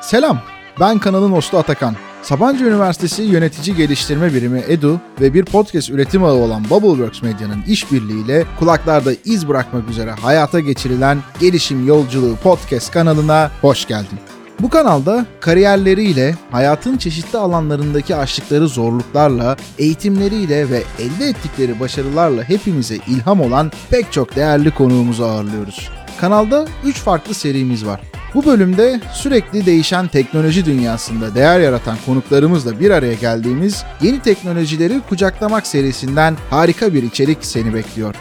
Selam, 0.00 0.40
ben 0.80 0.98
kanalın 0.98 1.32
hostu 1.32 1.58
Atakan. 1.58 1.96
Sabancı 2.22 2.64
Üniversitesi 2.64 3.22
Yönetici 3.22 3.76
Geliştirme 3.76 4.34
Birimi 4.34 4.64
EDU 4.68 5.00
ve 5.20 5.34
bir 5.34 5.44
podcast 5.44 5.90
üretim 5.90 6.24
ağı 6.24 6.32
olan 6.32 6.64
Bubbleworks 6.70 7.22
Medya'nın 7.22 7.62
işbirliğiyle 7.62 8.44
kulaklarda 8.58 9.12
iz 9.24 9.48
bırakmak 9.48 9.88
üzere 9.88 10.10
hayata 10.10 10.60
geçirilen 10.60 11.18
Gelişim 11.40 11.86
Yolculuğu 11.86 12.36
podcast 12.36 12.92
kanalına 12.92 13.50
hoş 13.60 13.86
geldin. 13.86 14.18
Bu 14.60 14.70
kanalda 14.70 15.26
kariyerleriyle, 15.40 16.34
hayatın 16.50 16.96
çeşitli 16.96 17.38
alanlarındaki 17.38 18.16
aştıkları 18.16 18.68
zorluklarla, 18.68 19.56
eğitimleriyle 19.78 20.70
ve 20.70 20.82
elde 20.98 21.28
ettikleri 21.28 21.80
başarılarla 21.80 22.42
hepimize 22.42 22.96
ilham 22.96 23.40
olan 23.40 23.72
pek 23.90 24.12
çok 24.12 24.36
değerli 24.36 24.70
konuğumuzu 24.70 25.24
ağırlıyoruz. 25.24 25.90
Kanalda 26.20 26.66
3 26.84 26.96
farklı 26.96 27.34
serimiz 27.34 27.86
var. 27.86 28.00
Bu 28.34 28.44
bölümde 28.44 29.00
sürekli 29.12 29.66
değişen 29.66 30.08
teknoloji 30.08 30.64
dünyasında 30.64 31.34
değer 31.34 31.60
yaratan 31.60 31.96
konuklarımızla 32.06 32.80
bir 32.80 32.90
araya 32.90 33.14
geldiğimiz 33.14 33.84
yeni 34.02 34.20
teknolojileri 34.20 35.00
kucaklamak 35.08 35.66
serisinden 35.66 36.36
harika 36.50 36.94
bir 36.94 37.02
içerik 37.02 37.38
seni 37.40 37.74
bekliyor. 37.74 38.14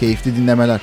Keyifli 0.00 0.36
dinlemeler. 0.36 0.80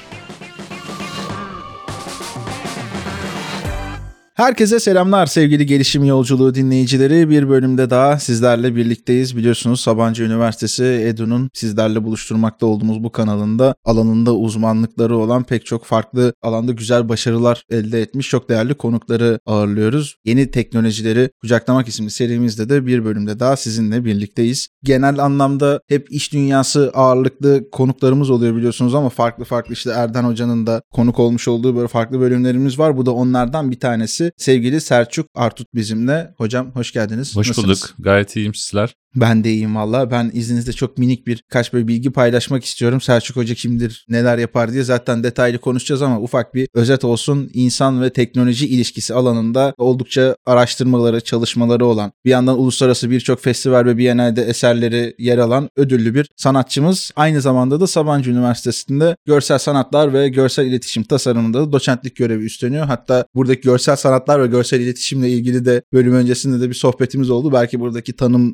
Herkese 4.35 4.79
selamlar 4.79 5.25
sevgili 5.25 5.65
gelişim 5.65 6.03
yolculuğu 6.03 6.55
dinleyicileri. 6.55 7.29
Bir 7.29 7.49
bölümde 7.49 7.89
daha 7.89 8.19
sizlerle 8.19 8.75
birlikteyiz. 8.75 9.37
Biliyorsunuz 9.37 9.81
Sabancı 9.81 10.23
Üniversitesi 10.23 10.83
EDU'nun 10.83 11.49
sizlerle 11.53 12.03
buluşturmakta 12.03 12.65
olduğumuz 12.65 13.03
bu 13.03 13.11
kanalında 13.11 13.75
alanında 13.85 14.35
uzmanlıkları 14.35 15.17
olan 15.17 15.43
pek 15.43 15.65
çok 15.65 15.85
farklı 15.85 16.33
alanda 16.41 16.71
güzel 16.71 17.09
başarılar 17.09 17.63
elde 17.69 18.01
etmiş 18.01 18.29
çok 18.29 18.49
değerli 18.49 18.73
konukları 18.73 19.39
ağırlıyoruz. 19.45 20.17
Yeni 20.25 20.51
teknolojileri 20.51 21.29
kucaklamak 21.41 21.87
isimli 21.87 22.11
serimizde 22.11 22.69
de 22.69 22.85
bir 22.85 23.05
bölümde 23.05 23.39
daha 23.39 23.55
sizinle 23.55 24.05
birlikteyiz. 24.05 24.67
Genel 24.83 25.19
anlamda 25.19 25.79
hep 25.87 26.11
iş 26.11 26.33
dünyası 26.33 26.91
ağırlıklı 26.93 27.69
konuklarımız 27.71 28.29
oluyor 28.29 28.55
biliyorsunuz 28.55 28.95
ama 28.95 29.09
farklı 29.09 29.43
farklı 29.43 29.73
işte 29.73 29.91
Erden 29.91 30.23
Hoca'nın 30.23 30.67
da 30.67 30.81
konuk 30.93 31.19
olmuş 31.19 31.47
olduğu 31.47 31.75
böyle 31.75 31.87
farklı 31.87 32.19
bölümlerimiz 32.19 32.79
var. 32.79 32.97
Bu 32.97 33.05
da 33.05 33.11
onlardan 33.11 33.71
bir 33.71 33.79
tanesi 33.79 34.24
sevgili 34.37 34.81
Selçuk 34.81 35.27
Artut 35.35 35.67
bizimle. 35.75 36.33
Hocam 36.37 36.71
hoş 36.71 36.91
geldiniz. 36.91 37.35
Hoş 37.35 37.47
Nasılsınız? 37.49 37.81
bulduk. 37.83 37.95
Gayet 37.99 38.35
iyiyim 38.35 38.53
sizler. 38.55 38.95
Ben 39.15 39.43
de 39.43 39.51
iyiyim 39.51 39.75
valla. 39.75 40.11
Ben 40.11 40.31
izninizle 40.33 40.73
çok 40.73 40.97
minik 40.97 41.27
bir 41.27 41.43
kaç 41.49 41.73
böyle 41.73 41.87
bilgi 41.87 42.11
paylaşmak 42.11 42.65
istiyorum. 42.65 43.01
Selçuk 43.01 43.37
Hoca 43.37 43.55
kimdir, 43.55 44.05
neler 44.09 44.37
yapar 44.37 44.73
diye 44.73 44.83
zaten 44.83 45.23
detaylı 45.23 45.57
konuşacağız 45.57 46.01
ama 46.01 46.21
ufak 46.21 46.55
bir 46.55 46.67
özet 46.73 47.03
olsun. 47.03 47.49
İnsan 47.53 48.01
ve 48.01 48.09
teknoloji 48.09 48.67
ilişkisi 48.67 49.13
alanında 49.13 49.73
oldukça 49.77 50.35
araştırmaları, 50.45 51.21
çalışmaları 51.21 51.85
olan, 51.85 52.11
bir 52.25 52.29
yandan 52.29 52.59
uluslararası 52.59 53.11
birçok 53.11 53.41
festival 53.41 53.85
ve 53.85 53.97
Biennale'de 53.97 54.43
eserleri 54.43 55.15
yer 55.19 55.37
alan 55.37 55.69
ödüllü 55.75 56.15
bir 56.15 56.29
sanatçımız. 56.35 57.11
Aynı 57.15 57.41
zamanda 57.41 57.79
da 57.79 57.87
Sabancı 57.87 58.31
Üniversitesi'nde 58.31 59.15
görsel 59.25 59.57
sanatlar 59.57 60.13
ve 60.13 60.29
görsel 60.29 60.65
iletişim 60.65 61.03
tasarımında 61.03 61.61
da 61.61 61.71
doçentlik 61.71 62.15
görevi 62.15 62.45
üstleniyor. 62.45 62.85
Hatta 62.85 63.25
buradaki 63.35 63.61
görsel 63.61 63.95
sanatlar 63.95 64.43
ve 64.43 64.47
görsel 64.47 64.79
iletişimle 64.79 65.29
ilgili 65.29 65.65
de 65.65 65.81
bölüm 65.93 66.13
öncesinde 66.13 66.61
de 66.61 66.69
bir 66.69 66.75
sohbetimiz 66.75 67.29
oldu. 67.29 67.53
Belki 67.53 67.79
buradaki 67.79 68.13
tanım 68.13 68.53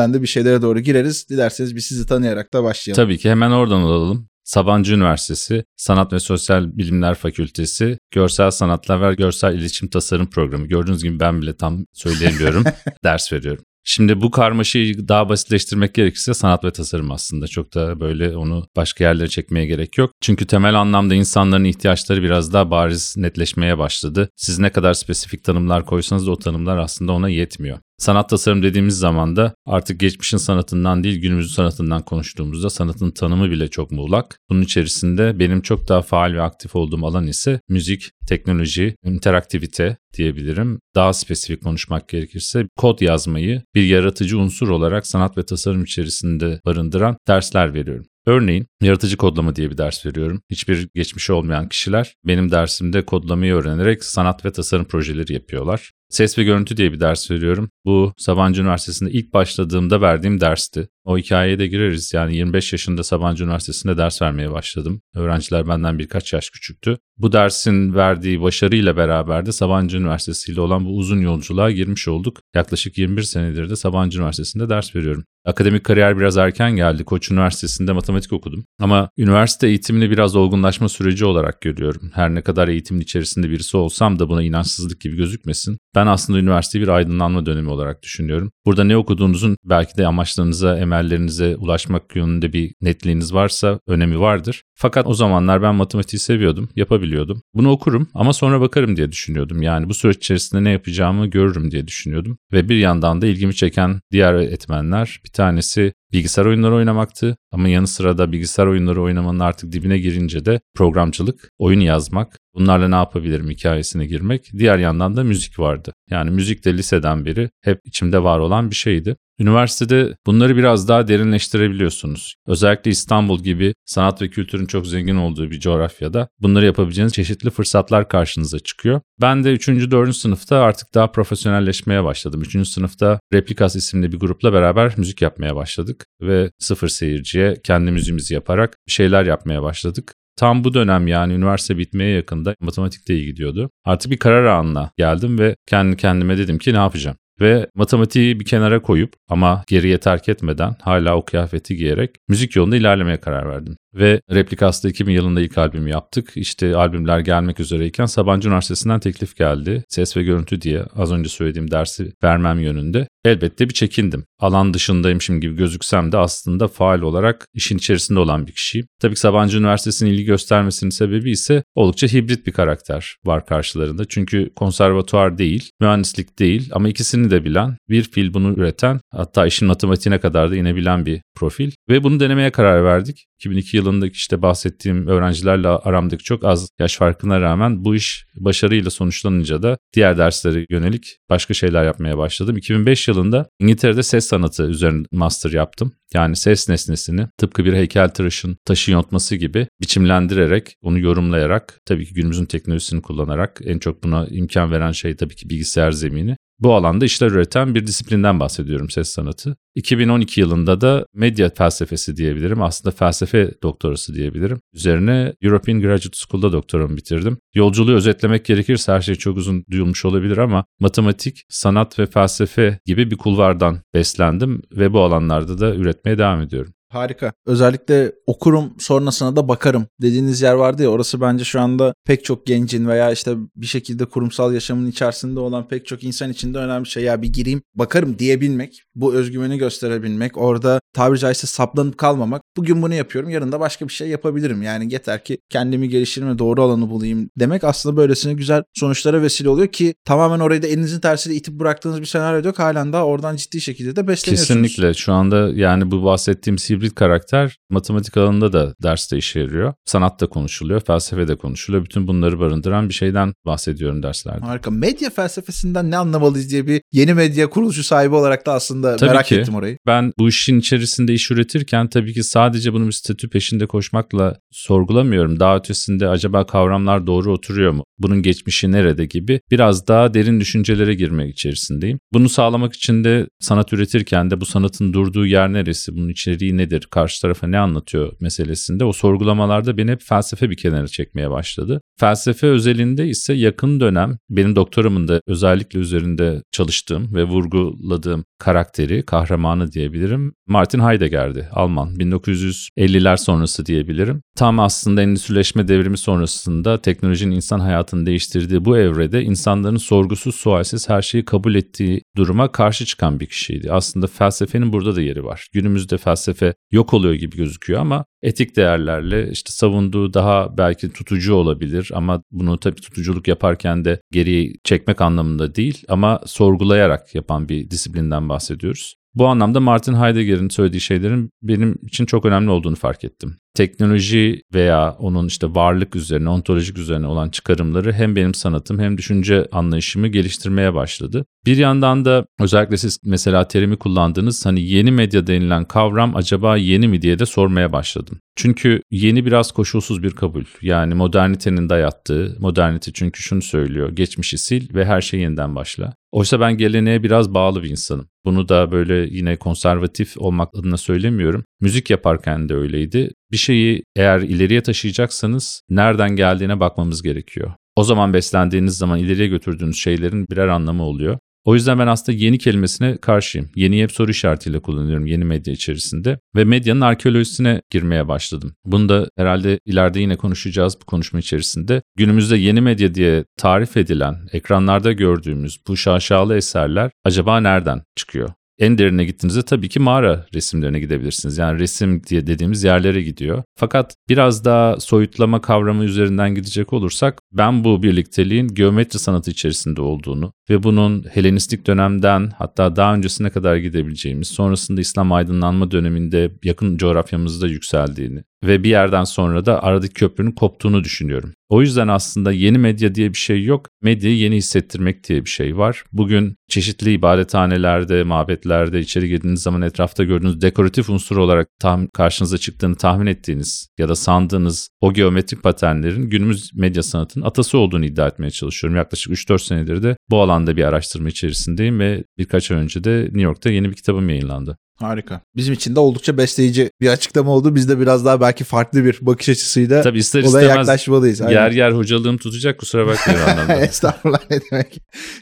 üstünden 0.00 0.14
de 0.14 0.22
bir 0.22 0.26
şeylere 0.26 0.62
doğru 0.62 0.80
gireriz. 0.80 1.28
Dilerseniz 1.28 1.76
bir 1.76 1.80
sizi 1.80 2.06
tanıyarak 2.06 2.52
da 2.52 2.64
başlayalım. 2.64 3.04
Tabii 3.04 3.18
ki 3.18 3.30
hemen 3.30 3.50
oradan 3.50 3.80
alalım. 3.80 4.28
Sabancı 4.44 4.94
Üniversitesi 4.94 5.64
Sanat 5.76 6.12
ve 6.12 6.18
Sosyal 6.18 6.66
Bilimler 6.76 7.14
Fakültesi 7.14 7.98
Görsel 8.10 8.50
Sanatlar 8.50 9.10
ve 9.10 9.14
Görsel 9.14 9.54
İletişim 9.54 9.88
Tasarım 9.88 10.30
Programı. 10.30 10.66
Gördüğünüz 10.66 11.02
gibi 11.02 11.20
ben 11.20 11.42
bile 11.42 11.56
tam 11.56 11.84
söyleyemiyorum. 11.92 12.64
ders 13.04 13.32
veriyorum. 13.32 13.64
Şimdi 13.84 14.20
bu 14.20 14.30
karmaşayı 14.30 15.08
daha 15.08 15.28
basitleştirmek 15.28 15.94
gerekirse 15.94 16.34
sanat 16.34 16.64
ve 16.64 16.70
tasarım 16.70 17.10
aslında. 17.10 17.46
Çok 17.46 17.74
da 17.74 18.00
böyle 18.00 18.36
onu 18.36 18.66
başka 18.76 19.04
yerlere 19.04 19.28
çekmeye 19.28 19.66
gerek 19.66 19.98
yok. 19.98 20.10
Çünkü 20.20 20.46
temel 20.46 20.74
anlamda 20.74 21.14
insanların 21.14 21.64
ihtiyaçları 21.64 22.22
biraz 22.22 22.52
daha 22.52 22.70
bariz 22.70 23.14
netleşmeye 23.16 23.78
başladı. 23.78 24.28
Siz 24.36 24.58
ne 24.58 24.70
kadar 24.70 24.94
spesifik 24.94 25.44
tanımlar 25.44 25.86
koysanız 25.86 26.26
da 26.26 26.30
o 26.30 26.38
tanımlar 26.38 26.76
aslında 26.76 27.12
ona 27.12 27.28
yetmiyor. 27.28 27.78
Sanat 28.00 28.28
tasarım 28.28 28.62
dediğimiz 28.62 28.98
zaman 28.98 29.36
da 29.36 29.54
artık 29.66 30.00
geçmişin 30.00 30.36
sanatından 30.36 31.04
değil 31.04 31.20
günümüzün 31.20 31.54
sanatından 31.54 32.02
konuştuğumuzda 32.02 32.70
sanatın 32.70 33.10
tanımı 33.10 33.50
bile 33.50 33.68
çok 33.68 33.90
muğlak. 33.90 34.38
Bunun 34.50 34.62
içerisinde 34.62 35.38
benim 35.38 35.60
çok 35.60 35.88
daha 35.88 36.02
faal 36.02 36.32
ve 36.32 36.42
aktif 36.42 36.76
olduğum 36.76 37.06
alan 37.06 37.26
ise 37.26 37.60
müzik, 37.68 38.10
teknoloji, 38.28 38.94
interaktivite 39.04 39.96
diyebilirim. 40.16 40.80
Daha 40.94 41.12
spesifik 41.12 41.62
konuşmak 41.62 42.08
gerekirse 42.08 42.68
kod 42.76 43.00
yazmayı 43.00 43.62
bir 43.74 43.84
yaratıcı 43.84 44.38
unsur 44.38 44.68
olarak 44.68 45.06
sanat 45.06 45.38
ve 45.38 45.42
tasarım 45.42 45.84
içerisinde 45.84 46.60
barındıran 46.66 47.16
dersler 47.28 47.74
veriyorum. 47.74 48.06
Örneğin 48.26 48.66
yaratıcı 48.82 49.16
kodlama 49.16 49.56
diye 49.56 49.70
bir 49.70 49.78
ders 49.78 50.06
veriyorum. 50.06 50.42
Hiçbir 50.50 50.88
geçmişi 50.94 51.32
olmayan 51.32 51.68
kişiler 51.68 52.14
benim 52.24 52.50
dersimde 52.50 53.04
kodlamayı 53.04 53.54
öğrenerek 53.54 54.04
sanat 54.04 54.44
ve 54.44 54.52
tasarım 54.52 54.84
projeleri 54.84 55.32
yapıyorlar. 55.32 55.90
Ses 56.10 56.38
ve 56.38 56.44
görüntü 56.44 56.76
diye 56.76 56.92
bir 56.92 57.00
ders 57.00 57.30
veriyorum. 57.30 57.70
Bu 57.84 58.14
Sabancı 58.16 58.62
Üniversitesi'nde 58.62 59.10
ilk 59.10 59.32
başladığımda 59.32 60.00
verdiğim 60.00 60.40
dersti. 60.40 60.88
O 61.04 61.18
hikayeye 61.18 61.58
de 61.58 61.66
gireriz. 61.66 62.14
Yani 62.14 62.36
25 62.36 62.72
yaşında 62.72 63.02
Sabancı 63.02 63.44
Üniversitesi'nde 63.44 63.96
ders 63.96 64.22
vermeye 64.22 64.52
başladım. 64.52 65.02
Öğrenciler 65.14 65.68
benden 65.68 65.98
birkaç 65.98 66.32
yaş 66.32 66.50
küçüktü. 66.50 66.98
Bu 67.18 67.32
dersin 67.32 67.94
verdiği 67.94 68.42
başarıyla 68.42 68.96
beraber 68.96 69.46
de 69.46 69.52
Sabancı 69.52 69.96
Üniversitesi 69.96 70.52
ile 70.52 70.60
olan 70.60 70.84
bu 70.84 70.96
uzun 70.96 71.20
yolculuğa 71.20 71.70
girmiş 71.70 72.08
olduk. 72.08 72.40
Yaklaşık 72.54 72.98
21 72.98 73.22
senedir 73.22 73.70
de 73.70 73.76
Sabancı 73.76 74.18
Üniversitesi'nde 74.18 74.68
ders 74.68 74.96
veriyorum. 74.96 75.24
Akademik 75.44 75.84
kariyer 75.84 76.18
biraz 76.18 76.36
erken 76.36 76.76
geldi. 76.76 77.04
Koç 77.04 77.30
Üniversitesi'nde 77.30 77.92
matematik 77.92 78.32
okudum. 78.32 78.64
Ama 78.80 79.10
üniversite 79.18 79.66
eğitimini 79.66 80.10
biraz 80.10 80.36
olgunlaşma 80.36 80.88
süreci 80.88 81.24
olarak 81.24 81.60
görüyorum. 81.60 82.10
Her 82.14 82.34
ne 82.34 82.42
kadar 82.42 82.68
eğitimin 82.68 83.00
içerisinde 83.00 83.50
birisi 83.50 83.76
olsam 83.76 84.18
da 84.18 84.28
buna 84.28 84.42
inançsızlık 84.42 85.00
gibi 85.00 85.16
gözükmesin. 85.16 85.78
Ben 85.94 86.06
aslında 86.06 86.38
üniversiteyi 86.38 86.82
bir 86.82 86.88
aydınlanma 86.88 87.46
dönemi 87.46 87.70
olarak 87.70 88.02
düşünüyorum. 88.02 88.52
Burada 88.66 88.84
ne 88.84 88.96
okuduğunuzun 88.96 89.56
belki 89.64 89.96
de 89.96 90.06
amaçlarınıza, 90.06 90.78
emellerinize 90.90 91.56
ulaşmak 91.56 92.16
yönünde 92.16 92.52
bir 92.52 92.74
netliğiniz 92.80 93.34
varsa 93.34 93.80
önemi 93.86 94.20
vardır. 94.20 94.62
Fakat 94.74 95.06
o 95.06 95.14
zamanlar 95.14 95.62
ben 95.62 95.74
matematiği 95.74 96.20
seviyordum, 96.20 96.68
yapabiliyordum. 96.76 97.42
Bunu 97.54 97.70
okurum 97.70 98.08
ama 98.14 98.32
sonra 98.32 98.60
bakarım 98.60 98.96
diye 98.96 99.12
düşünüyordum. 99.12 99.62
Yani 99.62 99.88
bu 99.88 99.94
süreç 99.94 100.16
içerisinde 100.16 100.64
ne 100.64 100.70
yapacağımı 100.70 101.26
görürüm 101.26 101.70
diye 101.70 101.86
düşünüyordum. 101.86 102.38
Ve 102.52 102.68
bir 102.68 102.76
yandan 102.76 103.22
da 103.22 103.26
ilgimi 103.26 103.54
çeken 103.54 104.00
diğer 104.12 104.34
etmenler 104.34 105.20
bir 105.24 105.30
tanesi 105.30 105.92
bilgisayar 106.12 106.46
oyunları 106.46 106.74
oynamaktı. 106.74 107.36
Ama 107.52 107.68
yanı 107.68 107.86
sıra 107.86 108.18
da 108.18 108.32
bilgisayar 108.32 108.66
oyunları 108.66 109.02
oynamanın 109.02 109.38
artık 109.38 109.72
dibine 109.72 109.98
girince 109.98 110.44
de 110.44 110.60
programcılık, 110.74 111.50
oyun 111.58 111.80
yazmak, 111.80 112.38
bunlarla 112.54 112.88
ne 112.88 112.94
yapabilirim 112.94 113.50
hikayesine 113.50 114.06
girmek. 114.06 114.50
Diğer 114.58 114.78
yandan 114.78 115.16
da 115.16 115.24
müzik 115.24 115.58
vardı. 115.58 115.92
Yani 116.10 116.30
müzik 116.30 116.64
de 116.64 116.76
liseden 116.76 117.24
beri 117.24 117.50
hep 117.62 117.80
içimde 117.84 118.22
var 118.22 118.38
olan 118.38 118.70
bir 118.70 118.76
şeydi. 118.76 119.16
Üniversitede 119.40 120.16
bunları 120.26 120.56
biraz 120.56 120.88
daha 120.88 121.08
derinleştirebiliyorsunuz. 121.08 122.34
Özellikle 122.46 122.90
İstanbul 122.90 123.42
gibi 123.42 123.74
sanat 123.84 124.22
ve 124.22 124.28
kültürün 124.28 124.66
çok 124.66 124.86
zengin 124.86 125.16
olduğu 125.16 125.50
bir 125.50 125.60
coğrafyada 125.60 126.28
bunları 126.40 126.66
yapabileceğiniz 126.66 127.12
çeşitli 127.12 127.50
fırsatlar 127.50 128.08
karşınıza 128.08 128.58
çıkıyor. 128.58 129.00
Ben 129.20 129.44
de 129.44 129.52
3. 129.52 129.68
4. 129.68 130.16
sınıfta 130.16 130.56
artık 130.56 130.94
daha 130.94 131.12
profesyonelleşmeye 131.12 132.04
başladım. 132.04 132.42
3. 132.42 132.68
sınıfta 132.68 133.20
Replikas 133.32 133.76
isimli 133.76 134.12
bir 134.12 134.18
grupla 134.18 134.52
beraber 134.52 134.94
müzik 134.96 135.22
yapmaya 135.22 135.56
başladık 135.56 135.99
ve 136.20 136.50
sıfır 136.58 136.88
seyirciye 136.88 137.56
kendi 137.64 137.90
müziğimizi 137.90 138.34
yaparak 138.34 138.76
şeyler 138.88 139.24
yapmaya 139.24 139.62
başladık. 139.62 140.14
Tam 140.36 140.64
bu 140.64 140.74
dönem 140.74 141.06
yani 141.06 141.32
üniversite 141.32 141.78
bitmeye 141.78 142.10
yakında 142.10 142.54
matematikte 142.60 143.14
iyi 143.14 143.26
gidiyordu. 143.26 143.70
Artık 143.84 144.10
bir 144.12 144.16
karar 144.16 144.44
anına 144.44 144.90
geldim 144.96 145.38
ve 145.38 145.56
kendi 145.66 145.96
kendime 145.96 146.38
dedim 146.38 146.58
ki 146.58 146.72
ne 146.72 146.78
yapacağım? 146.78 147.16
Ve 147.40 147.66
matematiği 147.74 148.40
bir 148.40 148.44
kenara 148.44 148.82
koyup 148.82 149.12
ama 149.28 149.64
geriye 149.66 149.98
terk 149.98 150.28
etmeden 150.28 150.76
hala 150.82 151.16
o 151.16 151.24
kıyafeti 151.24 151.76
giyerek 151.76 152.10
müzik 152.28 152.56
yolunda 152.56 152.76
ilerlemeye 152.76 153.20
karar 153.20 153.48
verdim. 153.48 153.76
Ve 153.94 154.20
Replikas'ta 154.30 154.88
2000 154.88 155.12
yılında 155.12 155.40
ilk 155.40 155.58
albümü 155.58 155.90
yaptık. 155.90 156.32
İşte 156.34 156.76
albümler 156.76 157.20
gelmek 157.20 157.60
üzereyken 157.60 158.06
Sabancı 158.06 158.48
Üniversitesi'nden 158.48 159.00
teklif 159.00 159.36
geldi. 159.36 159.84
Ses 159.88 160.16
ve 160.16 160.22
görüntü 160.22 160.60
diye 160.60 160.82
az 160.82 161.12
önce 161.12 161.28
söylediğim 161.28 161.70
dersi 161.70 162.12
vermem 162.22 162.60
yönünde. 162.60 163.08
Elbette 163.24 163.68
bir 163.68 163.74
çekindim. 163.74 164.24
Alan 164.38 164.74
dışındaymışım 164.74 165.40
gibi 165.40 165.56
gözüksem 165.56 166.12
de 166.12 166.16
aslında 166.16 166.68
faal 166.68 167.00
olarak 167.00 167.46
işin 167.54 167.78
içerisinde 167.78 168.18
olan 168.18 168.46
bir 168.46 168.52
kişiyim. 168.52 168.86
Tabii 169.00 169.14
ki 169.14 169.20
Sabancı 169.20 169.58
Üniversitesi'nin 169.58 170.10
ilgi 170.10 170.24
göstermesinin 170.24 170.90
sebebi 170.90 171.30
ise 171.30 171.62
oldukça 171.74 172.06
hibrit 172.06 172.46
bir 172.46 172.52
karakter 172.52 173.16
var 173.24 173.46
karşılarında. 173.46 174.04
Çünkü 174.04 174.50
konservatuar 174.56 175.38
değil, 175.38 175.70
mühendislik 175.80 176.38
değil 176.38 176.70
ama 176.72 176.88
ikisini 176.88 177.30
de 177.30 177.44
bilen, 177.44 177.76
bir 177.88 178.02
fil 178.02 178.34
bunu 178.34 178.52
üreten 178.52 179.00
hatta 179.10 179.46
işin 179.46 179.68
matematiğine 179.68 180.20
kadar 180.20 180.50
da 180.50 180.56
inebilen 180.56 181.06
bir 181.06 181.20
profil. 181.36 181.70
Ve 181.88 182.04
bunu 182.04 182.20
denemeye 182.20 182.50
karar 182.50 182.84
verdik. 182.84 183.26
2002 183.40 183.76
yılındaki 183.76 184.12
işte 184.12 184.42
bahsettiğim 184.42 185.06
öğrencilerle 185.06 185.68
aramdaki 185.68 186.24
çok 186.24 186.44
az 186.44 186.68
yaş 186.78 186.96
farkına 186.96 187.40
rağmen 187.40 187.84
bu 187.84 187.94
iş 187.94 188.26
başarıyla 188.36 188.90
sonuçlanınca 188.90 189.62
da 189.62 189.78
diğer 189.94 190.18
derslere 190.18 190.66
yönelik 190.70 191.16
başka 191.30 191.54
şeyler 191.54 191.84
yapmaya 191.84 192.18
başladım. 192.18 192.56
2005 192.56 193.08
yılında 193.08 193.48
İngiltere'de 193.60 194.02
ses 194.02 194.26
sanatı 194.26 194.62
üzerine 194.66 195.06
master 195.12 195.50
yaptım. 195.50 195.92
Yani 196.14 196.36
ses 196.36 196.68
nesnesini 196.68 197.26
tıpkı 197.38 197.64
bir 197.64 197.72
heykeltıraşın 197.72 198.56
taşı 198.64 198.90
yontması 198.90 199.36
gibi 199.36 199.66
biçimlendirerek, 199.80 200.74
onu 200.82 200.98
yorumlayarak, 200.98 201.80
tabii 201.86 202.06
ki 202.06 202.14
günümüzün 202.14 202.44
teknolojisini 202.44 203.02
kullanarak 203.02 203.60
en 203.64 203.78
çok 203.78 204.04
buna 204.04 204.26
imkan 204.26 204.70
veren 204.70 204.92
şey 204.92 205.16
tabii 205.16 205.36
ki 205.36 205.50
bilgisayar 205.50 205.92
zemini. 205.92 206.36
Bu 206.60 206.74
alanda 206.74 207.04
işler 207.04 207.30
üreten 207.30 207.74
bir 207.74 207.86
disiplinden 207.86 208.40
bahsediyorum 208.40 208.90
ses 208.90 209.08
sanatı. 209.08 209.56
2012 209.74 210.40
yılında 210.40 210.80
da 210.80 211.06
medya 211.14 211.50
felsefesi 211.50 212.16
diyebilirim. 212.16 212.62
Aslında 212.62 212.96
felsefe 212.96 213.50
doktorası 213.62 214.14
diyebilirim. 214.14 214.60
Üzerine 214.72 215.34
European 215.42 215.80
Graduate 215.80 216.08
School'da 216.12 216.52
doktoramı 216.52 216.96
bitirdim. 216.96 217.38
Yolculuğu 217.54 217.94
özetlemek 217.94 218.44
gerekirse 218.44 218.92
her 218.92 219.00
şey 219.00 219.14
çok 219.14 219.36
uzun 219.36 219.64
duyulmuş 219.70 220.04
olabilir 220.04 220.38
ama 220.38 220.64
matematik, 220.80 221.42
sanat 221.48 221.98
ve 221.98 222.06
felsefe 222.06 222.78
gibi 222.86 223.10
bir 223.10 223.16
kulvardan 223.16 223.80
beslendim 223.94 224.62
ve 224.72 224.92
bu 224.92 225.00
alanlarda 225.00 225.58
da 225.58 225.74
üretmeye 225.74 226.18
devam 226.18 226.40
ediyorum. 226.40 226.72
Harika. 226.90 227.32
Özellikle 227.46 228.12
okurum 228.26 228.74
sonrasına 228.78 229.36
da 229.36 229.48
bakarım 229.48 229.86
dediğiniz 230.02 230.42
yer 230.42 230.52
vardı 230.52 230.82
ya 230.82 230.88
orası 230.88 231.20
bence 231.20 231.44
şu 231.44 231.60
anda 231.60 231.94
pek 232.06 232.24
çok 232.24 232.46
gencin 232.46 232.88
veya 232.88 233.10
işte 233.10 233.34
bir 233.56 233.66
şekilde 233.66 234.04
kurumsal 234.04 234.54
yaşamın 234.54 234.86
içerisinde 234.86 235.40
olan 235.40 235.68
pek 235.68 235.86
çok 235.86 236.04
insan 236.04 236.30
için 236.30 236.54
de 236.54 236.58
önemli 236.58 236.86
şey. 236.86 237.04
Ya 237.04 237.22
bir 237.22 237.32
gireyim 237.32 237.62
bakarım 237.74 238.18
diyebilmek, 238.18 238.82
bu 238.94 239.14
özgüveni 239.14 239.58
gösterebilmek, 239.58 240.38
orada 240.38 240.80
tabiri 240.94 241.18
caizse 241.18 241.46
saplanıp 241.46 241.98
kalmamak. 241.98 242.42
Bugün 242.56 242.82
bunu 242.82 242.94
yapıyorum 242.94 243.30
yarın 243.30 243.52
da 243.52 243.60
başka 243.60 243.88
bir 243.88 243.92
şey 243.92 244.08
yapabilirim. 244.08 244.62
Yani 244.62 244.92
yeter 244.92 245.24
ki 245.24 245.38
kendimi 245.50 245.88
geliştirme 245.88 246.38
doğru 246.38 246.62
alanı 246.62 246.90
bulayım 246.90 247.30
demek 247.38 247.64
aslında 247.64 247.96
böylesine 247.96 248.34
güzel 248.34 248.62
sonuçlara 248.74 249.22
vesile 249.22 249.48
oluyor 249.48 249.68
ki 249.68 249.94
tamamen 250.04 250.40
orayı 250.40 250.62
da 250.62 250.66
elinizin 250.66 251.00
tersiyle 251.00 251.36
itip 251.36 251.54
bıraktığınız 251.54 252.00
bir 252.00 252.06
senaryo 252.06 252.44
yok. 252.44 252.58
Halen 252.58 252.92
daha 252.92 253.06
oradan 253.06 253.36
ciddi 253.36 253.60
şekilde 253.60 253.96
de 253.96 254.08
besleniyorsunuz. 254.08 254.62
Kesinlikle 254.62 254.94
şu 254.94 255.12
anda 255.12 255.50
yani 255.54 255.90
bu 255.90 256.04
bahsettiğim 256.04 256.58
hibrit 256.80 256.94
karakter 256.94 257.56
matematik 257.70 258.16
alanında 258.16 258.52
da 258.52 258.74
derste 258.82 259.16
işe 259.16 259.40
yarıyor. 259.40 259.74
Sanatta 259.84 260.26
konuşuluyor, 260.26 260.80
felsefede 260.80 261.36
konuşuluyor. 261.36 261.84
Bütün 261.84 262.06
bunları 262.06 262.40
barındıran 262.40 262.88
bir 262.88 262.94
şeyden 262.94 263.34
bahsediyorum 263.46 264.02
derslerde. 264.02 264.46
Harika. 264.46 264.70
Medya 264.70 265.10
felsefesinden 265.10 265.90
ne 265.90 265.96
anlamalıyız 265.96 266.50
diye 266.50 266.66
bir 266.66 266.82
yeni 266.92 267.14
medya 267.14 267.50
kuruluşu 267.50 267.84
sahibi 267.84 268.14
olarak 268.14 268.46
da 268.46 268.52
aslında 268.52 268.96
Tabii 268.96 269.10
merak 269.10 269.26
ki. 269.26 269.34
ettim 269.34 269.54
orayı. 269.54 269.78
Ben 269.86 270.12
bu 270.18 270.28
işin 270.28 270.60
içerisinde 270.60 271.14
iş 271.14 271.30
üretirken 271.30 271.88
tabii 271.88 272.12
ki 272.12 272.22
sadece 272.22 272.72
bunu 272.72 272.86
bir 272.86 272.92
statü 272.92 273.30
peşinde 273.30 273.66
koşmakla 273.66 274.36
sorgulamıyorum. 274.50 275.40
Daha 275.40 275.56
ötesinde 275.56 276.08
acaba 276.08 276.46
kavramlar 276.46 277.06
doğru 277.06 277.32
oturuyor 277.32 277.72
mu? 277.72 277.84
Bunun 277.98 278.22
geçmişi 278.22 278.72
nerede 278.72 279.06
gibi 279.06 279.40
biraz 279.50 279.88
daha 279.88 280.14
derin 280.14 280.40
düşüncelere 280.40 280.94
girmek 280.94 281.32
içerisindeyim. 281.32 281.98
Bunu 282.12 282.28
sağlamak 282.28 282.74
için 282.74 283.04
de 283.04 283.26
sanat 283.40 283.72
üretirken 283.72 284.30
de 284.30 284.40
bu 284.40 284.46
sanatın 284.46 284.92
durduğu 284.92 285.26
yer 285.26 285.52
neresi, 285.52 285.96
bunun 285.96 286.08
içeriği 286.08 286.56
nedir, 286.70 286.86
karşı 286.90 287.22
tarafa 287.22 287.46
ne 287.46 287.58
anlatıyor 287.58 288.12
meselesinde 288.20 288.84
o 288.84 288.92
sorgulamalarda 288.92 289.76
beni 289.76 289.90
hep 289.90 290.02
felsefe 290.02 290.50
bir 290.50 290.56
kenara 290.56 290.86
çekmeye 290.88 291.30
başladı. 291.30 291.80
Felsefe 292.00 292.46
özelinde 292.46 293.08
ise 293.08 293.32
yakın 293.32 293.80
dönem 293.80 294.18
benim 294.30 294.56
doktoramın 294.56 295.08
da 295.08 295.20
özellikle 295.26 295.78
üzerinde 295.78 296.42
çalıştığım 296.52 297.14
ve 297.14 297.24
vurguladığım 297.24 298.24
karakteri, 298.38 299.02
kahramanı 299.02 299.72
diyebilirim. 299.72 300.32
Martin 300.46 300.80
Heidegger'di, 300.80 301.48
Alman. 301.52 301.94
1950'ler 301.94 303.16
sonrası 303.16 303.66
diyebilirim. 303.66 304.22
Tam 304.36 304.60
aslında 304.60 305.02
endüstrileşme 305.02 305.68
devrimi 305.68 305.98
sonrasında 305.98 306.82
teknolojinin 306.82 307.36
insan 307.36 307.60
hayatını 307.60 308.06
değiştirdiği 308.06 308.64
bu 308.64 308.78
evrede 308.78 309.22
insanların 309.22 309.76
sorgusuz 309.76 310.34
sualsiz 310.34 310.88
her 310.88 311.02
şeyi 311.02 311.24
kabul 311.24 311.54
ettiği 311.54 312.02
duruma 312.16 312.52
karşı 312.52 312.84
çıkan 312.86 313.20
bir 313.20 313.26
kişiydi. 313.26 313.72
Aslında 313.72 314.06
felsefenin 314.06 314.72
burada 314.72 314.96
da 314.96 315.00
yeri 315.00 315.24
var. 315.24 315.48
Günümüzde 315.52 315.98
felsefe 315.98 316.54
yok 316.70 316.94
oluyor 316.94 317.14
gibi 317.14 317.36
gözüküyor 317.36 317.80
ama 317.80 318.04
etik 318.22 318.56
değerlerle 318.56 319.30
işte 319.30 319.52
savunduğu 319.52 320.14
daha 320.14 320.58
belki 320.58 320.92
tutucu 320.92 321.34
olabilir 321.34 321.90
ama 321.94 322.22
bunu 322.30 322.58
tabii 322.58 322.80
tutuculuk 322.80 323.28
yaparken 323.28 323.84
de 323.84 324.00
geriye 324.12 324.52
çekmek 324.64 325.00
anlamında 325.00 325.54
değil 325.54 325.84
ama 325.88 326.20
sorgulayarak 326.26 327.14
yapan 327.14 327.48
bir 327.48 327.70
disiplinden 327.70 328.28
bahsediyoruz. 328.28 328.94
Bu 329.14 329.26
anlamda 329.26 329.60
Martin 329.60 329.94
Heidegger'in 329.94 330.48
söylediği 330.48 330.80
şeylerin 330.80 331.30
benim 331.42 331.78
için 331.86 332.06
çok 332.06 332.24
önemli 332.24 332.50
olduğunu 332.50 332.76
fark 332.76 333.04
ettim. 333.04 333.36
Teknoloji 333.54 334.42
veya 334.54 334.96
onun 334.98 335.26
işte 335.26 335.54
varlık 335.54 335.96
üzerine, 335.96 336.28
ontolojik 336.28 336.78
üzerine 336.78 337.06
olan 337.06 337.28
çıkarımları 337.28 337.92
hem 337.92 338.16
benim 338.16 338.34
sanatım 338.34 338.78
hem 338.78 338.98
düşünce 338.98 339.46
anlayışımı 339.52 340.08
geliştirmeye 340.08 340.74
başladı. 340.74 341.26
Bir 341.46 341.56
yandan 341.56 342.04
da 342.04 342.26
özellikle 342.40 342.76
siz 342.76 342.98
mesela 343.04 343.48
terimi 343.48 343.76
kullandığınız 343.76 344.46
hani 344.46 344.60
yeni 344.62 344.90
medya 344.90 345.26
denilen 345.26 345.64
kavram 345.64 346.16
acaba 346.16 346.56
yeni 346.56 346.88
mi 346.88 347.02
diye 347.02 347.18
de 347.18 347.26
sormaya 347.26 347.72
başladım. 347.72 348.18
Çünkü 348.36 348.82
yeni 348.90 349.26
biraz 349.26 349.52
koşulsuz 349.52 350.02
bir 350.02 350.10
kabul. 350.10 350.44
Yani 350.62 350.94
modernitenin 350.94 351.68
dayattığı, 351.68 352.36
modernite 352.40 352.92
çünkü 352.92 353.22
şunu 353.22 353.42
söylüyor, 353.42 353.88
geçmişi 353.90 354.38
sil 354.46 354.64
ve 354.74 354.84
her 354.84 355.00
şey 355.00 355.20
yeniden 355.20 355.56
başla. 355.56 355.94
Oysa 356.12 356.40
ben 356.40 356.56
geleneğe 356.56 357.02
biraz 357.02 357.34
bağlı 357.34 357.62
bir 357.62 357.70
insanım. 357.70 358.06
Bunu 358.24 358.48
da 358.48 358.72
böyle 358.72 358.94
yine 358.94 359.36
konservatif 359.36 360.18
olmak 360.18 360.48
adına 360.54 360.76
söylemiyorum. 360.76 361.44
Müzik 361.60 361.90
yaparken 361.90 362.48
de 362.48 362.54
öyleydi. 362.54 363.10
Bir 363.32 363.36
şeyi 363.36 363.82
eğer 363.96 364.20
ileriye 364.20 364.62
taşıyacaksanız 364.62 365.62
nereden 365.70 366.16
geldiğine 366.16 366.60
bakmamız 366.60 367.02
gerekiyor. 367.02 367.52
O 367.76 367.84
zaman 367.84 368.12
beslendiğiniz 368.12 368.78
zaman 368.78 368.98
ileriye 368.98 369.28
götürdüğünüz 369.28 369.76
şeylerin 369.76 370.26
birer 370.30 370.48
anlamı 370.48 370.82
oluyor. 370.82 371.18
O 371.44 371.54
yüzden 371.54 371.78
ben 371.78 371.86
aslında 371.86 372.18
yeni 372.18 372.38
kelimesine 372.38 372.96
karşıyım. 372.96 373.50
Yeni 373.54 373.82
hep 373.82 373.92
soru 373.92 374.10
işaretiyle 374.10 374.60
kullanıyorum 374.60 375.06
yeni 375.06 375.24
medya 375.24 375.54
içerisinde. 375.54 376.18
Ve 376.36 376.44
medyanın 376.44 376.80
arkeolojisine 376.80 377.62
girmeye 377.70 378.08
başladım. 378.08 378.54
Bunu 378.64 378.88
da 378.88 379.08
herhalde 379.16 379.58
ileride 379.66 380.00
yine 380.00 380.16
konuşacağız 380.16 380.76
bu 380.82 380.84
konuşma 380.84 381.18
içerisinde. 381.18 381.82
Günümüzde 381.96 382.36
yeni 382.36 382.60
medya 382.60 382.94
diye 382.94 383.24
tarif 383.38 383.76
edilen, 383.76 384.16
ekranlarda 384.32 384.92
gördüğümüz 384.92 385.58
bu 385.68 385.76
şaşalı 385.76 386.36
eserler 386.36 386.90
acaba 387.04 387.40
nereden 387.40 387.82
çıkıyor? 387.96 388.30
En 388.60 388.78
derine 388.78 389.04
gittiğinizde 389.04 389.42
tabii 389.42 389.68
ki 389.68 389.80
mağara 389.80 390.26
resimlerine 390.34 390.80
gidebilirsiniz. 390.80 391.38
Yani 391.38 391.58
resim 391.58 392.02
diye 392.04 392.26
dediğimiz 392.26 392.64
yerlere 392.64 393.02
gidiyor. 393.02 393.42
Fakat 393.56 393.94
biraz 394.08 394.44
daha 394.44 394.80
soyutlama 394.80 395.40
kavramı 395.40 395.84
üzerinden 395.84 396.34
gidecek 396.34 396.72
olursak 396.72 397.18
ben 397.32 397.64
bu 397.64 397.82
birlikteliğin 397.82 398.48
geometri 398.48 398.98
sanatı 398.98 399.30
içerisinde 399.30 399.80
olduğunu 399.80 400.32
ve 400.50 400.62
bunun 400.62 401.04
Helenistik 401.10 401.66
dönemden 401.66 402.32
hatta 402.38 402.76
daha 402.76 402.94
öncesine 402.94 403.30
kadar 403.30 403.56
gidebileceğimiz, 403.56 404.28
sonrasında 404.28 404.80
İslam 404.80 405.12
aydınlanma 405.12 405.70
döneminde 405.70 406.30
yakın 406.44 406.76
coğrafyamızda 406.76 407.46
yükseldiğini 407.46 408.24
ve 408.44 408.64
bir 408.64 408.70
yerden 408.70 409.04
sonra 409.04 409.46
da 409.46 409.62
aradaki 409.62 409.94
köprünün 409.94 410.32
koptuğunu 410.32 410.84
düşünüyorum. 410.84 411.32
O 411.48 411.60
yüzden 411.60 411.88
aslında 411.88 412.32
yeni 412.32 412.58
medya 412.58 412.94
diye 412.94 413.12
bir 413.12 413.18
şey 413.18 413.44
yok. 413.44 413.66
Medyayı 413.82 414.16
yeni 414.16 414.36
hissettirmek 414.36 415.08
diye 415.08 415.24
bir 415.24 415.30
şey 415.30 415.56
var. 415.56 415.84
Bugün 415.92 416.36
çeşitli 416.48 416.92
ibadethanelerde, 416.92 418.04
mabetlerde 418.04 418.80
içeri 418.80 419.08
girdiğiniz 419.08 419.42
zaman 419.42 419.62
etrafta 419.62 420.04
gördüğünüz 420.04 420.40
dekoratif 420.40 420.90
unsur 420.90 421.16
olarak 421.16 421.48
tam 421.60 421.88
karşınıza 421.88 422.38
çıktığını 422.38 422.76
tahmin 422.76 423.06
ettiğiniz 423.06 423.68
ya 423.78 423.88
da 423.88 423.96
sandığınız 423.96 424.68
o 424.80 424.92
geometrik 424.92 425.42
paternlerin 425.42 426.10
günümüz 426.10 426.50
medya 426.54 426.82
sanatının 426.82 427.24
atası 427.24 427.58
olduğunu 427.58 427.84
iddia 427.84 428.06
etmeye 428.06 428.30
çalışıyorum. 428.30 428.76
Yaklaşık 428.76 429.12
3-4 429.12 429.38
senedir 429.38 429.82
de 429.82 429.96
bu 430.10 430.20
alanda 430.20 430.56
bir 430.56 430.64
araştırma 430.64 431.08
içerisindeyim 431.08 431.80
ve 431.80 432.04
birkaç 432.18 432.50
ay 432.50 432.58
önce 432.58 432.84
de 432.84 433.02
New 433.02 433.20
York'ta 433.20 433.50
yeni 433.50 433.70
bir 433.70 433.76
kitabım 433.76 434.08
yayınlandı. 434.08 434.58
Harika. 434.80 435.20
Bizim 435.36 435.54
için 435.54 435.74
de 435.76 435.80
oldukça 435.80 436.16
besleyici 436.16 436.70
bir 436.80 436.88
açıklama 436.88 437.30
oldu. 437.30 437.54
Biz 437.54 437.68
de 437.68 437.80
biraz 437.80 438.04
daha 438.04 438.20
belki 438.20 438.44
farklı 438.44 438.84
bir 438.84 438.98
bakış 439.00 439.28
açısıyla 439.28 439.82
Tabii 439.82 439.98
ister 439.98 440.22
olaya 440.22 440.48
yaklaşmalıyız. 440.48 441.20
Aynen. 441.20 441.32
yer 441.32 441.50
yer 441.50 441.72
hocalığım 441.72 442.18
tutacak 442.18 442.58
kusura 442.58 442.86
bakmayın 442.86 443.20
anlamda. 443.28 443.54
Estağfurullah 443.60 444.20
ne 444.30 444.40
demek. 444.50 444.78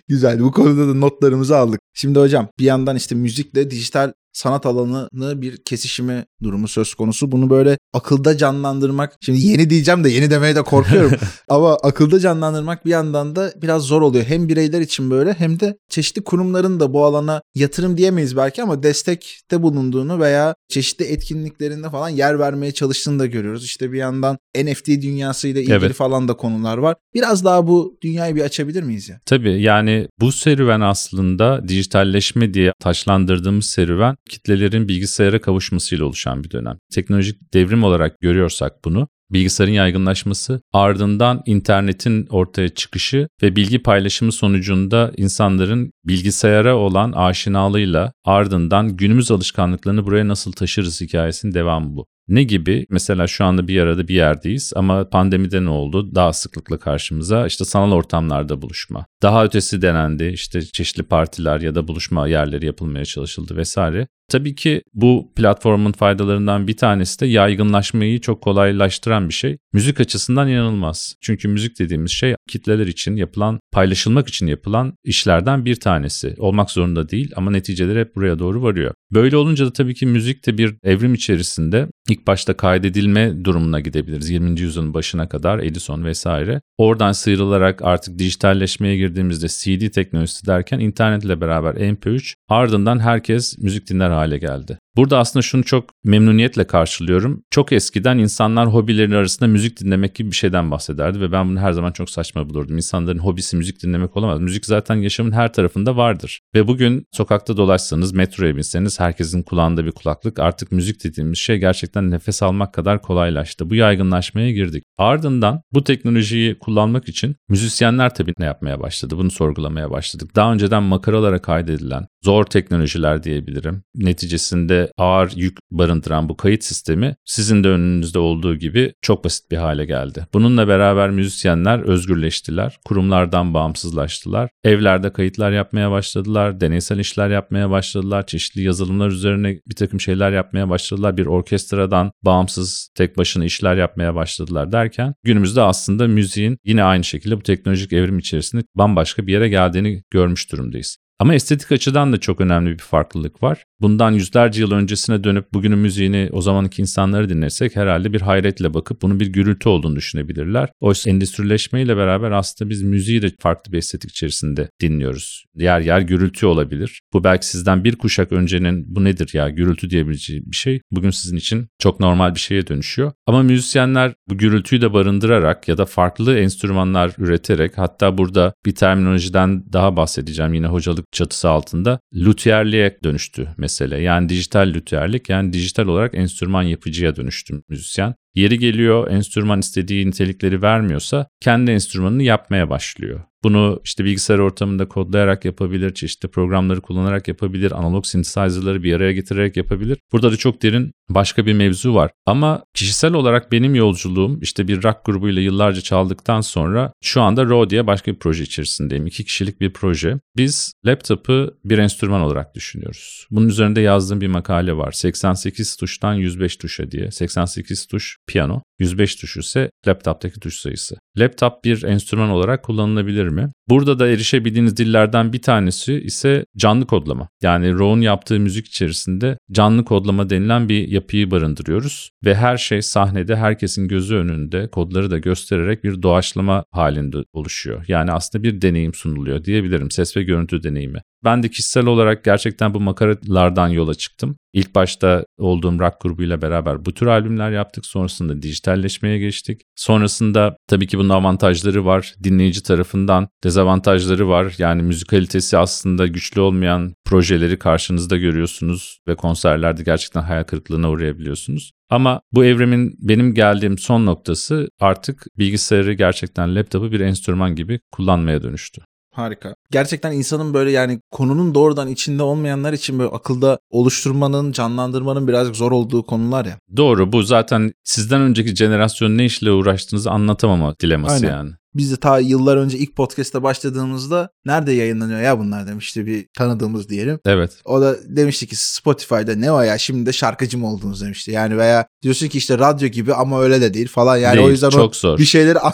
Güzel. 0.08 0.40
Bu 0.40 0.52
konuda 0.52 0.88
da 0.88 0.94
notlarımızı 0.94 1.56
aldık. 1.56 1.80
Şimdi 1.94 2.18
hocam 2.18 2.48
bir 2.58 2.64
yandan 2.64 2.96
işte 2.96 3.14
müzikle 3.14 3.70
dijital 3.70 4.12
sanat 4.32 4.66
alanını 4.66 5.42
bir 5.42 5.56
kesişimi 5.56 6.24
durumu 6.42 6.68
söz 6.68 6.94
konusu. 6.94 7.32
Bunu 7.32 7.50
böyle 7.50 7.78
akılda 7.92 8.36
canlandırmak. 8.36 9.16
Şimdi 9.20 9.46
yeni 9.46 9.70
diyeceğim 9.70 10.04
de 10.04 10.10
yeni 10.10 10.30
demeye 10.30 10.56
de 10.56 10.62
korkuyorum. 10.62 11.12
Ama 11.48 11.74
akılda 11.74 12.20
canlandırmak 12.20 12.84
bir 12.84 12.90
yandan 12.90 13.36
da 13.36 13.52
biraz 13.62 13.82
zor 13.82 14.02
oluyor. 14.02 14.24
Hem 14.24 14.48
bireyler 14.48 14.80
için 14.80 15.10
böyle 15.10 15.32
hem 15.32 15.60
de 15.60 15.76
çeşitli 15.88 16.24
kurumların 16.24 16.80
da 16.80 16.92
bu 16.92 17.04
alana 17.04 17.42
yatırım 17.54 17.96
diyemeyiz 17.96 18.36
belki 18.36 18.62
ama 18.62 18.82
destekte 18.82 19.62
bulunduğunu 19.62 20.20
veya 20.20 20.54
çeşitli 20.68 21.04
etkinliklerinde 21.04 21.90
falan 21.90 22.08
yer 22.08 22.38
vermeye 22.38 22.72
çalıştığını 22.72 23.18
da 23.18 23.26
görüyoruz. 23.26 23.64
İşte 23.64 23.92
bir 23.92 23.98
yandan 23.98 24.38
NFT 24.56 24.86
dünyasıyla 24.88 25.60
ilgili 25.60 25.74
Evet. 25.74 25.92
falan 25.92 26.28
da 26.28 26.34
konular 26.34 26.78
var. 26.78 26.96
Bir 27.14 27.22
Biraz 27.28 27.44
daha 27.44 27.66
bu 27.66 27.98
dünyayı 28.02 28.34
bir 28.34 28.40
açabilir 28.40 28.82
miyiz 28.82 29.08
ya? 29.08 29.20
Tabii 29.26 29.62
yani 29.62 30.08
bu 30.20 30.32
serüven 30.32 30.80
aslında 30.80 31.68
dijitalleşme 31.68 32.54
diye 32.54 32.72
taşlandırdığımız 32.80 33.64
serüven 33.64 34.16
kitlelerin 34.28 34.88
bilgisayara 34.88 35.40
kavuşmasıyla 35.40 36.04
oluşan 36.04 36.44
bir 36.44 36.50
dönem. 36.50 36.78
Teknolojik 36.94 37.54
devrim 37.54 37.84
olarak 37.84 38.20
görüyorsak 38.20 38.84
bunu 38.84 39.08
bilgisayarın 39.30 39.72
yaygınlaşması, 39.72 40.60
ardından 40.72 41.42
internetin 41.46 42.26
ortaya 42.26 42.68
çıkışı 42.68 43.28
ve 43.42 43.56
bilgi 43.56 43.82
paylaşımı 43.82 44.32
sonucunda 44.32 45.12
insanların 45.16 45.92
bilgisayara 46.04 46.76
olan 46.76 47.12
aşinalığıyla 47.12 48.12
ardından 48.24 48.96
günümüz 48.96 49.30
alışkanlıklarını 49.30 50.06
buraya 50.06 50.28
nasıl 50.28 50.52
taşırız 50.52 51.00
hikayesinin 51.00 51.54
devamı 51.54 51.96
bu. 51.96 52.06
Ne 52.28 52.42
gibi? 52.42 52.86
Mesela 52.90 53.26
şu 53.26 53.44
anda 53.44 53.68
bir 53.68 53.80
arada 53.80 54.08
bir 54.08 54.14
yerdeyiz 54.14 54.72
ama 54.76 55.08
pandemide 55.08 55.64
ne 55.64 55.70
oldu? 55.70 56.14
Daha 56.14 56.32
sıklıkla 56.32 56.78
karşımıza 56.78 57.46
işte 57.46 57.64
sanal 57.64 57.92
ortamlarda 57.92 58.62
buluşma. 58.62 59.06
Daha 59.22 59.44
ötesi 59.44 59.82
denendi 59.82 60.24
işte 60.24 60.62
çeşitli 60.62 61.02
partiler 61.02 61.60
ya 61.60 61.74
da 61.74 61.88
buluşma 61.88 62.28
yerleri 62.28 62.66
yapılmaya 62.66 63.04
çalışıldı 63.04 63.56
vesaire. 63.56 64.08
Tabii 64.28 64.54
ki 64.54 64.82
bu 64.94 65.32
platformun 65.36 65.92
faydalarından 65.92 66.68
bir 66.68 66.76
tanesi 66.76 67.20
de 67.20 67.26
yaygınlaşmayı 67.26 68.20
çok 68.20 68.42
kolaylaştıran 68.42 69.28
bir 69.28 69.34
şey. 69.34 69.58
Müzik 69.72 70.00
açısından 70.00 70.48
inanılmaz. 70.48 71.14
Çünkü 71.20 71.48
müzik 71.48 71.78
dediğimiz 71.78 72.10
şey 72.10 72.34
kitleler 72.48 72.86
için 72.86 73.16
yapılan, 73.16 73.60
paylaşılmak 73.72 74.28
için 74.28 74.46
yapılan 74.46 74.94
işlerden 75.04 75.64
bir 75.64 75.80
tanesi. 75.80 76.34
Olmak 76.38 76.70
zorunda 76.70 77.08
değil 77.08 77.32
ama 77.36 77.50
neticeleri 77.50 78.00
hep 78.00 78.16
buraya 78.16 78.38
doğru 78.38 78.62
varıyor. 78.62 78.94
Böyle 79.12 79.36
olunca 79.36 79.66
da 79.66 79.72
tabii 79.72 79.94
ki 79.94 80.06
müzik 80.06 80.46
de 80.46 80.58
bir 80.58 80.74
evrim 80.82 81.14
içerisinde 81.14 81.88
ilk 82.08 82.26
başta 82.26 82.56
kaydedilme 82.56 83.44
durumuna 83.44 83.80
gidebiliriz. 83.80 84.30
20. 84.30 84.60
yüzyılın 84.60 84.94
başına 84.94 85.28
kadar 85.28 85.58
Edison 85.58 86.04
vesaire. 86.04 86.60
Oradan 86.78 87.12
sıyrılarak 87.12 87.82
artık 87.82 88.18
dijitalleşmeye 88.18 88.96
girdiğimizde 88.96 89.48
CD 89.48 89.90
teknolojisi 89.90 90.46
derken 90.46 90.78
internetle 90.78 91.40
beraber 91.40 91.74
MP3 91.74 92.34
ardından 92.48 92.98
herkes 92.98 93.58
müzik 93.58 93.90
dinler 93.90 94.10
hale 94.18 94.38
geldi. 94.38 94.78
Burada 94.98 95.18
aslında 95.18 95.42
şunu 95.42 95.64
çok 95.64 95.90
memnuniyetle 96.04 96.66
karşılıyorum. 96.66 97.42
Çok 97.50 97.72
eskiden 97.72 98.18
insanlar 98.18 98.66
hobilerin 98.66 99.12
arasında 99.12 99.48
müzik 99.48 99.80
dinlemek 99.80 100.14
gibi 100.14 100.30
bir 100.30 100.36
şeyden 100.36 100.70
bahsederdi 100.70 101.20
ve 101.20 101.32
ben 101.32 101.48
bunu 101.48 101.60
her 101.60 101.72
zaman 101.72 101.92
çok 101.92 102.10
saçma 102.10 102.48
bulurdum. 102.48 102.76
İnsanların 102.76 103.18
hobisi 103.18 103.56
müzik 103.56 103.82
dinlemek 103.82 104.16
olamaz. 104.16 104.40
Müzik 104.40 104.66
zaten 104.66 104.94
yaşamın 104.94 105.32
her 105.32 105.52
tarafında 105.52 105.96
vardır. 105.96 106.40
Ve 106.54 106.68
bugün 106.68 107.04
sokakta 107.12 107.56
dolaşsanız, 107.56 108.12
metroya 108.12 108.56
binseniz 108.56 109.00
herkesin 109.00 109.42
kulağında 109.42 109.84
bir 109.84 109.92
kulaklık. 109.92 110.38
Artık 110.38 110.72
müzik 110.72 111.04
dediğimiz 111.04 111.38
şey 111.38 111.58
gerçekten 111.58 112.10
nefes 112.10 112.42
almak 112.42 112.74
kadar 112.74 113.02
kolaylaştı. 113.02 113.70
Bu 113.70 113.74
yaygınlaşmaya 113.74 114.52
girdik. 114.52 114.84
Ardından 114.96 115.62
bu 115.72 115.84
teknolojiyi 115.84 116.58
kullanmak 116.58 117.08
için 117.08 117.36
müzisyenler 117.48 118.14
tabii 118.14 118.32
ne 118.38 118.44
yapmaya 118.44 118.80
başladı? 118.80 119.18
Bunu 119.18 119.30
sorgulamaya 119.30 119.90
başladık. 119.90 120.36
Daha 120.36 120.52
önceden 120.52 120.82
makaralara 120.82 121.42
kaydedilen 121.42 122.06
zor 122.24 122.44
teknolojiler 122.44 123.22
diyebilirim. 123.22 123.82
Neticesinde 123.94 124.87
ağır 124.96 125.32
yük 125.36 125.58
barındıran 125.70 126.28
bu 126.28 126.36
kayıt 126.36 126.64
sistemi 126.64 127.16
sizin 127.24 127.64
de 127.64 127.68
önünüzde 127.68 128.18
olduğu 128.18 128.56
gibi 128.56 128.92
çok 129.02 129.24
basit 129.24 129.50
bir 129.50 129.56
hale 129.56 129.84
geldi. 129.84 130.26
Bununla 130.34 130.68
beraber 130.68 131.10
müzisyenler 131.10 131.78
özgürleştiler, 131.78 132.78
kurumlardan 132.84 133.54
bağımsızlaştılar, 133.54 134.50
evlerde 134.64 135.12
kayıtlar 135.12 135.52
yapmaya 135.52 135.90
başladılar, 135.90 136.60
deneysel 136.60 136.98
işler 136.98 137.30
yapmaya 137.30 137.70
başladılar, 137.70 138.26
çeşitli 138.26 138.62
yazılımlar 138.62 139.08
üzerine 139.08 139.60
bir 139.66 139.74
takım 139.74 140.00
şeyler 140.00 140.32
yapmaya 140.32 140.68
başladılar, 140.68 141.16
bir 141.16 141.26
orkestradan 141.26 142.12
bağımsız 142.22 142.90
tek 142.94 143.18
başına 143.18 143.44
işler 143.44 143.76
yapmaya 143.76 144.14
başladılar 144.14 144.72
derken 144.72 145.14
günümüzde 145.24 145.62
aslında 145.62 146.06
müziğin 146.06 146.58
yine 146.64 146.82
aynı 146.82 147.04
şekilde 147.04 147.36
bu 147.36 147.42
teknolojik 147.42 147.92
evrim 147.92 148.18
içerisinde 148.18 148.62
bambaşka 148.74 149.26
bir 149.26 149.32
yere 149.32 149.48
geldiğini 149.48 150.02
görmüş 150.10 150.52
durumdayız. 150.52 151.07
Ama 151.20 151.34
estetik 151.34 151.72
açıdan 151.72 152.12
da 152.12 152.20
çok 152.20 152.40
önemli 152.40 152.70
bir 152.70 152.78
farklılık 152.78 153.42
var. 153.42 153.64
Bundan 153.80 154.10
yüzlerce 154.10 154.60
yıl 154.60 154.72
öncesine 154.72 155.24
dönüp 155.24 155.52
bugünün 155.52 155.78
müziğini 155.78 156.28
o 156.32 156.40
zamanki 156.40 156.82
insanları 156.82 157.28
dinlersek 157.28 157.76
herhalde 157.76 158.12
bir 158.12 158.20
hayretle 158.20 158.74
bakıp 158.74 159.02
bunun 159.02 159.20
bir 159.20 159.26
gürültü 159.26 159.68
olduğunu 159.68 159.96
düşünebilirler. 159.96 160.68
Oysa 160.80 161.10
endüstrileşmeyle 161.10 161.96
beraber 161.96 162.30
aslında 162.30 162.70
biz 162.70 162.82
müziği 162.82 163.22
de 163.22 163.30
farklı 163.40 163.72
bir 163.72 163.78
estetik 163.78 164.10
içerisinde 164.10 164.68
dinliyoruz. 164.80 165.44
Yer 165.54 165.80
yer 165.80 166.00
gürültü 166.00 166.46
olabilir. 166.46 167.00
Bu 167.12 167.24
belki 167.24 167.46
sizden 167.46 167.84
bir 167.84 167.96
kuşak 167.96 168.32
öncenin 168.32 168.94
bu 168.94 169.04
nedir 169.04 169.30
ya 169.32 169.48
gürültü 169.48 169.90
diyebileceği 169.90 170.42
bir 170.46 170.56
şey. 170.56 170.80
Bugün 170.90 171.10
sizin 171.10 171.36
için 171.36 171.68
çok 171.78 172.00
normal 172.00 172.34
bir 172.34 172.40
şeye 172.40 172.66
dönüşüyor. 172.66 173.12
Ama 173.26 173.42
müzisyenler 173.42 174.14
bu 174.28 174.38
gürültüyü 174.38 174.82
de 174.82 174.92
barındırarak 174.92 175.68
ya 175.68 175.78
da 175.78 175.86
farklı 175.86 176.38
enstrümanlar 176.38 177.12
üreterek 177.18 177.78
hatta 177.78 178.18
burada 178.18 178.52
bir 178.66 178.74
terminolojiden 178.74 179.72
daha 179.72 179.96
bahsedeceğim 179.96 180.54
yine 180.54 180.66
hocalık 180.66 181.07
çatısı 181.12 181.48
altında 181.48 182.00
lütierliğe 182.14 182.98
dönüştü 183.04 183.48
mesele. 183.56 184.00
Yani 184.00 184.28
dijital 184.28 184.68
lütierlik 184.74 185.28
yani 185.28 185.52
dijital 185.52 185.86
olarak 185.86 186.14
enstrüman 186.14 186.62
yapıcıya 186.62 187.16
dönüştü 187.16 187.62
müzisyen. 187.68 188.14
Yeri 188.34 188.58
geliyor 188.58 189.10
enstrüman 189.10 189.58
istediği 189.58 190.06
nitelikleri 190.06 190.62
vermiyorsa 190.62 191.26
kendi 191.40 191.70
enstrümanını 191.70 192.22
yapmaya 192.22 192.70
başlıyor. 192.70 193.20
Bunu 193.42 193.80
işte 193.84 194.04
bilgisayar 194.04 194.38
ortamında 194.38 194.88
kodlayarak 194.88 195.44
yapabilir, 195.44 195.94
çeşitli 195.94 196.28
programları 196.28 196.80
kullanarak 196.80 197.28
yapabilir, 197.28 197.72
analog 197.78 198.06
synthesizer'ları 198.06 198.82
bir 198.82 198.94
araya 198.94 199.12
getirerek 199.12 199.56
yapabilir. 199.56 199.98
Burada 200.12 200.32
da 200.32 200.36
çok 200.36 200.62
derin 200.62 200.92
başka 201.08 201.46
bir 201.46 201.52
mevzu 201.52 201.94
var. 201.94 202.10
Ama 202.26 202.62
kişisel 202.74 203.12
olarak 203.12 203.52
benim 203.52 203.74
yolculuğum 203.74 204.38
işte 204.40 204.68
bir 204.68 204.82
rock 204.82 205.04
grubuyla 205.04 205.42
yıllarca 205.42 205.80
çaldıktan 205.80 206.40
sonra 206.40 206.92
şu 207.02 207.22
anda 207.22 207.44
Raw 207.44 207.86
başka 207.86 208.12
bir 208.12 208.18
proje 208.18 208.42
içerisindeyim. 208.42 209.06
İki 209.06 209.24
kişilik 209.24 209.60
bir 209.60 209.72
proje. 209.72 210.20
Biz 210.36 210.72
laptopu 210.86 211.54
bir 211.64 211.78
enstrüman 211.78 212.20
olarak 212.20 212.54
düşünüyoruz. 212.54 213.26
Bunun 213.30 213.48
üzerinde 213.48 213.80
yazdığım 213.80 214.20
bir 214.20 214.26
makale 214.26 214.76
var. 214.76 214.92
88 214.92 215.76
tuştan 215.76 216.14
105 216.14 216.56
tuşa 216.56 216.90
diye. 216.90 217.10
88 217.10 217.86
tuş 217.86 218.16
piyano, 218.28 218.62
105 218.78 219.16
tuşu 219.16 219.40
ise 219.40 219.70
laptoptaki 219.86 220.40
tuş 220.40 220.54
sayısı. 220.54 220.96
Laptop 221.18 221.64
bir 221.64 221.82
enstrüman 221.82 222.30
olarak 222.30 222.62
kullanılabilir 222.62 223.28
mi? 223.28 223.48
Burada 223.68 223.98
da 223.98 224.08
erişebildiğiniz 224.08 224.76
dillerden 224.76 225.32
bir 225.32 225.42
tanesi 225.42 225.94
ise 225.94 226.44
canlı 226.56 226.86
kodlama. 226.86 227.28
Yani 227.42 227.78
Raw'un 227.78 228.00
yaptığı 228.00 228.40
müzik 228.40 228.66
içerisinde 228.66 229.38
canlı 229.52 229.84
kodlama 229.84 230.30
denilen 230.30 230.68
bir 230.68 230.88
yapıyı 230.88 231.30
barındırıyoruz 231.30 232.10
ve 232.24 232.34
her 232.34 232.56
şey 232.56 232.82
sahnede 232.82 233.36
herkesin 233.36 233.88
gözü 233.88 234.16
önünde 234.16 234.68
kodları 234.70 235.10
da 235.10 235.18
göstererek 235.18 235.84
bir 235.84 236.02
doğaçlama 236.02 236.64
halinde 236.70 237.16
oluşuyor. 237.32 237.84
Yani 237.88 238.12
aslında 238.12 238.44
bir 238.44 238.62
deneyim 238.62 238.94
sunuluyor 238.94 239.44
diyebilirim. 239.44 239.90
Ses 239.90 240.16
ve 240.16 240.22
görüntü 240.22 240.62
deneyimi. 240.62 241.02
Ben 241.24 241.42
de 241.42 241.48
kişisel 241.48 241.86
olarak 241.86 242.24
gerçekten 242.24 242.74
bu 242.74 242.80
makaralardan 242.80 243.68
yola 243.68 243.94
çıktım. 243.94 244.36
İlk 244.52 244.74
başta 244.74 245.24
olduğum 245.38 245.78
rock 245.80 246.00
grubuyla 246.00 246.42
beraber 246.42 246.84
bu 246.84 246.94
tür 246.94 247.06
albümler 247.06 247.50
yaptık. 247.50 247.86
Sonrasında 247.86 248.42
dijitalleşmeye 248.42 249.18
geçtik. 249.18 249.60
Sonrasında 249.76 250.56
tabii 250.66 250.86
ki 250.86 250.98
bunun 250.98 251.08
avantajları 251.08 251.84
var. 251.84 252.14
Dinleyici 252.24 252.62
tarafından 252.62 253.28
dezavantajları 253.44 254.28
var. 254.28 254.54
Yani 254.58 254.82
müzikalitesi 254.82 255.58
aslında 255.58 256.06
güçlü 256.06 256.40
olmayan 256.40 256.94
projeleri 257.04 257.58
karşınızda 257.58 258.16
görüyorsunuz 258.16 258.98
ve 259.08 259.14
konserlerde 259.14 259.82
gerçekten 259.82 260.22
hayal 260.22 260.44
kırıklığına 260.44 260.90
uğrayabiliyorsunuz. 260.90 261.72
Ama 261.90 262.20
bu 262.32 262.44
evrimin 262.44 262.94
benim 262.98 263.34
geldiğim 263.34 263.78
son 263.78 264.06
noktası 264.06 264.68
artık 264.80 265.26
bilgisayarı 265.38 265.92
gerçekten 265.92 266.54
laptopu 266.54 266.92
bir 266.92 267.00
enstrüman 267.00 267.54
gibi 267.54 267.80
kullanmaya 267.92 268.42
dönüştü. 268.42 268.82
Harika. 269.18 269.54
Gerçekten 269.70 270.12
insanın 270.12 270.54
böyle 270.54 270.70
yani 270.70 271.00
konunun 271.10 271.54
doğrudan 271.54 271.88
içinde 271.88 272.22
olmayanlar 272.22 272.72
için 272.72 272.98
böyle 272.98 273.10
akılda 273.10 273.58
oluşturmanın, 273.70 274.52
canlandırmanın 274.52 275.28
birazcık 275.28 275.56
zor 275.56 275.72
olduğu 275.72 276.02
konular 276.02 276.44
ya. 276.44 276.58
Doğru 276.76 277.12
bu 277.12 277.22
zaten 277.22 277.72
sizden 277.84 278.20
önceki 278.20 278.56
jenerasyon 278.56 279.18
ne 279.18 279.24
işle 279.24 279.50
uğraştığınızı 279.50 280.10
anlatamama 280.10 280.74
dileması 280.80 281.14
Aynen. 281.14 281.36
yani. 281.36 281.50
Biz 281.78 281.92
de 281.92 281.96
ta 281.96 282.18
yıllar 282.18 282.56
önce 282.56 282.78
ilk 282.78 282.96
podcast'ta 282.96 283.42
başladığımızda 283.42 284.30
nerede 284.46 284.72
yayınlanıyor 284.72 285.20
ya 285.20 285.38
bunlar 285.38 285.66
demişti 285.66 286.06
bir 286.06 286.26
tanıdığımız 286.38 286.88
diyelim. 286.88 287.18
Evet. 287.26 287.52
O 287.64 287.80
da 287.80 287.96
demişti 288.08 288.46
ki 288.46 288.56
Spotify'da 288.56 289.34
ne 289.34 289.52
o 289.52 289.60
ya 289.60 289.78
şimdi 289.78 290.06
de 290.06 290.12
şarkıcı 290.12 290.58
mı 290.58 290.72
oldunuz 290.72 291.00
demişti. 291.02 291.30
Yani 291.30 291.58
veya 291.58 291.86
diyorsun 292.02 292.28
ki 292.28 292.38
işte 292.38 292.58
radyo 292.58 292.88
gibi 292.88 293.14
ama 293.14 293.42
öyle 293.42 293.60
de 293.60 293.74
değil 293.74 293.88
falan. 293.88 294.16
Yani 294.16 294.36
Değil, 294.36 294.46
o 294.46 294.50
yüzden 294.50 294.70
çok 294.70 294.90
o 294.90 294.94
zor. 294.94 295.18
bir 295.18 295.24
şeyleri 295.24 295.58
an- 295.60 295.72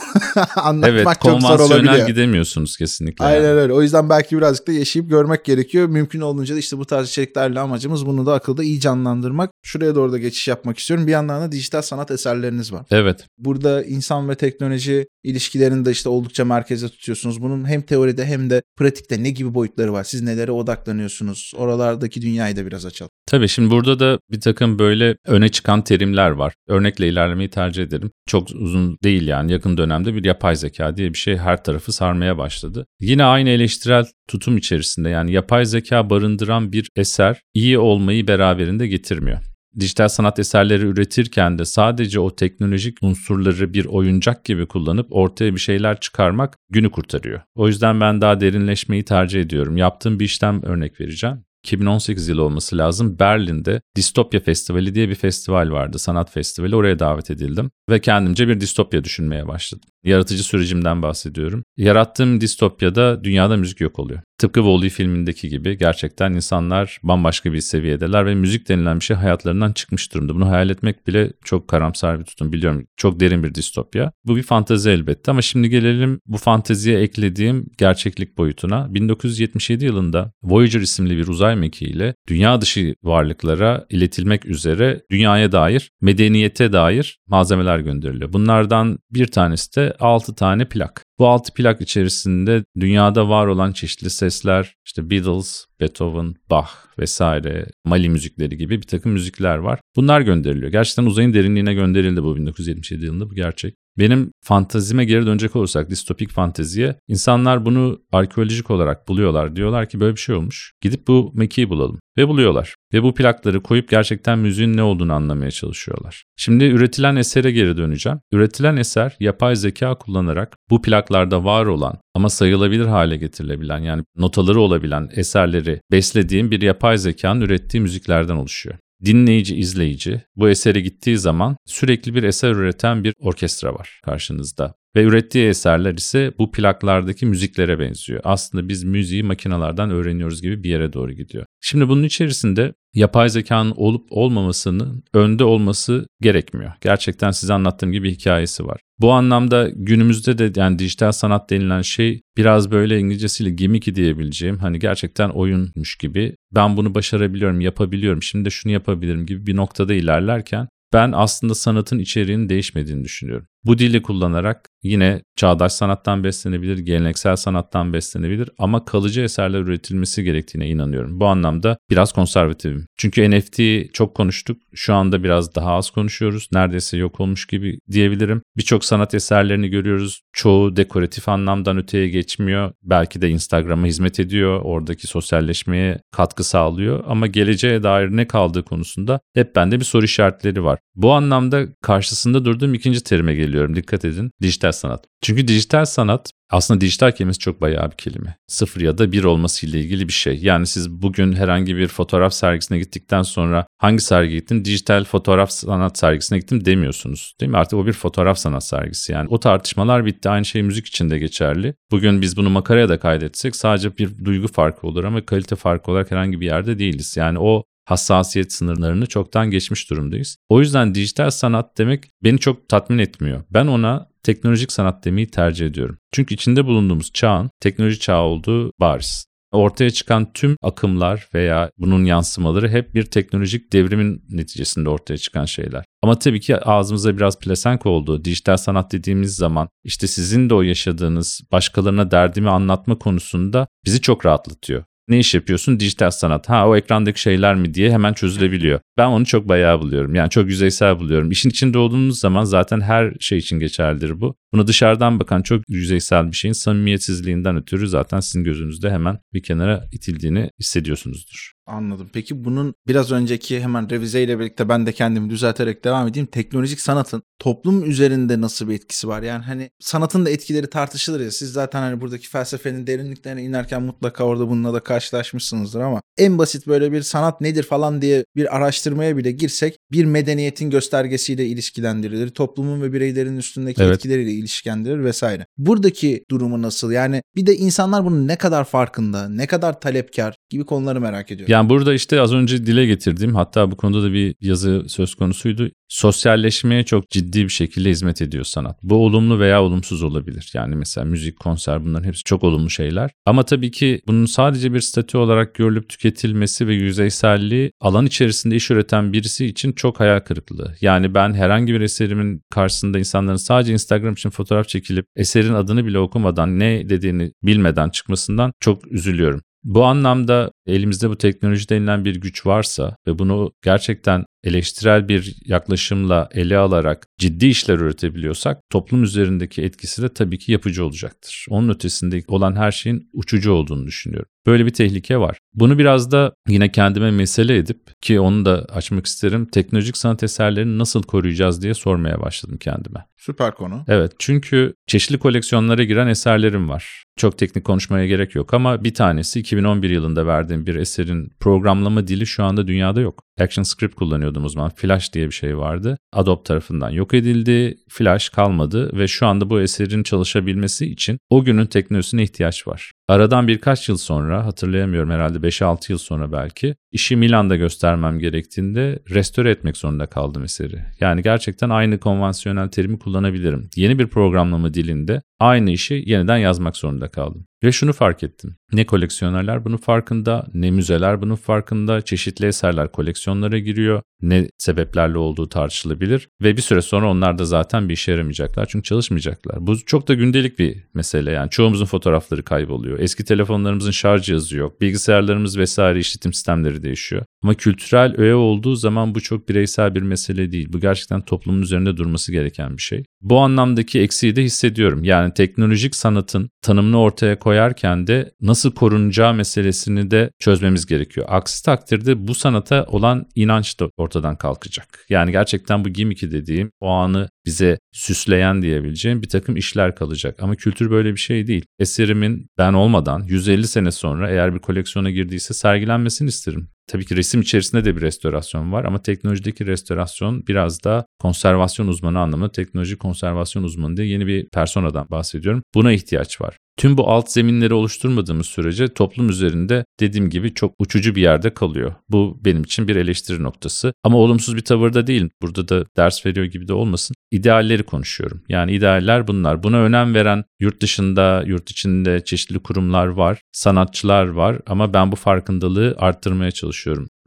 anlatmak 0.57 0.91
Evet 0.91 1.05
çok 1.05 1.23
zor 1.25 1.31
konvansiyonel 1.41 1.85
olabiliyor. 1.89 2.07
gidemiyorsunuz 2.07 2.77
kesinlikle. 2.77 3.25
Aynen 3.25 3.45
yani. 3.49 3.55
öyle. 3.61 3.73
O 3.73 3.83
yüzden 3.83 4.09
belki 4.09 4.37
birazcık 4.37 4.67
da 4.67 4.73
yaşayıp 4.73 5.11
görmek 5.11 5.45
gerekiyor. 5.45 5.89
Mümkün 5.89 6.21
olduğunca 6.21 6.55
da 6.55 6.59
işte 6.59 6.79
bu 6.79 6.85
tarz 6.85 7.09
içeriklerle 7.09 7.61
amacımız 7.61 8.07
bunu 8.07 8.27
da 8.27 8.35
akılda 8.35 8.63
iyi 8.65 8.81
canlandırmak. 8.81 9.51
Şuraya 9.63 9.95
doğru 9.95 10.13
da 10.13 10.19
geçiş 10.19 10.49
yapmak 10.49 10.79
istiyorum. 10.79 11.07
Bir 11.07 11.13
yandan 11.13 11.43
da 11.43 11.53
dijital 11.53 11.83
sanat 11.83 12.11
eserleriniz 12.11 12.73
var. 12.73 12.87
Evet. 12.91 13.27
Burada 13.39 13.85
insan 13.85 14.29
ve 14.29 14.35
teknoloji 14.35 15.07
ilişkilerini 15.25 15.85
de 15.85 15.94
işte 15.95 16.09
oldukça 16.09 16.45
merkeze 16.45 16.89
tutuyorsunuz. 16.89 17.43
Bunun 17.43 17.69
hem 17.69 17.83
teoride 17.83 18.27
hem 18.27 18.51
de 18.51 18.63
pratikte 18.77 19.23
ne 19.23 19.31
gibi 19.31 19.55
boyutları 19.55 19.93
var? 19.93 20.05
Siz 20.05 20.23
nelere 20.23 20.53
odaklanıyorsunuz? 20.53 21.53
Oralardaki 21.57 22.23
dünyayı 22.23 22.57
da 22.57 22.67
biraz 22.67 22.87
açalım. 22.87 23.11
Tabii 23.27 23.49
şimdi 23.49 23.71
burada 23.71 23.99
da 23.99 24.19
bir 24.31 24.41
takım 24.41 24.79
böyle 24.79 25.17
öne 25.27 25.49
çıkan 25.49 25.85
terimler 25.85 26.31
var. 26.31 26.55
Örnekle 26.69 27.09
ilerlemeyi 27.09 27.51
tercih 27.51 27.83
ederim. 27.83 28.11
Çok 28.27 28.51
uzun 28.51 28.99
değil 29.05 29.29
yani 29.29 29.53
yakın 29.53 29.77
dönemde 29.77 30.15
bir 30.15 30.25
yapay 30.25 30.57
zeka 30.57 30.97
diye 30.97 31.13
bir 31.13 31.19
şey 31.19 31.37
her 31.37 31.65
tarafı 31.65 31.93
sarmaya 31.93 32.39
başladı. 32.39 32.87
Yine 33.01 33.25
aynı 33.25 33.49
eleştirel 33.49 34.05
tutum 34.29 34.57
içerisinde 34.57 35.09
yani 35.09 35.33
yapay 35.33 35.65
zeka 35.65 36.11
barındıran 36.11 36.73
bir 36.73 36.91
eser 36.97 37.41
iyi 37.55 37.79
olmayı 37.79 38.29
beraberinde 38.29 38.87
getirmiyor 38.87 39.54
dijital 39.81 40.09
sanat 40.09 40.39
eserleri 40.39 40.85
üretirken 40.85 41.59
de 41.59 41.65
sadece 41.65 42.21
o 42.21 42.37
teknolojik 42.37 42.99
unsurları 43.03 43.75
bir 43.75 43.85
oyuncak 43.85 44.45
gibi 44.45 44.67
kullanıp 44.67 45.07
ortaya 45.11 45.55
bir 45.55 45.61
şeyler 45.61 46.01
çıkarmak 46.01 46.57
günü 46.71 46.91
kurtarıyor. 46.91 47.41
O 47.55 47.69
yüzden 47.69 48.01
ben 48.01 48.21
daha 48.21 48.41
derinleşmeyi 48.41 49.05
tercih 49.05 49.41
ediyorum. 49.41 49.77
Yaptığım 49.77 50.21
bir 50.21 50.25
işten 50.25 50.67
örnek 50.67 51.01
vereceğim. 51.01 51.45
2018 51.65 52.29
yılı 52.29 52.43
olması 52.43 52.79
lazım. 52.79 53.19
Berlin'de 53.19 53.81
Distopya 53.97 54.41
Festivali 54.41 54.95
diye 54.95 55.09
bir 55.09 55.15
festival 55.15 55.71
vardı, 55.71 55.99
sanat 55.99 56.31
festivali. 56.31 56.77
Oraya 56.77 56.99
davet 56.99 57.31
edildim 57.31 57.71
ve 57.91 58.01
kendimce 58.01 58.49
bir 58.49 58.61
distopya 58.61 59.05
düşünmeye 59.05 59.49
başladım. 59.49 59.89
Yaratıcı 60.05 60.45
sürecimden 60.45 61.03
bahsediyorum. 61.03 61.65
Yarattığım 61.77 62.41
distopyada 62.41 63.25
dünyada 63.25 63.57
müzik 63.57 63.81
yok 63.81 63.99
oluyor. 63.99 64.21
Tıpkı 64.45 64.61
Wall-E 64.61 64.89
filmindeki 64.89 65.49
gibi 65.49 65.79
gerçekten 65.79 66.33
insanlar 66.33 66.99
bambaşka 67.03 67.53
bir 67.53 67.61
seviyedeler 67.61 68.27
ve 68.27 68.35
müzik 68.35 68.69
denilen 68.69 69.01
bir 69.01 69.05
şey 69.05 69.17
hayatlarından 69.17 69.73
çıkmış 69.73 70.15
durumda. 70.15 70.35
Bunu 70.35 70.51
hayal 70.51 70.71
etmek 70.71 71.07
bile 71.07 71.33
çok 71.45 71.69
karamsar 71.69 72.21
bir 72.21 72.25
tutum 72.25 72.53
biliyorum. 72.53 72.87
Çok 72.97 73.21
derin 73.21 73.43
bir 73.43 73.55
distopya. 73.55 74.13
Bu 74.25 74.37
bir 74.37 74.43
fantezi 74.43 74.91
elbette 74.91 75.31
ama 75.31 75.43
şimdi 75.43 75.71
gelelim 75.71 76.21
bu 76.27 76.37
fanteziye 76.37 77.01
eklediğim 77.01 77.67
gerçeklik 77.79 78.39
boyutuna. 78.39 78.95
1977 78.95 79.85
yılında 79.85 80.33
Voyager 80.43 80.81
isimli 80.81 81.17
bir 81.17 81.27
uzay 81.27 81.57
mekiğiyle 81.57 82.15
dünya 82.29 82.61
dışı 82.61 82.95
varlıklara 83.03 83.87
iletilmek 83.91 84.47
üzere 84.47 85.01
dünyaya 85.11 85.53
dair, 85.53 85.91
medeniyete 86.01 86.73
dair 86.73 87.19
malzemeler 87.27 87.79
gönderiliyor. 87.79 88.33
Bunlardan 88.33 88.99
bir 89.11 89.27
tanesi 89.27 89.77
de 89.77 89.97
6 90.01 90.35
tane 90.35 90.69
plak. 90.69 91.05
Bu 91.19 91.29
6 91.29 91.55
plak 91.55 91.81
içerisinde 91.81 92.65
dünyada 92.81 93.29
var 93.29 93.47
olan 93.47 93.73
çeşitli 93.73 94.11
sesler, 94.11 94.75
işte 94.87 95.11
Beatles, 95.11 95.65
Beethoven, 95.81 96.35
Bach 96.51 96.71
vesaire, 96.99 97.67
Mali 97.85 98.09
müzikleri 98.09 98.59
gibi 98.59 98.77
bir 98.83 98.87
takım 98.87 99.13
müzikler 99.13 99.59
var. 99.59 99.81
Bunlar 99.97 100.21
gönderiliyor. 100.21 100.73
Gerçekten 100.73 101.07
uzayın 101.07 101.35
derinliğine 101.35 101.75
gönderildi 101.75 102.23
bu 102.23 102.37
1977 102.37 103.05
yılında 103.05 103.31
bu 103.31 103.35
gerçek. 103.35 103.75
Benim 103.99 104.31
fantazime 104.45 105.05
geri 105.05 105.27
dönecek 105.27 105.57
olursak 105.57 105.91
distopik 105.91 106.31
fanteziye 106.31 106.97
insanlar 107.09 107.65
bunu 107.65 108.01
arkeolojik 108.13 108.71
olarak 108.71 109.09
buluyorlar. 109.09 109.57
Diyorlar 109.57 109.89
ki 109.89 110.01
böyle 110.01 110.17
bir 110.17 110.21
şey 110.21 110.35
olmuş. 110.35 110.73
Gidip 110.81 111.09
bu 111.09 111.33
mekiği 111.35 111.69
bulalım. 111.69 111.99
Ve 112.19 112.29
buluyorlar. 112.29 112.75
Ve 112.93 113.03
bu 113.03 113.15
plakları 113.15 113.63
koyup 113.63 113.89
gerçekten 113.89 114.39
müziğin 114.39 114.77
ne 114.77 114.83
olduğunu 114.83 115.13
anlamaya 115.13 115.51
çalışıyorlar. 115.51 116.25
Şimdi 116.37 116.65
üretilen 116.65 117.17
esere 117.17 117.51
geri 117.51 117.77
döneceğim. 117.77 118.21
Üretilen 118.33 118.77
eser 118.77 119.17
yapay 119.21 119.57
zeka 119.57 119.95
kullanarak 119.95 120.57
bu 120.71 120.83
plaklarda 120.83 121.45
var 121.45 121.67
olan 121.67 121.99
ama 122.15 122.31
sayılabilir 122.31 122.87
hale 122.87 123.17
getirilebilen 123.17 123.79
yani 123.79 124.03
notaları 124.17 124.61
olabilen 124.61 125.09
eserleri 125.17 125.81
beslediğim 125.91 126.51
bir 126.51 126.63
yapay 126.63 126.99
zekanın 126.99 127.41
ürettiği 127.41 127.81
müziklerden 127.81 128.37
oluşuyor 128.37 128.79
dinleyici, 129.05 129.57
izleyici 129.57 130.23
bu 130.37 130.49
esere 130.49 130.81
gittiği 130.81 131.19
zaman 131.19 131.57
sürekli 131.67 132.15
bir 132.15 132.23
eser 132.23 132.51
üreten 132.51 133.05
bir 133.05 133.15
orkestra 133.19 133.75
var 133.75 134.01
karşınızda. 134.05 134.75
Ve 134.97 135.03
ürettiği 135.03 135.49
eserler 135.49 135.95
ise 135.95 136.33
bu 136.39 136.51
plaklardaki 136.51 137.27
müziklere 137.27 137.79
benziyor. 137.79 138.21
Aslında 138.25 138.69
biz 138.69 138.85
müziği 138.85 139.23
makinalardan 139.23 139.91
öğreniyoruz 139.91 140.43
gibi 140.43 140.63
bir 140.63 140.71
yere 140.71 140.93
doğru 140.93 141.13
gidiyor. 141.13 141.45
Şimdi 141.61 141.89
bunun 141.89 142.03
içerisinde 142.03 142.75
yapay 142.95 143.29
zekanın 143.29 143.73
olup 143.77 144.07
olmamasının 144.11 145.05
önde 145.15 145.45
olması 145.45 146.07
gerekmiyor. 146.21 146.73
Gerçekten 146.81 147.31
size 147.31 147.55
anlattığım 147.55 147.93
gibi 147.93 148.11
hikayesi 148.11 148.67
var. 148.67 148.81
Bu 149.01 149.13
anlamda 149.13 149.71
günümüzde 149.75 150.39
de 150.39 150.61
yani 150.61 150.79
dijital 150.79 151.13
sanat 151.13 151.51
denilen 151.51 151.83
şey 151.83 152.21
biraz 152.37 152.71
böyle 152.71 152.99
İngilizcesiyle 152.99 153.51
gimmicky 153.51 153.95
diyebileceğim 153.95 154.59
hani 154.59 154.79
gerçekten 154.79 155.29
oyunmuş 155.29 155.97
gibi 155.97 156.37
ben 156.53 156.77
bunu 156.77 156.95
başarabiliyorum, 156.95 157.61
yapabiliyorum, 157.61 158.23
şimdi 158.23 158.45
de 158.45 158.51
şunu 158.51 158.73
yapabilirim 158.73 159.27
gibi 159.27 159.47
bir 159.47 159.57
noktada 159.57 159.95
ilerlerken 159.95 160.69
ben 160.93 161.13
aslında 161.15 161.55
sanatın 161.55 161.99
içeriğinin 161.99 162.49
değişmediğini 162.49 163.05
düşünüyorum. 163.05 163.47
Bu 163.65 163.79
dili 163.79 164.03
kullanarak 164.03 164.69
yine 164.85 165.23
çağdaş 165.37 165.73
sanattan 165.73 166.25
beslenebilir, 166.25 166.79
geleneksel 166.79 167.37
sanattan 167.37 167.93
beslenebilir 167.93 168.51
ama 168.59 168.85
kalıcı 168.85 169.21
eserler 169.21 169.61
üretilmesi 169.61 170.25
gerektiğine 170.25 170.69
inanıyorum. 170.69 171.21
Bu 171.21 171.27
anlamda 171.27 171.77
biraz 171.91 172.13
konservatifim. 172.13 172.87
Çünkü 172.97 173.31
NFT 173.31 173.61
çok 173.95 174.15
konuştuk. 174.15 174.57
Şu 174.75 174.95
anda 174.95 175.25
biraz 175.25 175.55
daha 175.55 175.73
az 175.73 175.91
konuşuyoruz. 175.91 176.49
Neredeyse 176.53 176.97
yok 176.97 177.21
olmuş 177.21 177.47
gibi 177.47 177.79
diyebilirim. 177.91 178.43
Birçok 178.57 178.85
sanat 178.85 179.15
eserlerini 179.15 179.69
görüyoruz. 179.69 180.21
Çoğu 180.33 180.77
dekoratif 180.77 181.29
anlamdan 181.29 181.79
öteye 181.79 182.09
geçmiyor. 182.09 182.73
Belki 182.83 183.23
de 183.23 183.29
Instagram'a 183.29 183.87
hizmet 183.87 184.21
ediyor. 184.21 184.61
Oradaki 184.65 185.07
sosyalleşmeye 185.07 185.99
katkı 186.13 186.45
sağlıyor. 186.45 187.05
Ama 187.07 187.27
geleceğe 187.27 187.83
dair 187.83 188.09
ne 188.09 188.27
kaldığı 188.27 188.63
konusunda 188.63 189.21
hep 189.35 189.57
bende 189.57 189.81
bir 189.81 189.85
soru 189.85 190.05
işaretleri 190.05 190.65
var. 190.65 190.79
Bu 190.95 191.13
anlamda 191.13 191.67
karşısında 191.83 192.45
durduğum 192.45 192.75
ikinci 192.75 193.03
terime 193.03 193.35
geliyor 193.35 193.55
söylüyorum 193.55 193.77
dikkat 193.77 194.05
edin. 194.05 194.31
Dijital 194.43 194.73
sanat. 194.75 195.05
Çünkü 195.23 195.49
dijital 195.49 195.85
sanat 195.85 196.31
aslında 196.51 196.81
dijital 196.81 197.13
kelimesi 197.13 197.39
çok 197.39 197.61
bayağı 197.61 197.91
bir 197.91 197.97
kelime. 197.97 198.37
Sıfır 198.47 198.81
ya 198.81 198.99
da 198.99 199.13
bir 199.13 199.25
olması 199.25 199.67
ile 199.67 199.81
ilgili 199.81 200.09
bir 200.09 200.13
şey. 200.13 200.39
Yani 200.43 200.67
siz 200.67 200.91
bugün 200.91 201.33
herhangi 201.33 201.77
bir 201.77 201.89
fotoğraf 201.89 202.33
sergisine 202.35 202.79
gittikten 202.79 203.23
sonra 203.23 203.67
hangi 203.79 204.03
sergi 204.03 204.33
gittin? 204.35 204.65
Dijital 204.65 205.05
fotoğraf 205.05 205.51
sanat 205.51 205.99
sergisine 205.99 206.39
gittim 206.39 206.65
demiyorsunuz. 206.65 207.35
Değil 207.41 207.51
mi? 207.51 207.59
Artık 207.59 207.79
o 207.79 207.87
bir 207.87 207.93
fotoğraf 207.93 208.39
sanat 208.39 208.65
sergisi. 208.65 209.13
Yani 209.13 209.29
o 209.31 209.41
tartışmalar 209.41 210.07
bitti. 210.07 210.29
Aynı 210.29 210.45
şey 210.45 210.63
müzik 210.63 210.87
için 210.87 211.11
de 211.11 211.19
geçerli. 211.19 211.75
Bugün 211.91 212.21
biz 212.21 212.37
bunu 212.37 212.51
makaraya 212.51 212.89
da 212.89 212.99
kaydetsek 212.99 213.57
sadece 213.57 213.99
bir 213.99 214.25
duygu 214.25 214.49
farkı 214.49 214.87
olur 214.87 215.05
ama 215.05 215.27
kalite 215.27 215.57
farkı 215.57 215.91
olarak 215.91 216.11
herhangi 216.11 216.41
bir 216.41 216.47
yerde 216.47 216.79
değiliz. 216.79 217.17
Yani 217.17 217.39
o 217.39 217.65
hassasiyet 217.85 218.53
sınırlarını 218.53 219.07
çoktan 219.07 219.51
geçmiş 219.51 219.91
durumdayız. 219.91 220.37
O 220.49 220.61
yüzden 220.61 220.95
dijital 220.95 221.31
sanat 221.31 221.79
demek 221.79 222.11
beni 222.23 222.39
çok 222.39 222.69
tatmin 222.69 222.99
etmiyor. 222.99 223.45
Ben 223.51 223.67
ona 223.67 224.09
teknolojik 224.25 224.73
sanat 224.73 225.05
demeyi 225.05 225.27
tercih 225.27 225.67
ediyorum. 225.67 225.99
Çünkü 226.13 226.35
içinde 226.35 226.67
bulunduğumuz 226.67 227.13
çağın 227.13 227.51
teknoloji 227.61 228.01
çağı 228.01 228.23
olduğu 228.23 228.73
bariz. 228.81 229.27
Ortaya 229.53 229.91
çıkan 229.91 230.33
tüm 230.33 230.57
akımlar 230.63 231.29
veya 231.35 231.71
bunun 231.79 232.05
yansımaları 232.05 232.69
hep 232.69 232.95
bir 232.95 233.05
teknolojik 233.05 233.73
devrimin 233.73 234.25
neticesinde 234.31 234.89
ortaya 234.89 235.19
çıkan 235.19 235.45
şeyler. 235.45 235.85
Ama 236.03 236.19
tabii 236.19 236.41
ki 236.41 236.57
ağzımıza 236.57 237.17
biraz 237.17 237.39
plesenk 237.39 237.87
oldu. 237.87 238.25
Dijital 238.25 238.57
sanat 238.57 238.93
dediğimiz 238.93 239.37
zaman 239.37 239.69
işte 239.85 240.07
sizin 240.07 240.51
de 240.51 240.55
o 240.55 240.63
yaşadığınız 240.63 241.41
başkalarına 241.53 242.11
derdimi 242.11 242.51
anlatma 242.51 242.99
konusunda 242.99 243.67
bizi 243.85 244.01
çok 244.01 244.27
rahatlatıyor. 244.27 244.85
Ne 245.09 245.19
iş 245.19 245.35
yapıyorsun? 245.35 245.81
Dijital 245.81 246.11
sanat. 246.11 246.49
Ha 246.49 246.69
o 246.69 246.77
ekrandaki 246.77 247.21
şeyler 247.21 247.55
mi 247.55 247.75
diye 247.75 247.93
hemen 247.93 248.13
çözülebiliyor. 248.13 248.81
Ben 248.99 249.07
onu 249.07 249.27
çok 249.27 249.49
bayağı 249.49 249.81
buluyorum. 249.81 250.15
Yani 250.15 250.31
çok 250.31 250.49
yüzeysel 250.49 250.99
buluyorum. 250.99 251.31
İşin 251.31 251.51
içinde 251.51 251.79
olduğunuz 251.79 252.21
zaman 252.21 252.45
zaten 252.45 252.81
her 252.81 253.15
şey 253.21 253.39
için 253.39 253.59
geçerlidir 253.59 254.21
bu. 254.21 254.37
Bunu 254.53 254.67
dışarıdan 254.67 255.21
bakan 255.21 255.43
çok 255.43 255.63
yüzeysel 255.69 256.31
bir 256.31 256.37
şeyin 256.37 256.53
samimiyetsizliğinden 256.53 257.57
ötürü 257.57 257.89
zaten 257.89 258.21
sizin 258.21 258.45
gözünüzde 258.45 258.91
hemen 258.91 259.19
bir 259.33 259.43
kenara 259.43 259.85
itildiğini 259.93 260.51
hissediyorsunuzdur. 260.61 261.54
Anladım. 261.67 262.11
Peki 262.13 262.45
bunun 262.45 262.75
biraz 262.89 263.13
önceki 263.13 263.61
hemen 263.61 263.91
revize 263.91 264.23
ile 264.23 264.39
birlikte 264.39 264.69
ben 264.69 264.87
de 264.87 264.93
kendimi 264.93 265.31
düzelterek 265.31 265.85
devam 265.85 266.09
edeyim. 266.09 266.27
Teknolojik 266.27 266.81
sanatın 266.81 267.23
toplum 267.39 267.91
üzerinde 267.91 268.41
nasıl 268.41 268.69
bir 268.69 268.75
etkisi 268.75 269.09
var? 269.09 269.23
Yani 269.23 269.45
hani 269.45 269.71
sanatın 269.81 270.27
da 270.27 270.31
etkileri 270.31 270.71
tartışılır 270.71 271.21
ya. 271.21 271.31
Siz 271.31 271.53
zaten 271.53 271.81
hani 271.81 272.01
buradaki 272.01 272.29
felsefenin 272.29 272.87
derinliklerine 272.87 273.43
inerken 273.43 273.83
mutlaka 273.83 274.25
orada 274.25 274.49
bununla 274.49 274.75
da 274.75 274.81
karşılaşmışsınızdır 274.81 275.81
ama 275.81 276.01
en 276.19 276.39
basit 276.39 276.67
böyle 276.67 276.93
bir 276.93 277.03
sanat 277.03 277.41
nedir 277.41 277.63
falan 277.63 278.03
diye 278.03 278.25
bir 278.37 278.57
araştırmaya 278.57 279.17
bile 279.17 279.31
girsek 279.31 279.77
bir 279.93 280.05
medeniyetin 280.05 280.71
göstergesiyle 280.71 281.47
ilişkilendirilir. 281.47 282.29
Toplumun 282.31 282.83
ve 282.83 282.93
bireylerin 282.93 283.37
üstündeki 283.37 283.83
evet. 283.83 283.97
etkileriyle 283.97 284.33
ilişkilendirir 284.33 285.05
vesaire. 285.05 285.47
Buradaki 285.59 286.25
durumu 286.31 286.63
nasıl? 286.63 286.93
Yani 286.93 287.23
bir 287.37 287.47
de 287.47 287.57
insanlar 287.57 288.05
bunun 288.05 288.29
ne 288.29 288.37
kadar 288.37 288.65
farkında, 288.65 289.29
ne 289.29 289.47
kadar 289.47 289.81
talepkar 289.81 290.37
gibi 290.51 290.65
konuları 290.65 291.01
merak 291.01 291.31
ediyorum. 291.31 291.54
Yani 291.55 291.69
burada 291.69 291.95
işte 291.95 292.21
az 292.21 292.33
önce 292.33 292.67
dile 292.67 292.87
getirdiğim 292.87 293.35
hatta 293.35 293.71
bu 293.71 293.77
konuda 293.77 294.03
da 294.03 294.13
bir 294.13 294.35
yazı 294.41 294.85
söz 294.89 295.15
konusuydu. 295.15 295.71
Sosyalleşmeye 295.89 296.83
çok 296.83 297.11
ciddi 297.11 297.45
bir 297.45 297.49
şekilde 297.49 297.91
hizmet 297.91 298.23
ediyor 298.23 298.45
sanat. 298.45 298.79
Bu 298.83 298.95
olumlu 298.95 299.39
veya 299.39 299.63
olumsuz 299.63 300.03
olabilir. 300.03 300.51
Yani 300.55 300.77
mesela 300.77 301.05
müzik, 301.05 301.41
konser 301.41 301.85
bunların 301.85 302.09
hepsi 302.09 302.25
çok 302.25 302.45
olumlu 302.45 302.71
şeyler. 302.71 303.11
Ama 303.27 303.43
tabii 303.43 303.71
ki 303.71 304.01
bunun 304.07 304.27
sadece 304.27 304.75
bir 304.75 304.81
statü 304.81 305.19
olarak 305.19 305.55
görülüp 305.55 305.89
tüketilmesi 305.89 306.69
ve 306.69 306.75
yüzeyselliği 306.75 307.73
alan 307.81 308.07
içerisinde 308.07 308.57
iş 308.57 308.71
üreten 308.71 309.13
birisi 309.13 309.47
için 309.47 309.73
çok 309.73 310.01
hayal 310.01 310.21
kırıklığı. 310.21 310.75
Yani 310.81 311.15
ben 311.15 311.35
herhangi 311.35 311.75
bir 311.75 311.81
eserimin 311.81 312.43
karşısında 312.51 312.99
insanların 312.99 313.37
sadece 313.37 313.73
Instagram 313.73 314.13
için 314.13 314.31
fotoğraf 314.31 314.69
çekilip 314.69 315.07
eserin 315.17 315.55
adını 315.55 315.87
bile 315.87 315.99
okumadan 315.99 316.59
ne 316.59 316.89
dediğini 316.89 317.33
bilmeden 317.43 317.89
çıkmasından 317.89 318.53
çok 318.61 318.93
üzülüyorum. 318.93 319.41
Bu 319.65 319.85
anlamda 319.85 320.53
elimizde 320.67 321.11
bu 321.11 321.19
teknoloji 321.19 321.69
denilen 321.69 322.05
bir 322.05 322.21
güç 322.21 322.47
varsa 322.47 322.97
ve 323.07 323.19
bunu 323.19 323.53
gerçekten 323.63 324.25
eleştirel 324.45 325.09
bir 325.09 325.37
yaklaşımla 325.45 326.29
ele 326.33 326.59
alarak 326.59 327.07
ciddi 327.19 327.47
işler 327.47 327.75
üretebiliyorsak 327.75 328.61
toplum 328.71 329.03
üzerindeki 329.03 329.63
etkisi 329.63 330.03
de 330.03 330.09
tabii 330.09 330.39
ki 330.39 330.53
yapıcı 330.53 330.85
olacaktır. 330.85 331.47
Onun 331.51 331.69
ötesinde 331.69 332.23
olan 332.29 332.57
her 332.57 332.73
şeyin 332.73 333.11
uçucu 333.13 333.53
olduğunu 333.53 333.87
düşünüyorum. 333.87 334.29
Böyle 334.47 334.67
bir 334.67 334.71
tehlike 334.71 335.19
var. 335.19 335.39
Bunu 335.55 335.79
biraz 335.79 336.13
da 336.13 336.35
yine 336.49 336.73
kendime 336.73 337.11
mesele 337.11 337.57
edip 337.57 338.03
ki 338.03 338.21
onu 338.21 338.45
da 338.45 338.67
açmak 338.73 339.07
isterim. 339.07 339.47
Teknolojik 339.47 339.97
sanat 339.97 340.23
eserlerini 340.23 340.79
nasıl 340.79 341.03
koruyacağız 341.03 341.63
diye 341.63 341.75
sormaya 341.75 342.21
başladım 342.21 342.59
kendime. 342.61 343.05
Süper 343.17 343.55
konu. 343.55 343.85
Evet 343.89 344.13
çünkü 344.19 344.75
çeşitli 344.87 345.19
koleksiyonlara 345.19 345.85
giren 345.85 346.07
eserlerim 346.07 346.69
var. 346.69 347.05
Çok 347.17 347.39
teknik 347.39 347.65
konuşmaya 347.65 348.07
gerek 348.07 348.35
yok 348.35 348.55
ama 348.55 348.85
bir 348.85 348.95
tanesi 348.95 349.41
2011 349.41 349.91
yılında 349.91 350.27
verdiğim 350.27 350.67
bir 350.67 350.75
eserin 350.75 351.31
programlama 351.41 352.07
dili 352.07 352.27
şu 352.27 352.45
anda 352.45 352.67
dünyada 352.67 353.01
yok. 353.01 353.23
ActionScript 353.41 353.95
kullanıyordum 354.35 354.45
o 354.45 354.49
zaman. 354.49 354.71
Flash 354.71 355.13
diye 355.13 355.27
bir 355.27 355.33
şey 355.33 355.59
vardı. 355.59 355.99
Adobe 356.13 356.43
tarafından 356.43 356.91
yok 356.91 357.15
edildi. 357.15 357.77
Flash 357.89 358.29
kalmadı 358.29 358.91
ve 358.99 359.09
şu 359.09 359.27
anda 359.27 359.51
bu 359.51 359.61
eserin 359.61 360.03
çalışabilmesi 360.03 360.87
için 360.87 361.19
o 361.31 361.45
günün 361.45 361.67
teknolojisine 361.67 362.23
ihtiyaç 362.23 362.67
var. 362.67 362.93
Aradan 363.09 363.49
birkaç 363.49 363.89
yıl 363.89 363.97
sonra 363.97 364.47
hatırlayamıyorum 364.47 365.11
herhalde 365.11 365.39
5-6 365.39 365.93
yıl 365.93 365.99
sonra 365.99 366.33
belki 366.33 366.75
işi 366.93 367.17
Milan'da 367.17 367.57
göstermem 367.57 368.19
gerektiğinde 368.19 368.99
restore 369.11 369.51
etmek 369.51 369.77
zorunda 369.77 370.07
kaldım 370.07 370.45
eseri. 370.45 370.85
Yani 371.01 371.23
gerçekten 371.23 371.71
aynı 371.71 371.99
konvansiyonel 371.99 372.69
terimi 372.69 372.99
kullanabilirim. 372.99 373.71
Yeni 373.77 373.99
bir 373.99 374.07
programlama 374.07 374.75
dilinde 374.75 375.23
aynı 375.41 375.71
işi 375.71 376.03
yeniden 376.07 376.37
yazmak 376.37 376.77
zorunda 376.77 377.09
kaldım. 377.09 377.47
Ve 377.65 377.73
şunu 377.73 377.93
fark 377.93 378.23
ettim. 378.23 378.57
Ne 378.73 378.87
koleksiyonerler 378.87 379.65
bunun 379.65 379.77
farkında, 379.77 380.47
ne 380.55 380.71
müzeler 380.71 381.23
bunun 381.23 381.35
farkında, 381.37 382.03
çeşitli 382.03 382.47
eserler 382.47 382.93
koleksiyonlara 382.93 383.59
giriyor, 383.59 384.03
ne 384.23 384.49
sebeplerle 384.59 385.19
olduğu 385.19 385.49
tartışılabilir 385.49 386.29
ve 386.43 386.57
bir 386.57 386.63
süre 386.63 386.83
sonra 386.83 387.11
onlar 387.11 387.39
da 387.39 387.45
zaten 387.45 387.89
bir 387.89 387.95
işe 387.95 388.13
yaramayacaklar 388.13 388.67
çünkü 388.67 388.89
çalışmayacaklar. 388.89 389.67
Bu 389.67 389.79
çok 389.79 390.09
da 390.09 390.15
gündelik 390.15 390.59
bir 390.59 390.85
mesele 390.95 391.31
yani 391.31 391.51
çoğumuzun 391.51 391.87
fotoğrafları 391.87 392.43
kayboluyor. 392.43 392.94
Eski 393.01 393.25
telefonlarımızın 393.25 393.91
şarj 393.91 394.23
cihazı 394.23 394.57
yok, 394.57 394.81
bilgisayarlarımız 394.81 395.59
vesaire 395.59 395.99
işletim 395.99 396.33
sistemleri 396.33 396.83
değişiyor. 396.83 397.23
Ama 397.43 397.55
kültürel 397.55 398.15
öğe 398.19 398.35
olduğu 398.35 398.75
zaman 398.75 399.15
bu 399.15 399.21
çok 399.21 399.49
bireysel 399.49 399.95
bir 399.95 400.03
mesele 400.03 400.53
değil. 400.53 400.69
Bu 400.73 400.81
gerçekten 400.81 401.21
toplumun 401.21 401.63
üzerinde 401.63 401.97
durması 401.97 402.33
gereken 402.33 402.77
bir 402.77 402.83
şey. 402.83 403.05
Bu 403.21 403.39
anlamdaki 403.39 404.01
eksiği 404.01 404.37
de 404.37 404.43
hissediyorum. 404.43 405.05
Yani 405.05 405.35
teknolojik 405.35 405.97
sanatın 405.97 406.51
tanımını 406.63 407.01
ortaya 407.01 407.39
koyarken 407.39 408.07
de 408.07 408.31
nasıl 408.41 408.71
korunacağı 408.73 409.35
meselesini 409.35 410.11
de 410.11 410.31
çözmemiz 410.39 410.87
gerekiyor. 410.87 411.27
Aksi 411.31 411.65
takdirde 411.65 412.29
bu 412.29 412.35
sanata 412.35 412.85
olan 412.89 413.27
inanç 413.35 413.81
da 413.81 413.91
ortadan 413.97 414.37
kalkacak. 414.37 415.07
Yani 415.09 415.33
gerçekten 415.33 415.85
bu 415.85 415.89
gimmick'i 415.89 416.31
dediğim 416.31 416.71
o 416.81 416.89
anı 416.89 417.29
bize 417.47 417.79
süsleyen 417.93 418.63
diyebileceğim 418.63 419.23
bir 419.23 419.29
takım 419.29 419.57
işler 419.57 419.95
kalacak. 419.95 420.43
Ama 420.43 420.57
kültür 420.57 420.91
böyle 420.91 421.13
bir 421.13 421.21
şey 421.21 421.47
değil. 421.47 421.65
Eserimin 421.79 422.47
ben 422.59 422.73
olmadan 422.73 423.23
150 423.23 423.67
sene 423.67 423.91
sonra 423.91 424.31
eğer 424.31 424.55
bir 424.55 424.59
koleksiyona 424.59 425.11
girdiyse 425.11 425.55
sergilenmesini 425.55 426.29
isterim. 426.29 426.69
Tabii 426.87 427.05
ki 427.05 427.17
resim 427.17 427.41
içerisinde 427.41 427.85
de 427.85 427.97
bir 427.97 428.01
restorasyon 428.01 428.73
var 428.73 428.85
ama 428.85 429.03
teknolojideki 429.03 429.67
restorasyon 429.67 430.47
biraz 430.47 430.85
da 430.85 431.07
konservasyon 431.19 431.87
uzmanı 431.87 432.19
anlamında 432.19 432.53
teknoloji 432.53 432.99
konservasyon 432.99 433.63
uzmanı 433.63 433.97
diye 433.97 434.07
yeni 434.07 434.27
bir 434.27 434.49
personadan 434.49 435.07
bahsediyorum. 435.11 435.63
Buna 435.75 435.93
ihtiyaç 435.93 436.41
var. 436.41 436.57
Tüm 436.77 436.99
bu 436.99 437.11
alt 437.11 437.31
zeminleri 437.31 437.75
oluşturmadığımız 437.75 438.47
sürece 438.47 438.89
toplum 438.89 439.29
üzerinde 439.29 439.85
dediğim 440.01 440.31
gibi 440.31 440.55
çok 440.55 440.75
uçucu 440.79 441.15
bir 441.15 441.23
yerde 441.23 441.55
kalıyor. 441.55 441.95
Bu 442.09 442.41
benim 442.45 442.63
için 442.63 442.89
bir 442.89 442.97
eleştiri 442.97 443.43
noktası. 443.43 443.93
Ama 444.05 444.19
olumsuz 444.19 444.57
bir 444.57 444.65
tavırda 444.65 445.07
değil. 445.07 445.29
Burada 445.43 445.69
da 445.69 445.85
ders 445.97 446.27
veriyor 446.27 446.47
gibi 446.47 446.69
de 446.69 446.73
olmasın. 446.73 447.17
İdealleri 447.31 447.83
konuşuyorum. 447.83 448.43
Yani 448.49 448.73
idealler 448.73 449.29
bunlar. 449.29 449.63
Buna 449.63 449.77
önem 449.77 450.15
veren 450.15 450.45
yurt 450.61 450.83
dışında, 450.83 451.45
yurt 451.47 451.71
içinde 451.71 452.25
çeşitli 452.25 452.59
kurumlar 452.59 453.07
var, 453.07 453.41
sanatçılar 453.53 454.27
var 454.27 454.59
ama 454.67 454.95
ben 454.95 455.13
bu 455.13 455.17
farkındalığı 455.17 455.95
arttırmaya 455.99 456.51
çalışıyorum 456.51 456.74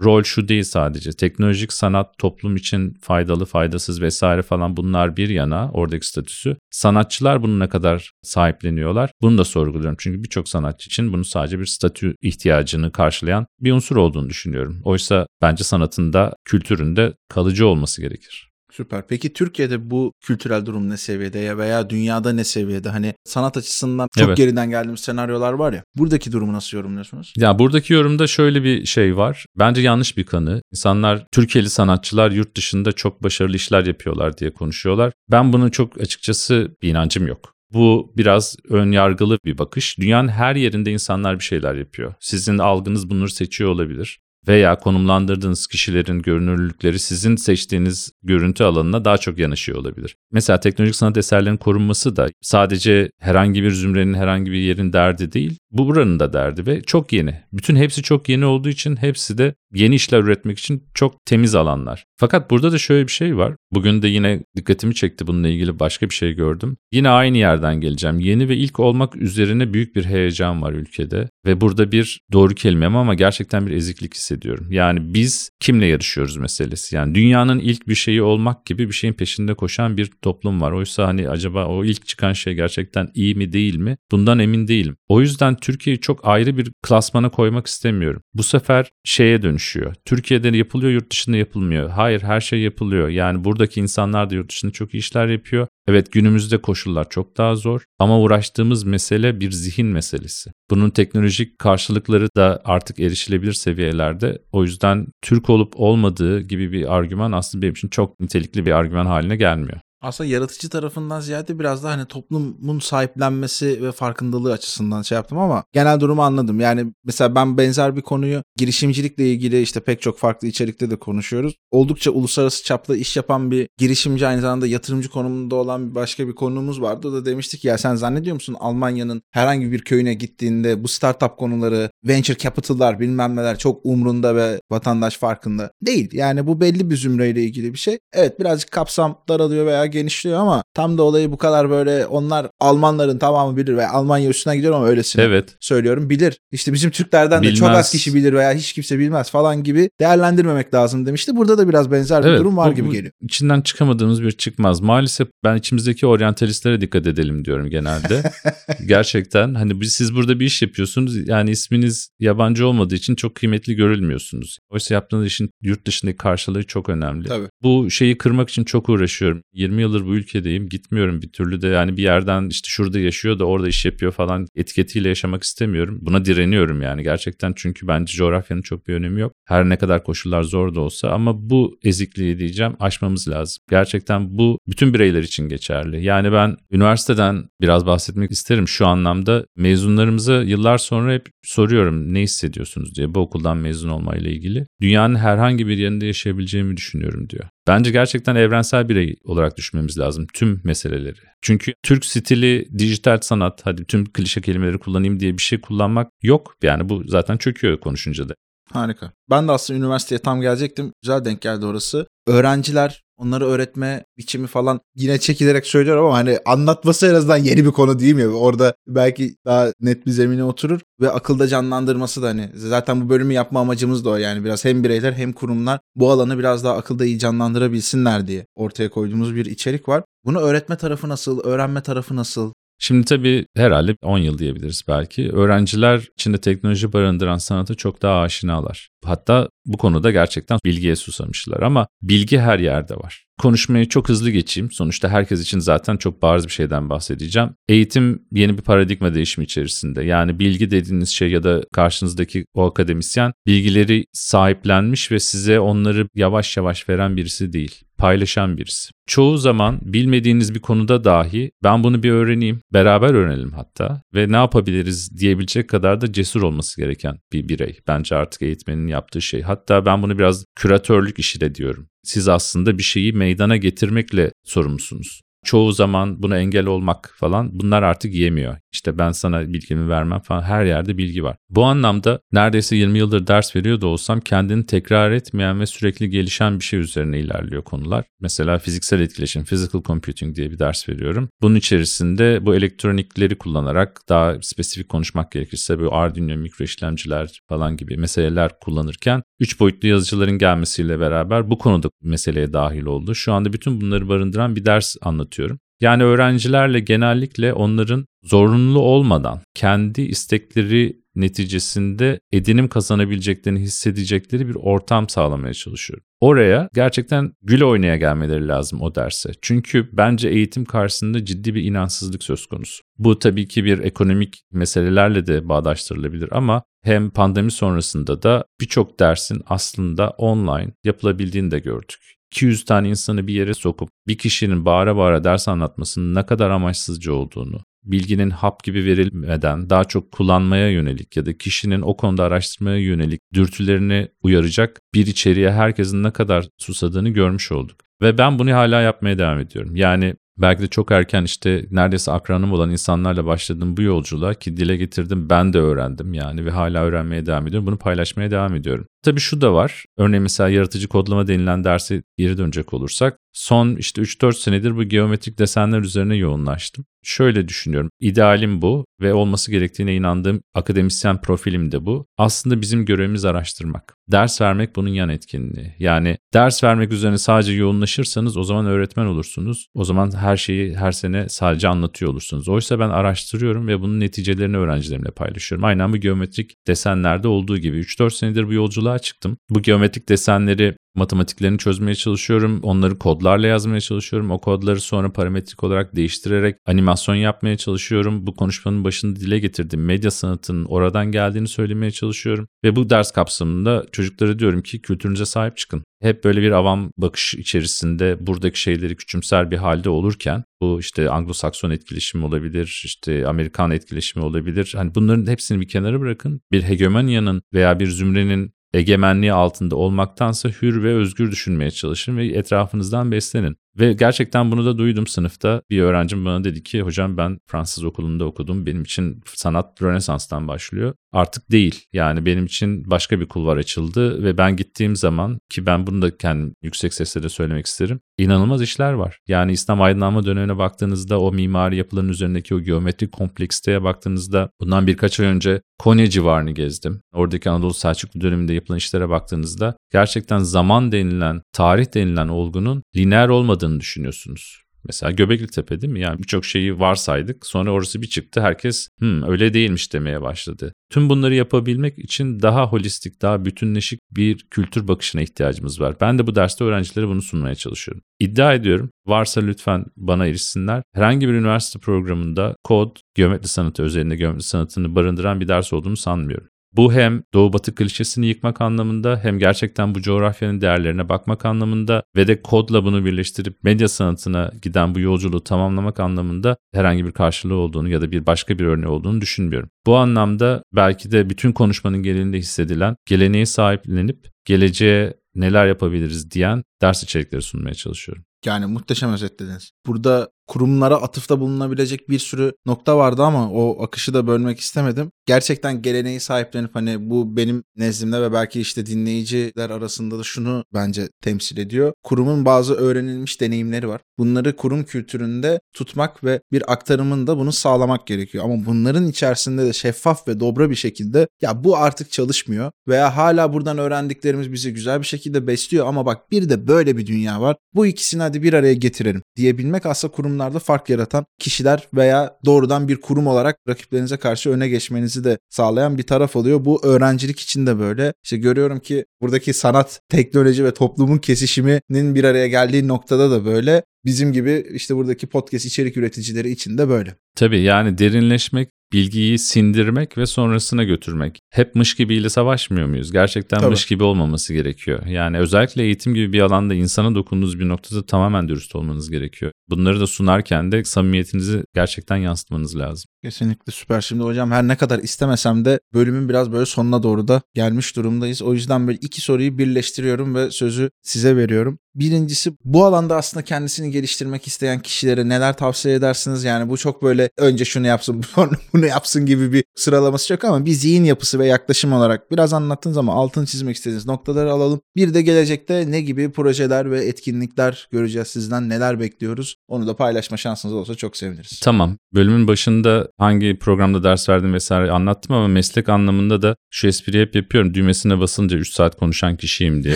rol 0.03 0.23
şu 0.23 0.47
değil 0.47 0.63
sadece. 0.63 1.11
Teknolojik 1.11 1.73
sanat 1.73 2.17
toplum 2.17 2.55
için 2.55 2.97
faydalı, 3.01 3.45
faydasız 3.45 4.01
vesaire 4.01 4.41
falan 4.41 4.77
bunlar 4.77 5.17
bir 5.17 5.29
yana 5.29 5.71
oradaki 5.71 6.07
statüsü. 6.07 6.57
Sanatçılar 6.71 7.43
bunu 7.43 7.59
ne 7.59 7.69
kadar 7.69 8.11
sahipleniyorlar? 8.23 9.11
Bunu 9.21 9.37
da 9.37 9.43
sorguluyorum. 9.43 9.95
Çünkü 9.99 10.23
birçok 10.23 10.49
sanatçı 10.49 10.87
için 10.87 11.13
bunu 11.13 11.25
sadece 11.25 11.59
bir 11.59 11.65
statü 11.65 12.15
ihtiyacını 12.21 12.91
karşılayan 12.91 13.45
bir 13.59 13.71
unsur 13.71 13.95
olduğunu 13.95 14.29
düşünüyorum. 14.29 14.81
Oysa 14.83 15.27
bence 15.41 15.63
sanatında, 15.63 16.33
kültüründe 16.45 17.13
kalıcı 17.29 17.67
olması 17.67 18.01
gerekir. 18.01 18.46
Süper. 18.71 19.07
Peki 19.07 19.33
Türkiye'de 19.33 19.89
bu 19.91 20.11
kültürel 20.21 20.65
durum 20.65 20.89
ne 20.89 20.97
seviyede 20.97 21.39
ya 21.39 21.57
veya 21.57 21.89
dünyada 21.89 22.33
ne 22.33 22.43
seviyede? 22.43 22.89
Hani 22.89 23.13
sanat 23.25 23.57
açısından 23.57 24.07
çok 24.17 24.27
Evet. 24.27 24.37
geriden 24.37 24.69
geldiğimiz 24.69 24.99
senaryolar 24.99 25.53
var 25.53 25.73
ya. 25.73 25.83
Buradaki 25.95 26.31
durumu 26.31 26.53
nasıl 26.53 26.77
yorumluyorsunuz? 26.77 27.33
Ya 27.37 27.59
buradaki 27.59 27.93
yorumda 27.93 28.27
şöyle 28.27 28.63
bir 28.63 28.85
şey 28.85 29.17
var. 29.17 29.45
Bence 29.59 29.81
yanlış 29.81 30.17
bir 30.17 30.25
kanı. 30.25 30.61
İnsanlar 30.71 31.25
Türkiye'li 31.31 31.69
sanatçılar 31.69 32.31
yurt 32.31 32.57
dışında 32.57 32.91
çok 32.91 33.23
başarılı 33.23 33.55
işler 33.55 33.85
yapıyorlar 33.85 34.37
diye 34.37 34.53
konuşuyorlar. 34.53 35.13
Ben 35.31 35.53
bunun 35.53 35.69
çok 35.69 36.01
açıkçası 36.01 36.75
bir 36.81 36.89
inancım 36.89 37.27
yok. 37.27 37.53
Bu 37.73 38.13
biraz 38.17 38.55
ön 38.69 38.91
yargılı 38.91 39.37
bir 39.45 39.57
bakış. 39.57 39.97
Dünyanın 39.99 40.27
her 40.27 40.55
yerinde 40.55 40.91
insanlar 40.91 41.39
bir 41.39 41.43
şeyler 41.43 41.75
yapıyor. 41.75 42.13
Sizin 42.19 42.57
algınız 42.57 43.09
bunları 43.09 43.29
seçiyor 43.31 43.69
olabilir. 43.69 44.19
Veya 44.47 44.75
konumlandırdığınız 44.75 45.67
kişilerin 45.67 46.21
görünürlükleri 46.21 46.99
sizin 46.99 47.35
seçtiğiniz 47.35 48.11
görüntü 48.23 48.63
alanına 48.63 49.05
daha 49.05 49.17
çok 49.17 49.37
yanaşıyor 49.37 49.77
olabilir. 49.77 50.15
Mesela 50.31 50.59
teknolojik 50.59 50.95
sanat 50.95 51.17
eserlerinin 51.17 51.57
korunması 51.57 52.15
da 52.15 52.27
sadece 52.41 53.09
herhangi 53.19 53.63
bir 53.63 53.71
zümrenin 53.71 54.13
herhangi 54.13 54.51
bir 54.51 54.57
yerin 54.57 54.93
derdi 54.93 55.31
değil. 55.31 55.57
Bu 55.71 55.87
buranın 55.87 56.19
da 56.19 56.33
derdi 56.33 56.65
ve 56.65 56.81
çok 56.81 57.13
yeni. 57.13 57.41
Bütün 57.53 57.75
hepsi 57.75 58.03
çok 58.03 58.29
yeni 58.29 58.45
olduğu 58.45 58.69
için 58.69 58.95
hepsi 58.95 59.37
de 59.37 59.55
yeni 59.73 59.95
işler 59.95 60.19
üretmek 60.19 60.59
için 60.59 60.83
çok 60.93 61.25
temiz 61.25 61.55
alanlar. 61.55 62.05
Fakat 62.19 62.51
burada 62.51 62.71
da 62.71 62.77
şöyle 62.77 63.07
bir 63.07 63.11
şey 63.11 63.37
var. 63.37 63.53
Bugün 63.71 64.01
de 64.01 64.07
yine 64.07 64.43
dikkatimi 64.55 64.95
çekti 64.95 65.27
bununla 65.27 65.47
ilgili 65.47 65.79
başka 65.79 66.09
bir 66.09 66.13
şey 66.13 66.33
gördüm. 66.33 66.77
Yine 66.91 67.09
aynı 67.09 67.37
yerden 67.37 67.81
geleceğim. 67.81 68.19
Yeni 68.19 68.49
ve 68.49 68.57
ilk 68.57 68.79
olmak 68.79 69.15
üzerine 69.15 69.73
büyük 69.73 69.95
bir 69.95 70.05
heyecan 70.05 70.61
var 70.61 70.73
ülkede. 70.73 71.29
Ve 71.47 71.61
burada 71.61 71.91
bir 71.91 72.21
doğru 72.33 72.55
kelime 72.55 72.85
ama 72.85 73.13
gerçekten 73.13 73.67
bir 73.67 73.71
eziklik 73.71 74.13
hissediyorum. 74.13 74.67
Yani 74.71 75.13
biz 75.13 75.49
kimle 75.59 75.85
yarışıyoruz 75.85 76.37
meselesi. 76.37 76.95
Yani 76.95 77.15
dünyanın 77.15 77.59
ilk 77.59 77.87
bir 77.87 77.95
şeyi 77.95 78.21
olmak 78.21 78.65
gibi 78.65 78.87
bir 78.87 78.93
şeyin 78.93 79.13
peşinde 79.13 79.53
koşan 79.53 79.97
bir 79.97 80.11
toplum 80.21 80.61
var. 80.61 80.71
Oysa 80.71 81.07
hani 81.07 81.29
acaba 81.29 81.65
o 81.65 81.85
ilk 81.85 82.07
çıkan 82.07 82.33
şey 82.33 82.53
gerçekten 82.53 83.07
iyi 83.13 83.35
mi 83.35 83.53
değil 83.53 83.75
mi? 83.75 83.97
Bundan 84.11 84.39
emin 84.39 84.67
değilim. 84.67 84.97
O 85.07 85.21
yüzden 85.21 85.55
Türkiye'yi 85.55 85.99
çok 85.99 86.27
ayrı 86.27 86.57
bir 86.57 86.71
klasmana 86.83 87.29
koymak 87.29 87.67
istemiyorum. 87.67 88.21
Bu 88.33 88.43
sefer 88.43 88.91
şeye 89.03 89.41
dönüşüyor. 89.41 89.95
Türkiye'de 90.05 90.57
yapılıyor, 90.57 90.91
yurt 90.91 91.11
dışında 91.11 91.37
yapılmıyor. 91.37 91.89
Hayır 91.89 92.21
her 92.21 92.41
şey 92.41 92.59
yapılıyor. 92.59 93.09
Yani 93.09 93.43
buradaki 93.43 93.79
insanlar 93.79 94.29
da 94.29 94.35
yurt 94.35 94.49
dışında 94.49 94.71
çok 94.71 94.93
iyi 94.93 94.97
işler 94.97 95.27
yapıyor. 95.27 95.67
Evet 95.87 96.11
günümüzde 96.11 96.57
koşullar 96.57 97.09
çok 97.09 97.37
daha 97.37 97.55
zor 97.55 97.83
ama 97.99 98.19
uğraştığımız 98.19 98.83
mesele 98.83 99.39
bir 99.39 99.51
zihin 99.51 99.87
meselesi. 99.87 100.51
Bunun 100.69 100.89
teknolojik 100.89 101.59
karşılıkları 101.59 102.27
da 102.35 102.61
artık 102.65 102.99
erişilebilir 102.99 103.53
seviyelerde. 103.53 104.41
O 104.51 104.63
yüzden 104.63 105.07
Türk 105.21 105.49
olup 105.49 105.73
olmadığı 105.75 106.41
gibi 106.41 106.71
bir 106.71 106.95
argüman 106.95 107.31
aslında 107.31 107.61
benim 107.61 107.73
için 107.73 107.87
çok 107.87 108.19
nitelikli 108.19 108.65
bir 108.65 108.71
argüman 108.71 109.05
haline 109.05 109.35
gelmiyor. 109.35 109.79
Aslında 110.01 110.29
yaratıcı 110.29 110.69
tarafından 110.69 111.19
ziyade 111.19 111.59
biraz 111.59 111.83
da 111.83 111.89
hani 111.89 112.05
toplumun 112.05 112.79
sahiplenmesi 112.79 113.83
ve 113.83 113.91
farkındalığı 113.91 114.53
açısından 114.53 115.01
şey 115.01 115.15
yaptım 115.15 115.37
ama 115.37 115.63
genel 115.73 115.99
durumu 115.99 116.21
anladım. 116.21 116.59
Yani 116.59 116.93
mesela 117.03 117.35
ben 117.35 117.57
benzer 117.57 117.95
bir 117.95 118.01
konuyu 118.01 118.41
girişimcilikle 118.57 119.31
ilgili 119.31 119.61
işte 119.61 119.79
pek 119.79 120.01
çok 120.01 120.17
farklı 120.17 120.47
içerikte 120.47 120.91
de 120.91 120.95
konuşuyoruz. 120.95 121.55
Oldukça 121.71 122.11
uluslararası 122.11 122.63
çapta 122.63 122.95
iş 122.95 123.17
yapan 123.17 123.51
bir 123.51 123.67
girişimci 123.77 124.27
aynı 124.27 124.41
zamanda 124.41 124.67
yatırımcı 124.67 125.09
konumunda 125.09 125.55
olan 125.55 125.95
başka 125.95 126.27
bir 126.27 126.35
konuğumuz 126.35 126.81
vardı. 126.81 127.07
O 127.07 127.13
da 127.13 127.25
demiştik 127.25 127.65
ya 127.65 127.77
sen 127.77 127.95
zannediyor 127.95 128.33
musun 128.33 128.55
Almanya'nın 128.59 129.21
herhangi 129.31 129.71
bir 129.71 129.81
köyüne 129.81 130.13
gittiğinde 130.13 130.83
bu 130.83 130.87
startup 130.87 131.37
konuları, 131.37 131.89
venture 132.03 132.37
capital'lar 132.37 132.99
bilmem 132.99 133.35
neler 133.35 133.57
çok 133.57 133.79
umrunda 133.83 134.35
ve 134.35 134.61
vatandaş 134.71 135.17
farkında 135.17 135.71
değil. 135.81 136.09
Yani 136.13 136.47
bu 136.47 136.61
belli 136.61 136.89
bir 136.89 136.97
zümreyle 136.97 137.43
ilgili 137.43 137.73
bir 137.73 137.77
şey. 137.77 137.97
Evet 138.13 138.39
birazcık 138.39 138.71
kapsam 138.71 139.21
daralıyor 139.29 139.65
veya 139.65 139.86
genişliyor 139.87 140.39
ama 140.39 140.63
tam 140.73 140.97
da 140.97 141.03
olayı 141.03 141.31
bu 141.31 141.37
kadar 141.37 141.69
böyle 141.69 142.05
onlar 142.05 142.47
Almanların 142.59 143.17
tamamı 143.17 143.57
bilir 143.57 143.77
ve 143.77 143.87
Almanya 143.87 144.29
üstüne 144.29 144.55
gidiyor 144.55 144.73
ama 144.75 144.85
öylesine 144.87 145.23
Evet. 145.23 145.55
söylüyorum 145.59 146.09
bilir. 146.09 146.37
İşte 146.51 146.73
bizim 146.73 146.91
Türklerden 146.91 147.43
de 147.43 147.53
çok 147.55 147.67
Bilmez. 147.67 147.79
az 147.79 147.91
kişi 147.91 148.13
bilir 148.15 148.33
veya 148.33 148.53
hiç 148.53 148.73
kimse 148.73 148.99
bilmez 148.99 149.29
falan 149.31 149.63
gibi 149.63 149.89
değerlendirmemek 149.99 150.73
lazım 150.73 151.05
demişti. 151.05 151.35
Burada 151.35 151.57
da 151.57 151.69
biraz 151.69 151.91
benzer 151.91 152.23
bir 152.23 152.29
Evet, 152.29 152.39
durum 152.39 152.57
var 152.57 152.71
bu- 152.71 152.75
gibi 152.75 152.91
geliyor. 152.91 153.11
İçinden 153.21 153.61
çıkamadığımız 153.61 154.23
bir 154.23 154.31
çıkmaz. 154.31 154.81
Maalesef 154.81 155.27
ben 155.43 155.55
içimizdeki 155.57 156.07
oryantalistlere 156.07 156.81
dikkat 156.81 157.07
edelim 157.07 157.45
diyorum 157.45 157.69
genelde. 157.69 158.23
Gerçekten 158.85 159.53
hani 159.55 159.85
siz 159.85 160.15
burada 160.15 160.39
bir 160.39 160.45
iş 160.45 160.61
yapıyorsunuz. 160.61 161.27
Yani 161.27 161.51
isminiz 161.51 162.09
yabancı 162.19 162.67
olmadığı 162.67 162.95
için 162.95 163.15
çok 163.15 163.35
kıymetli 163.35 163.75
görülmüyorsunuz. 163.75 164.57
Oysa 164.69 164.93
yaptığınız 164.93 165.27
işin 165.27 165.49
yurt 165.61 165.87
dışındaki 165.87 166.17
karşılığı 166.17 166.63
çok 166.63 166.89
önemli. 166.89 167.27
Tabii. 167.27 167.47
Bu 167.63 167.89
şeyi 167.91 168.17
kırmak 168.17 168.49
için 168.49 168.63
çok 168.63 168.89
uğraşıyorum. 168.89 169.41
20 169.53 169.76
yıldır 169.81 170.05
bu 170.05 170.15
ülkedeyim. 170.15 170.69
Gitmiyorum 170.69 171.21
bir 171.21 171.29
türlü 171.29 171.61
de 171.61 171.67
yani 171.67 171.97
bir 171.97 172.03
yerden 172.03 172.47
işte 172.49 172.67
şurada 172.69 172.99
yaşıyor 172.99 173.39
da 173.39 173.45
orada 173.45 173.67
iş 173.67 173.85
yapıyor 173.85 174.11
falan 174.11 174.47
etiketiyle 174.55 175.07
yaşamak 175.07 175.43
istemiyorum. 175.43 175.99
Buna 176.01 176.25
direniyorum 176.25 176.81
yani 176.81 177.03
gerçekten 177.03 177.53
çünkü 177.55 177.87
bence 177.87 178.13
coğrafyanın 178.13 178.61
çok 178.61 178.87
bir 178.87 178.93
önemi 178.93 179.21
yok. 179.21 179.33
Her 179.45 179.69
ne 179.69 179.77
kadar 179.77 180.03
koşullar 180.03 180.43
zor 180.43 180.75
da 180.75 180.81
olsa 180.81 181.09
ama 181.09 181.49
bu 181.49 181.79
ezikliği 181.83 182.39
diyeceğim 182.39 182.73
aşmamız 182.79 183.27
lazım. 183.27 183.63
Gerçekten 183.69 184.37
bu 184.37 184.59
bütün 184.67 184.93
bireyler 184.93 185.23
için 185.23 185.49
geçerli. 185.49 186.03
Yani 186.03 186.31
ben 186.31 186.57
üniversiteden 186.71 187.43
biraz 187.61 187.85
bahsetmek 187.85 188.31
isterim 188.31 188.67
şu 188.67 188.87
anlamda. 188.87 189.45
Mezunlarımıza 189.55 190.43
yıllar 190.43 190.77
sonra 190.77 191.13
hep 191.13 191.27
soruyorum 191.43 192.13
ne 192.13 192.21
hissediyorsunuz 192.21 192.95
diye 192.95 193.13
bu 193.13 193.19
okuldan 193.19 193.57
mezun 193.57 193.89
olmayla 193.89 194.31
ilgili. 194.31 194.65
Dünyanın 194.81 195.15
herhangi 195.15 195.67
bir 195.67 195.77
yerinde 195.77 196.05
yaşayabileceğimi 196.05 196.77
düşünüyorum 196.77 197.29
diyor. 197.29 197.45
Bence 197.67 197.91
gerçekten 197.91 198.35
evrensel 198.35 198.89
birey 198.89 199.15
olarak 199.23 199.57
düşünmemiz 199.57 199.99
lazım 199.99 200.27
tüm 200.33 200.61
meseleleri. 200.63 201.19
Çünkü 201.41 201.73
Türk 201.83 202.05
stili, 202.05 202.67
dijital 202.79 203.17
sanat, 203.21 203.61
hadi 203.63 203.85
tüm 203.85 204.05
klişe 204.05 204.41
kelimeleri 204.41 204.79
kullanayım 204.79 205.19
diye 205.19 205.37
bir 205.37 205.41
şey 205.41 205.61
kullanmak 205.61 206.11
yok. 206.23 206.55
Yani 206.63 206.89
bu 206.89 207.03
zaten 207.07 207.37
çöküyor 207.37 207.79
konuşunca 207.79 208.29
da. 208.29 208.33
Harika. 208.71 209.11
Ben 209.29 209.47
de 209.47 209.51
aslında 209.51 209.79
üniversiteye 209.79 210.19
tam 210.19 210.41
gelecektim. 210.41 210.93
Güzel 211.01 211.25
denk 211.25 211.41
geldi 211.41 211.65
orası. 211.65 212.07
Öğrenciler 212.27 213.01
onları 213.17 213.45
öğretme 213.45 214.05
biçimi 214.17 214.47
falan 214.47 214.79
yine 214.95 215.17
çekilerek 215.19 215.65
söylüyorum 215.67 216.05
ama 216.05 216.17
hani 216.17 216.39
anlatması 216.45 217.07
en 217.07 217.13
azından 217.13 217.37
yeni 217.37 217.65
bir 217.65 217.71
konu 217.71 217.99
değil 217.99 218.15
mi? 218.15 218.27
Orada 218.27 218.73
belki 218.87 219.35
daha 219.45 219.71
net 219.81 220.05
bir 220.05 220.11
zemine 220.11 220.43
oturur 220.43 220.79
ve 221.01 221.11
akılda 221.11 221.47
canlandırması 221.47 222.21
da 222.23 222.27
hani 222.27 222.51
zaten 222.55 223.01
bu 223.01 223.09
bölümü 223.09 223.33
yapma 223.33 223.59
amacımız 223.59 224.05
da 224.05 224.09
o 224.09 224.15
yani 224.15 224.43
biraz 224.43 224.65
hem 224.65 224.83
bireyler 224.83 225.13
hem 225.13 225.33
kurumlar 225.33 225.79
bu 225.95 226.11
alanı 226.11 226.39
biraz 226.39 226.63
daha 226.63 226.77
akılda 226.77 227.05
iyi 227.05 227.19
canlandırabilsinler 227.19 228.27
diye 228.27 228.45
ortaya 228.55 228.89
koyduğumuz 228.89 229.35
bir 229.35 229.45
içerik 229.45 229.89
var. 229.89 230.03
Bunu 230.25 230.39
öğretme 230.39 230.77
tarafı 230.77 231.09
nasıl, 231.09 231.43
öğrenme 231.43 231.81
tarafı 231.81 232.15
nasıl? 232.15 232.53
Şimdi 232.79 233.05
tabii 233.05 233.45
herhalde 233.55 233.95
10 234.01 234.17
yıl 234.17 234.37
diyebiliriz 234.37 234.83
belki. 234.87 235.31
Öğrenciler 235.31 236.07
içinde 236.13 236.37
teknoloji 236.37 236.93
barındıran 236.93 237.37
sanata 237.37 237.75
çok 237.75 238.01
daha 238.01 238.21
aşinalar. 238.21 238.89
Hatta 239.05 239.49
bu 239.65 239.77
konuda 239.77 240.11
gerçekten 240.11 240.59
bilgiye 240.65 240.95
susamışlar 240.95 241.61
ama 241.61 241.87
bilgi 242.01 242.39
her 242.39 242.59
yerde 242.59 242.95
var. 242.95 243.26
Konuşmayı 243.41 243.89
çok 243.89 244.09
hızlı 244.09 244.29
geçeyim. 244.29 244.71
Sonuçta 244.71 245.09
herkes 245.09 245.41
için 245.41 245.59
zaten 245.59 245.97
çok 245.97 246.21
bariz 246.21 246.45
bir 246.45 246.51
şeyden 246.51 246.89
bahsedeceğim. 246.89 247.49
Eğitim 247.69 248.21
yeni 248.31 248.57
bir 248.57 248.63
paradigma 248.63 249.13
değişimi 249.13 249.45
içerisinde. 249.45 250.03
Yani 250.03 250.39
bilgi 250.39 250.71
dediğiniz 250.71 251.09
şey 251.09 251.29
ya 251.31 251.43
da 251.43 251.63
karşınızdaki 251.73 252.45
o 252.53 252.65
akademisyen 252.65 253.33
bilgileri 253.47 254.05
sahiplenmiş 254.13 255.11
ve 255.11 255.19
size 255.19 255.59
onları 255.59 256.07
yavaş 256.15 256.57
yavaş 256.57 256.89
veren 256.89 257.17
birisi 257.17 257.53
değil 257.53 257.83
paylaşan 257.97 258.57
birisi. 258.57 258.91
Çoğu 259.07 259.37
zaman 259.37 259.79
bilmediğiniz 259.81 260.55
bir 260.55 260.59
konuda 260.59 261.03
dahi 261.03 261.51
ben 261.63 261.83
bunu 261.83 262.03
bir 262.03 262.11
öğreneyim, 262.11 262.61
beraber 262.73 263.13
öğrenelim 263.13 263.51
hatta 263.51 264.01
ve 264.13 264.31
ne 264.31 264.35
yapabiliriz 264.35 265.19
diyebilecek 265.19 265.69
kadar 265.69 266.01
da 266.01 266.13
cesur 266.13 266.41
olması 266.41 266.81
gereken 266.81 267.19
bir 267.33 267.49
birey. 267.49 267.79
Bence 267.87 268.15
artık 268.15 268.41
eğitmenin 268.41 268.87
yaptığı 268.87 269.21
şey. 269.21 269.41
Hatta 269.41 269.85
ben 269.85 270.03
bunu 270.03 270.19
biraz 270.19 270.45
küratörlük 270.55 271.19
işi 271.19 271.41
de 271.41 271.55
diyorum. 271.55 271.87
Siz 272.03 272.27
aslında 272.27 272.77
bir 272.77 272.83
şeyi 272.83 273.13
meydana 273.13 273.57
getirmekle 273.57 274.31
sorumlusunuz. 274.43 275.21
Çoğu 275.47 275.71
zaman 275.71 276.23
buna 276.23 276.37
engel 276.37 276.65
olmak 276.65 277.13
falan 277.15 277.59
bunlar 277.59 277.83
artık 277.83 278.13
yemiyor. 278.13 278.57
İşte 278.73 278.97
ben 278.97 279.11
sana 279.11 279.53
bilgimi 279.53 279.89
vermem 279.89 280.19
falan 280.19 280.41
her 280.41 280.65
yerde 280.65 280.97
bilgi 280.97 281.23
var. 281.23 281.37
Bu 281.49 281.63
anlamda 281.63 282.19
neredeyse 282.31 282.75
20 282.75 282.97
yıldır 282.97 283.27
ders 283.27 283.55
veriyor 283.55 283.81
da 283.81 283.87
olsam 283.87 284.19
kendini 284.19 284.65
tekrar 284.65 285.11
etmeyen 285.11 285.59
ve 285.59 285.65
sürekli 285.65 286.09
gelişen 286.09 286.59
bir 286.59 286.63
şey 286.63 286.79
üzerine 286.79 287.19
ilerliyor 287.19 287.63
konular. 287.63 288.05
Mesela 288.21 288.59
fiziksel 288.59 288.99
etkileşim, 288.99 289.43
physical 289.43 289.83
computing 289.83 290.35
diye 290.35 290.51
bir 290.51 290.59
ders 290.59 290.89
veriyorum. 290.89 291.29
Bunun 291.41 291.55
içerisinde 291.55 292.45
bu 292.45 292.55
elektronikleri 292.55 293.37
kullanarak 293.37 294.01
daha 294.09 294.41
spesifik 294.41 294.89
konuşmak 294.89 295.31
gerekirse 295.31 295.79
bu 295.79 295.95
Arduino 295.95 296.35
mikro 296.37 296.65
işlemciler 296.65 297.41
falan 297.49 297.77
gibi 297.77 297.97
meseleler 297.97 298.59
kullanırken 298.59 299.23
3 299.39 299.59
boyutlu 299.59 299.87
yazıcıların 299.87 300.37
gelmesiyle 300.37 300.99
beraber 300.99 301.49
bu 301.49 301.57
konuda 301.57 301.89
meseleye 302.03 302.53
dahil 302.53 302.85
oldu. 302.85 303.15
Şu 303.15 303.33
anda 303.33 303.53
bütün 303.53 303.81
bunları 303.81 304.09
barındıran 304.09 304.55
bir 304.55 304.65
ders 304.65 304.95
anlatıyorum. 305.37 305.59
Yani 305.81 306.03
öğrencilerle 306.03 306.79
genellikle 306.79 307.53
onların 307.53 308.05
zorunlu 308.23 308.79
olmadan 308.79 309.41
kendi 309.55 310.01
istekleri 310.01 311.01
neticesinde 311.15 312.19
edinim 312.31 312.67
kazanabileceklerini 312.67 313.59
hissedecekleri 313.59 314.47
bir 314.47 314.55
ortam 314.55 315.09
sağlamaya 315.09 315.53
çalışıyorum. 315.53 316.03
Oraya 316.19 316.69
gerçekten 316.73 317.31
gül 317.41 317.61
oynaya 317.61 317.97
gelmeleri 317.97 318.47
lazım 318.47 318.81
o 318.81 318.95
derse. 318.95 319.31
Çünkü 319.41 319.89
bence 319.93 320.29
eğitim 320.29 320.65
karşısında 320.65 321.25
ciddi 321.25 321.55
bir 321.55 321.63
inansızlık 321.63 322.23
söz 322.23 322.45
konusu. 322.45 322.83
Bu 322.97 323.19
tabii 323.19 323.47
ki 323.47 323.65
bir 323.65 323.79
ekonomik 323.79 324.41
meselelerle 324.51 325.27
de 325.27 325.49
bağdaştırılabilir 325.49 326.29
ama 326.31 326.63
hem 326.83 327.09
pandemi 327.09 327.51
sonrasında 327.51 328.23
da 328.23 328.45
birçok 328.61 328.99
dersin 328.99 329.41
aslında 329.45 330.09
online 330.09 330.73
yapılabildiğini 330.83 331.51
de 331.51 331.59
gördük. 331.59 332.16
200 332.31 332.65
tane 332.65 332.89
insanı 332.89 333.27
bir 333.27 333.33
yere 333.33 333.53
sokup 333.53 333.89
bir 334.07 334.17
kişinin 334.17 334.65
bağıra 334.65 334.97
bağıra 334.97 335.23
ders 335.23 335.47
anlatmasının 335.47 336.15
ne 336.15 336.25
kadar 336.25 336.49
amaçsızca 336.49 337.11
olduğunu, 337.13 337.59
bilginin 337.83 338.29
hap 338.29 338.63
gibi 338.63 338.85
verilmeden 338.85 339.69
daha 339.69 339.83
çok 339.83 340.11
kullanmaya 340.11 340.71
yönelik 340.71 341.17
ya 341.17 341.25
da 341.25 341.37
kişinin 341.37 341.81
o 341.81 341.97
konuda 341.97 342.23
araştırmaya 342.23 342.77
yönelik 342.77 343.21
dürtülerini 343.33 344.07
uyaracak 344.23 344.81
bir 344.93 345.07
içeriğe 345.07 345.51
herkesin 345.51 346.03
ne 346.03 346.11
kadar 346.11 346.47
susadığını 346.57 347.09
görmüş 347.09 347.51
olduk. 347.51 347.77
Ve 348.01 348.17
ben 348.17 348.39
bunu 348.39 348.53
hala 348.53 348.81
yapmaya 348.81 349.17
devam 349.17 349.39
ediyorum. 349.39 349.75
Yani 349.75 350.15
belki 350.37 350.61
de 350.61 350.67
çok 350.67 350.91
erken 350.91 351.23
işte 351.23 351.65
neredeyse 351.71 352.11
akranım 352.11 352.53
olan 352.53 352.69
insanlarla 352.71 353.25
başladım 353.25 353.77
bu 353.77 353.81
yolculuğa 353.81 354.33
ki 354.33 354.57
dile 354.57 354.77
getirdim 354.77 355.29
ben 355.29 355.53
de 355.53 355.59
öğrendim 355.59 356.13
yani 356.13 356.45
ve 356.45 356.51
hala 356.51 356.83
öğrenmeye 356.83 357.25
devam 357.25 357.47
ediyorum. 357.47 357.67
Bunu 357.67 357.77
paylaşmaya 357.77 358.31
devam 358.31 358.55
ediyorum. 358.55 358.87
Tabii 359.07 359.19
şu 359.19 359.41
da 359.41 359.53
var. 359.53 359.85
Örneğin 359.97 360.23
mesela 360.23 360.49
yaratıcı 360.49 360.87
kodlama 360.87 361.27
denilen 361.27 361.63
derse 361.63 362.03
geri 362.17 362.37
dönecek 362.37 362.73
olursak 362.73 363.19
son 363.37 363.75
işte 363.75 364.01
3-4 364.01 364.33
senedir 364.33 364.77
bu 364.77 364.83
geometrik 364.83 365.39
desenler 365.39 365.79
üzerine 365.79 366.15
yoğunlaştım. 366.15 366.85
Şöyle 367.03 367.47
düşünüyorum. 367.47 367.89
İdealim 367.99 368.61
bu 368.61 368.85
ve 369.01 369.13
olması 369.13 369.51
gerektiğine 369.51 369.95
inandığım 369.95 370.41
akademisyen 370.53 371.21
profilim 371.21 371.71
de 371.71 371.85
bu. 371.85 372.05
Aslında 372.17 372.61
bizim 372.61 372.85
görevimiz 372.85 373.25
araştırmak. 373.25 373.97
Ders 374.11 374.41
vermek 374.41 374.75
bunun 374.75 374.89
yan 374.89 375.09
etkinliği. 375.09 375.73
Yani 375.79 376.17
ders 376.33 376.63
vermek 376.63 376.91
üzerine 376.91 377.17
sadece 377.17 377.53
yoğunlaşırsanız 377.53 378.37
o 378.37 378.43
zaman 378.43 378.65
öğretmen 378.65 379.05
olursunuz. 379.05 379.67
O 379.73 379.83
zaman 379.83 380.15
her 380.15 380.37
şeyi 380.37 380.75
her 380.75 380.91
sene 380.91 381.29
sadece 381.29 381.67
anlatıyor 381.67 382.11
olursunuz. 382.11 382.49
Oysa 382.49 382.79
ben 382.79 382.89
araştırıyorum 382.89 383.67
ve 383.67 383.81
bunun 383.81 383.99
neticelerini 383.99 384.57
öğrencilerimle 384.57 385.11
paylaşıyorum. 385.11 385.65
Aynen 385.65 385.93
bu 385.93 385.97
geometrik 385.97 386.55
desenlerde 386.67 387.27
olduğu 387.27 387.57
gibi 387.57 387.77
3-4 387.79 388.11
senedir 388.17 388.47
bu 388.47 388.53
yolculuğa 388.53 388.96
boşluğa 388.97 388.99
çıktım. 388.99 389.37
Bu 389.49 389.61
geometrik 389.61 390.09
desenleri 390.09 390.75
matematiklerini 390.95 391.57
çözmeye 391.57 391.95
çalışıyorum. 391.95 392.59
Onları 392.63 392.97
kodlarla 392.97 393.47
yazmaya 393.47 393.81
çalışıyorum. 393.81 394.31
O 394.31 394.39
kodları 394.39 394.81
sonra 394.81 395.11
parametrik 395.11 395.63
olarak 395.63 395.95
değiştirerek 395.95 396.57
animasyon 396.65 397.15
yapmaya 397.15 397.57
çalışıyorum. 397.57 398.27
Bu 398.27 398.35
konuşmanın 398.35 398.83
başında 398.83 399.19
dile 399.19 399.39
getirdiğim 399.39 399.85
medya 399.85 400.11
sanatının 400.11 400.65
oradan 400.65 401.11
geldiğini 401.11 401.47
söylemeye 401.47 401.91
çalışıyorum. 401.91 402.47
Ve 402.63 402.75
bu 402.75 402.89
ders 402.89 403.11
kapsamında 403.11 403.85
çocuklara 403.91 404.39
diyorum 404.39 404.61
ki 404.61 404.81
kültürünüze 404.81 405.25
sahip 405.25 405.57
çıkın. 405.57 405.83
Hep 406.01 406.23
böyle 406.23 406.41
bir 406.41 406.51
avam 406.51 406.91
bakış 406.97 407.35
içerisinde 407.35 408.17
buradaki 408.19 408.59
şeyleri 408.59 408.95
küçümser 408.95 409.51
bir 409.51 409.57
halde 409.57 409.89
olurken 409.89 410.43
bu 410.61 410.79
işte 410.79 411.05
Anglo-Sakson 411.09 411.73
etkileşimi 411.73 412.25
olabilir, 412.25 412.81
işte 412.85 413.27
Amerikan 413.27 413.71
etkileşimi 413.71 414.25
olabilir. 414.25 414.73
Hani 414.75 414.95
bunların 414.95 415.27
hepsini 415.31 415.61
bir 415.61 415.67
kenara 415.67 415.99
bırakın. 415.99 416.41
Bir 416.51 416.63
hegemonyanın 416.63 417.41
veya 417.53 417.79
bir 417.79 417.87
zümrenin 417.87 418.51
egemenliği 418.73 419.33
altında 419.33 419.75
olmaktansa 419.75 420.49
hür 420.49 420.83
ve 420.83 420.93
özgür 420.93 421.31
düşünmeye 421.31 421.71
çalışın 421.71 422.17
ve 422.17 422.27
etrafınızdan 422.27 423.11
beslenin. 423.11 423.57
Ve 423.79 423.93
gerçekten 423.93 424.51
bunu 424.51 424.65
da 424.65 424.77
duydum 424.77 425.07
sınıfta. 425.07 425.61
Bir 425.69 425.81
öğrencim 425.81 426.25
bana 426.25 426.43
dedi 426.43 426.63
ki 426.63 426.81
hocam 426.81 427.17
ben 427.17 427.39
Fransız 427.47 427.83
okulunda 427.83 428.25
okudum. 428.25 428.65
Benim 428.65 428.81
için 428.81 429.21
sanat 429.25 429.81
Rönesans'tan 429.81 430.47
başlıyor. 430.47 430.93
Artık 431.13 431.51
değil. 431.51 431.85
Yani 431.93 432.25
benim 432.25 432.45
için 432.45 432.89
başka 432.89 433.19
bir 433.19 433.27
kulvar 433.27 433.57
açıldı 433.57 434.23
ve 434.23 434.37
ben 434.37 434.55
gittiğim 434.55 434.95
zaman 434.95 435.39
ki 435.49 435.65
ben 435.65 435.87
bunu 435.87 436.01
da 436.01 436.17
kendim 436.17 436.53
yüksek 436.63 436.93
sesle 436.93 437.23
de 437.23 437.29
söylemek 437.29 437.65
isterim. 437.65 437.99
İnanılmaz 438.17 438.61
işler 438.61 438.93
var. 438.93 439.19
Yani 439.27 439.51
İslam 439.51 439.81
aydınlanma 439.81 440.25
dönemine 440.25 440.57
baktığınızda 440.57 441.19
o 441.19 441.31
mimari 441.31 441.75
yapıların 441.75 442.09
üzerindeki 442.09 442.55
o 442.55 442.59
geometrik 442.59 443.11
kompleksiteye 443.11 443.83
baktığınızda 443.83 444.49
bundan 444.61 444.87
birkaç 444.87 445.19
ay 445.19 445.25
önce 445.25 445.61
Konya 445.79 446.09
civarını 446.09 446.51
gezdim. 446.51 447.01
Oradaki 447.13 447.49
Anadolu 447.49 447.73
Selçuklu 447.73 448.21
döneminde 448.21 448.53
yapılan 448.53 448.77
işlere 448.77 449.09
baktığınızda 449.09 449.77
gerçekten 449.91 450.39
zaman 450.39 450.91
denilen, 450.91 451.41
tarih 451.53 451.93
denilen 451.93 452.27
olgunun 452.27 452.83
lineer 452.95 453.27
olmadığını 453.27 453.66
düşünüyorsunuz. 453.79 454.67
Mesela 454.87 455.11
Göbekli 455.11 455.47
Tepe 455.47 455.81
değil 455.81 455.93
mi? 455.93 455.99
Yani 455.99 456.19
birçok 456.19 456.45
şeyi 456.45 456.79
varsaydık. 456.79 457.45
Sonra 457.45 457.71
orası 457.71 458.01
bir 458.01 458.07
çıktı. 458.07 458.41
Herkes 458.41 458.89
Hı, 458.99 459.21
öyle 459.27 459.53
değilmiş 459.53 459.93
demeye 459.93 460.21
başladı. 460.21 460.73
Tüm 460.89 461.09
bunları 461.09 461.35
yapabilmek 461.35 461.99
için 461.99 462.39
daha 462.39 462.67
holistik, 462.67 463.21
daha 463.21 463.45
bütünleşik 463.45 463.99
bir 464.11 464.45
kültür 464.51 464.87
bakışına 464.87 465.21
ihtiyacımız 465.21 465.81
var. 465.81 465.95
Ben 466.01 466.19
de 466.19 466.27
bu 466.27 466.35
derste 466.35 466.63
öğrencilere 466.63 467.07
bunu 467.07 467.21
sunmaya 467.21 467.55
çalışıyorum. 467.55 468.03
İddia 468.19 468.53
ediyorum. 468.53 468.89
Varsa 469.07 469.41
lütfen 469.41 469.85
bana 469.97 470.25
erişsinler. 470.27 470.83
Herhangi 470.93 471.27
bir 471.27 471.33
üniversite 471.33 471.79
programında 471.79 472.55
kod, 472.63 472.97
geometri 473.15 473.47
sanatı 473.47 473.83
özelinde 473.83 474.15
geometri 474.15 474.45
sanatını 474.45 474.95
barındıran 474.95 475.39
bir 475.39 475.47
ders 475.47 475.73
olduğunu 475.73 475.97
sanmıyorum. 475.97 476.47
Bu 476.77 476.93
hem 476.93 477.23
Doğu 477.33 477.53
Batı 477.53 477.75
klişesini 477.75 478.25
yıkmak 478.27 478.61
anlamında 478.61 479.19
hem 479.23 479.39
gerçekten 479.39 479.95
bu 479.95 480.01
coğrafyanın 480.01 480.61
değerlerine 480.61 481.09
bakmak 481.09 481.45
anlamında 481.45 482.03
ve 482.15 482.27
de 482.27 482.41
kodla 482.41 482.85
bunu 482.85 483.05
birleştirip 483.05 483.63
medya 483.63 483.87
sanatına 483.87 484.51
giden 484.61 484.95
bu 484.95 484.99
yolculuğu 484.99 485.43
tamamlamak 485.43 485.99
anlamında 485.99 486.57
herhangi 486.73 487.05
bir 487.05 487.11
karşılığı 487.11 487.55
olduğunu 487.55 487.89
ya 487.89 488.01
da 488.01 488.11
bir 488.11 488.25
başka 488.25 488.59
bir 488.59 488.65
örneği 488.65 488.87
olduğunu 488.87 489.21
düşünmüyorum. 489.21 489.69
Bu 489.85 489.95
anlamda 489.95 490.63
belki 490.75 491.11
de 491.11 491.29
bütün 491.29 491.51
konuşmanın 491.51 492.03
genelinde 492.03 492.37
hissedilen 492.37 492.95
geleneği 493.05 493.45
sahiplenip 493.45 494.27
geleceğe 494.45 495.13
neler 495.35 495.67
yapabiliriz 495.67 496.31
diyen 496.31 496.63
ders 496.81 497.03
içerikleri 497.03 497.41
sunmaya 497.41 497.73
çalışıyorum. 497.73 498.23
Yani 498.45 498.65
muhteşem 498.65 499.13
özetlediniz. 499.13 499.71
Burada 499.85 500.29
kurumlara 500.47 500.95
atıfta 500.95 501.39
bulunabilecek 501.39 502.09
bir 502.09 502.19
sürü 502.19 502.53
nokta 502.65 502.97
vardı 502.97 503.23
ama 503.23 503.51
o 503.51 503.83
akışı 503.83 504.13
da 504.13 504.27
bölmek 504.27 504.59
istemedim. 504.59 505.11
Gerçekten 505.25 505.81
geleneği 505.81 506.19
sahiplenip 506.19 506.75
hani 506.75 507.09
bu 507.09 507.37
benim 507.37 507.63
nezdimde 507.75 508.21
ve 508.21 508.33
belki 508.33 508.61
işte 508.61 508.85
dinleyiciler 508.85 509.69
arasında 509.69 510.19
da 510.19 510.23
şunu 510.23 510.63
bence 510.73 511.09
temsil 511.21 511.57
ediyor. 511.57 511.93
Kurumun 512.03 512.45
bazı 512.45 512.73
öğrenilmiş 512.73 513.41
deneyimleri 513.41 513.87
var. 513.87 514.01
Bunları 514.19 514.55
kurum 514.55 514.83
kültüründe 514.83 515.59
tutmak 515.73 516.23
ve 516.23 516.41
bir 516.51 516.71
aktarımını 516.71 517.27
da 517.27 517.37
bunu 517.37 517.51
sağlamak 517.51 518.07
gerekiyor. 518.07 518.43
Ama 518.43 518.65
bunların 518.65 519.07
içerisinde 519.07 519.65
de 519.65 519.73
şeffaf 519.73 520.27
ve 520.27 520.39
dobra 520.39 520.69
bir 520.69 520.75
şekilde 520.75 521.27
ya 521.41 521.63
bu 521.63 521.77
artık 521.77 522.11
çalışmıyor 522.11 522.71
veya 522.87 523.17
hala 523.17 523.53
buradan 523.53 523.77
öğrendiklerimiz 523.77 524.51
bizi 524.51 524.73
güzel 524.73 525.01
bir 525.01 525.05
şekilde 525.05 525.47
besliyor 525.47 525.87
ama 525.87 526.05
bak 526.05 526.31
bir 526.31 526.49
de 526.49 526.67
böyle 526.67 526.97
bir 526.97 527.07
dünya 527.07 527.41
var. 527.41 527.55
Bu 527.73 527.85
ikisini 527.85 528.21
hadi 528.21 528.43
bir 528.43 528.53
araya 528.53 528.73
getirelim 528.73 529.21
diyebilmek 529.35 529.85
aslında 529.85 530.13
kurumlarda 530.37 530.59
fark 530.59 530.89
yaratan 530.89 531.25
kişiler 531.39 531.87
veya 531.93 532.37
doğrudan 532.45 532.87
bir 532.87 533.01
kurum 533.01 533.27
olarak 533.27 533.57
rakiplerinize 533.67 534.17
karşı 534.17 534.49
öne 534.49 534.69
geçmenizi 534.69 535.23
de 535.23 535.37
sağlayan 535.49 535.97
bir 535.97 536.03
taraf 536.03 536.35
oluyor. 536.35 536.65
Bu 536.65 536.85
öğrencilik 536.85 537.39
için 537.39 537.67
de 537.67 537.79
böyle. 537.79 538.13
İşte 538.23 538.37
görüyorum 538.37 538.79
ki 538.79 539.05
buradaki 539.21 539.53
sanat, 539.53 539.99
teknoloji 540.09 540.63
ve 540.63 540.73
toplumun 540.73 541.17
kesişiminin 541.17 542.15
bir 542.15 542.23
araya 542.23 542.47
geldiği 542.47 542.87
noktada 542.87 543.31
da 543.31 543.45
böyle. 543.45 543.83
Bizim 544.05 544.33
gibi 544.33 544.65
işte 544.73 544.95
buradaki 544.95 545.27
podcast 545.27 545.65
içerik 545.65 545.97
üreticileri 545.97 546.49
için 546.49 546.77
de 546.77 546.89
böyle. 546.89 547.15
Tabii 547.35 547.61
yani 547.61 547.97
derinleşmek 547.97 548.69
bilgiyi 548.93 549.39
sindirmek 549.39 550.17
ve 550.17 550.25
sonrasına 550.25 550.83
götürmek. 550.83 551.39
Hep 551.49 551.75
mış 551.75 551.95
gibiyle 551.95 552.29
savaşmıyor 552.29 552.87
muyuz? 552.87 553.11
Gerçekten 553.11 553.59
Tabii. 553.59 553.69
mış 553.69 553.85
gibi 553.85 554.03
olmaması 554.03 554.53
gerekiyor. 554.53 555.05
Yani 555.05 555.37
özellikle 555.37 555.83
eğitim 555.83 556.13
gibi 556.13 556.33
bir 556.33 556.41
alanda 556.41 556.73
insana 556.73 557.15
dokunduğunuz 557.15 557.59
bir 557.59 557.67
noktada 557.67 558.05
tamamen 558.05 558.47
dürüst 558.47 558.75
olmanız 558.75 559.09
gerekiyor. 559.09 559.51
Bunları 559.69 559.99
da 559.99 560.07
sunarken 560.07 560.71
de 560.71 560.83
samimiyetinizi 560.83 561.63
gerçekten 561.75 562.17
yansıtmanız 562.17 562.77
lazım. 562.77 563.09
Kesinlikle 563.23 563.71
süper. 563.71 564.01
Şimdi 564.01 564.23
hocam 564.23 564.51
her 564.51 564.67
ne 564.67 564.75
kadar 564.75 564.99
istemesem 564.99 565.65
de 565.65 565.79
bölümün 565.93 566.29
biraz 566.29 566.51
böyle 566.51 566.65
sonuna 566.65 567.03
doğru 567.03 567.27
da 567.27 567.41
gelmiş 567.53 567.95
durumdayız. 567.95 568.41
O 568.41 568.53
yüzden 568.53 568.87
böyle 568.87 568.97
iki 569.01 569.21
soruyu 569.21 569.57
birleştiriyorum 569.57 570.35
ve 570.35 570.51
sözü 570.51 570.89
size 571.01 571.35
veriyorum. 571.35 571.79
Birincisi 571.95 572.53
bu 572.63 572.85
alanda 572.85 573.15
aslında 573.15 573.43
kendisini 573.43 573.91
geliştirmek 573.91 574.47
isteyen 574.47 574.79
kişilere 574.79 575.29
neler 575.29 575.57
tavsiye 575.57 575.95
edersiniz? 575.95 576.43
Yani 576.43 576.69
bu 576.69 576.77
çok 576.77 577.03
böyle 577.03 577.29
önce 577.37 577.65
şunu 577.65 577.87
yapsın 577.87 578.23
bunu 578.73 578.85
yapsın 578.85 579.25
gibi 579.25 579.53
bir 579.53 579.63
sıralaması 579.75 580.33
yok 580.33 580.43
ama 580.43 580.65
bir 580.65 580.71
zihin 580.71 581.03
yapısı 581.03 581.39
ve 581.39 581.47
yaklaşım 581.47 581.93
olarak 581.93 582.31
biraz 582.31 582.53
anlattığınız 582.53 582.97
ama 582.97 583.13
altını 583.13 583.45
çizmek 583.45 583.75
istediğiniz 583.75 584.05
noktaları 584.05 584.51
alalım. 584.51 584.81
Bir 584.95 585.13
de 585.13 585.21
gelecekte 585.21 585.91
ne 585.91 586.01
gibi 586.01 586.31
projeler 586.31 586.91
ve 586.91 587.05
etkinlikler 587.05 587.87
göreceğiz 587.91 588.27
sizden 588.27 588.69
neler 588.69 588.99
bekliyoruz? 588.99 589.55
Onu 589.67 589.87
da 589.87 589.95
paylaşma 589.95 590.37
şansınız 590.37 590.75
olsa 590.75 590.95
çok 590.95 591.17
seviniriz. 591.17 591.59
Tamam. 591.59 591.97
Bölümün 592.13 592.47
başında 592.47 593.06
hangi 593.17 593.57
programda 593.59 594.03
ders 594.03 594.29
verdim 594.29 594.53
vesaire 594.53 594.91
anlattım 594.91 595.35
ama 595.35 595.47
meslek 595.47 595.89
anlamında 595.89 596.41
da 596.41 596.55
şu 596.71 596.87
espriyi 596.87 597.21
hep 597.21 597.35
yapıyorum. 597.35 597.73
Düğmesine 597.73 598.19
basınca 598.19 598.57
3 598.57 598.73
saat 598.73 598.95
konuşan 598.95 599.37
kişiyim 599.37 599.83
diye. 599.83 599.95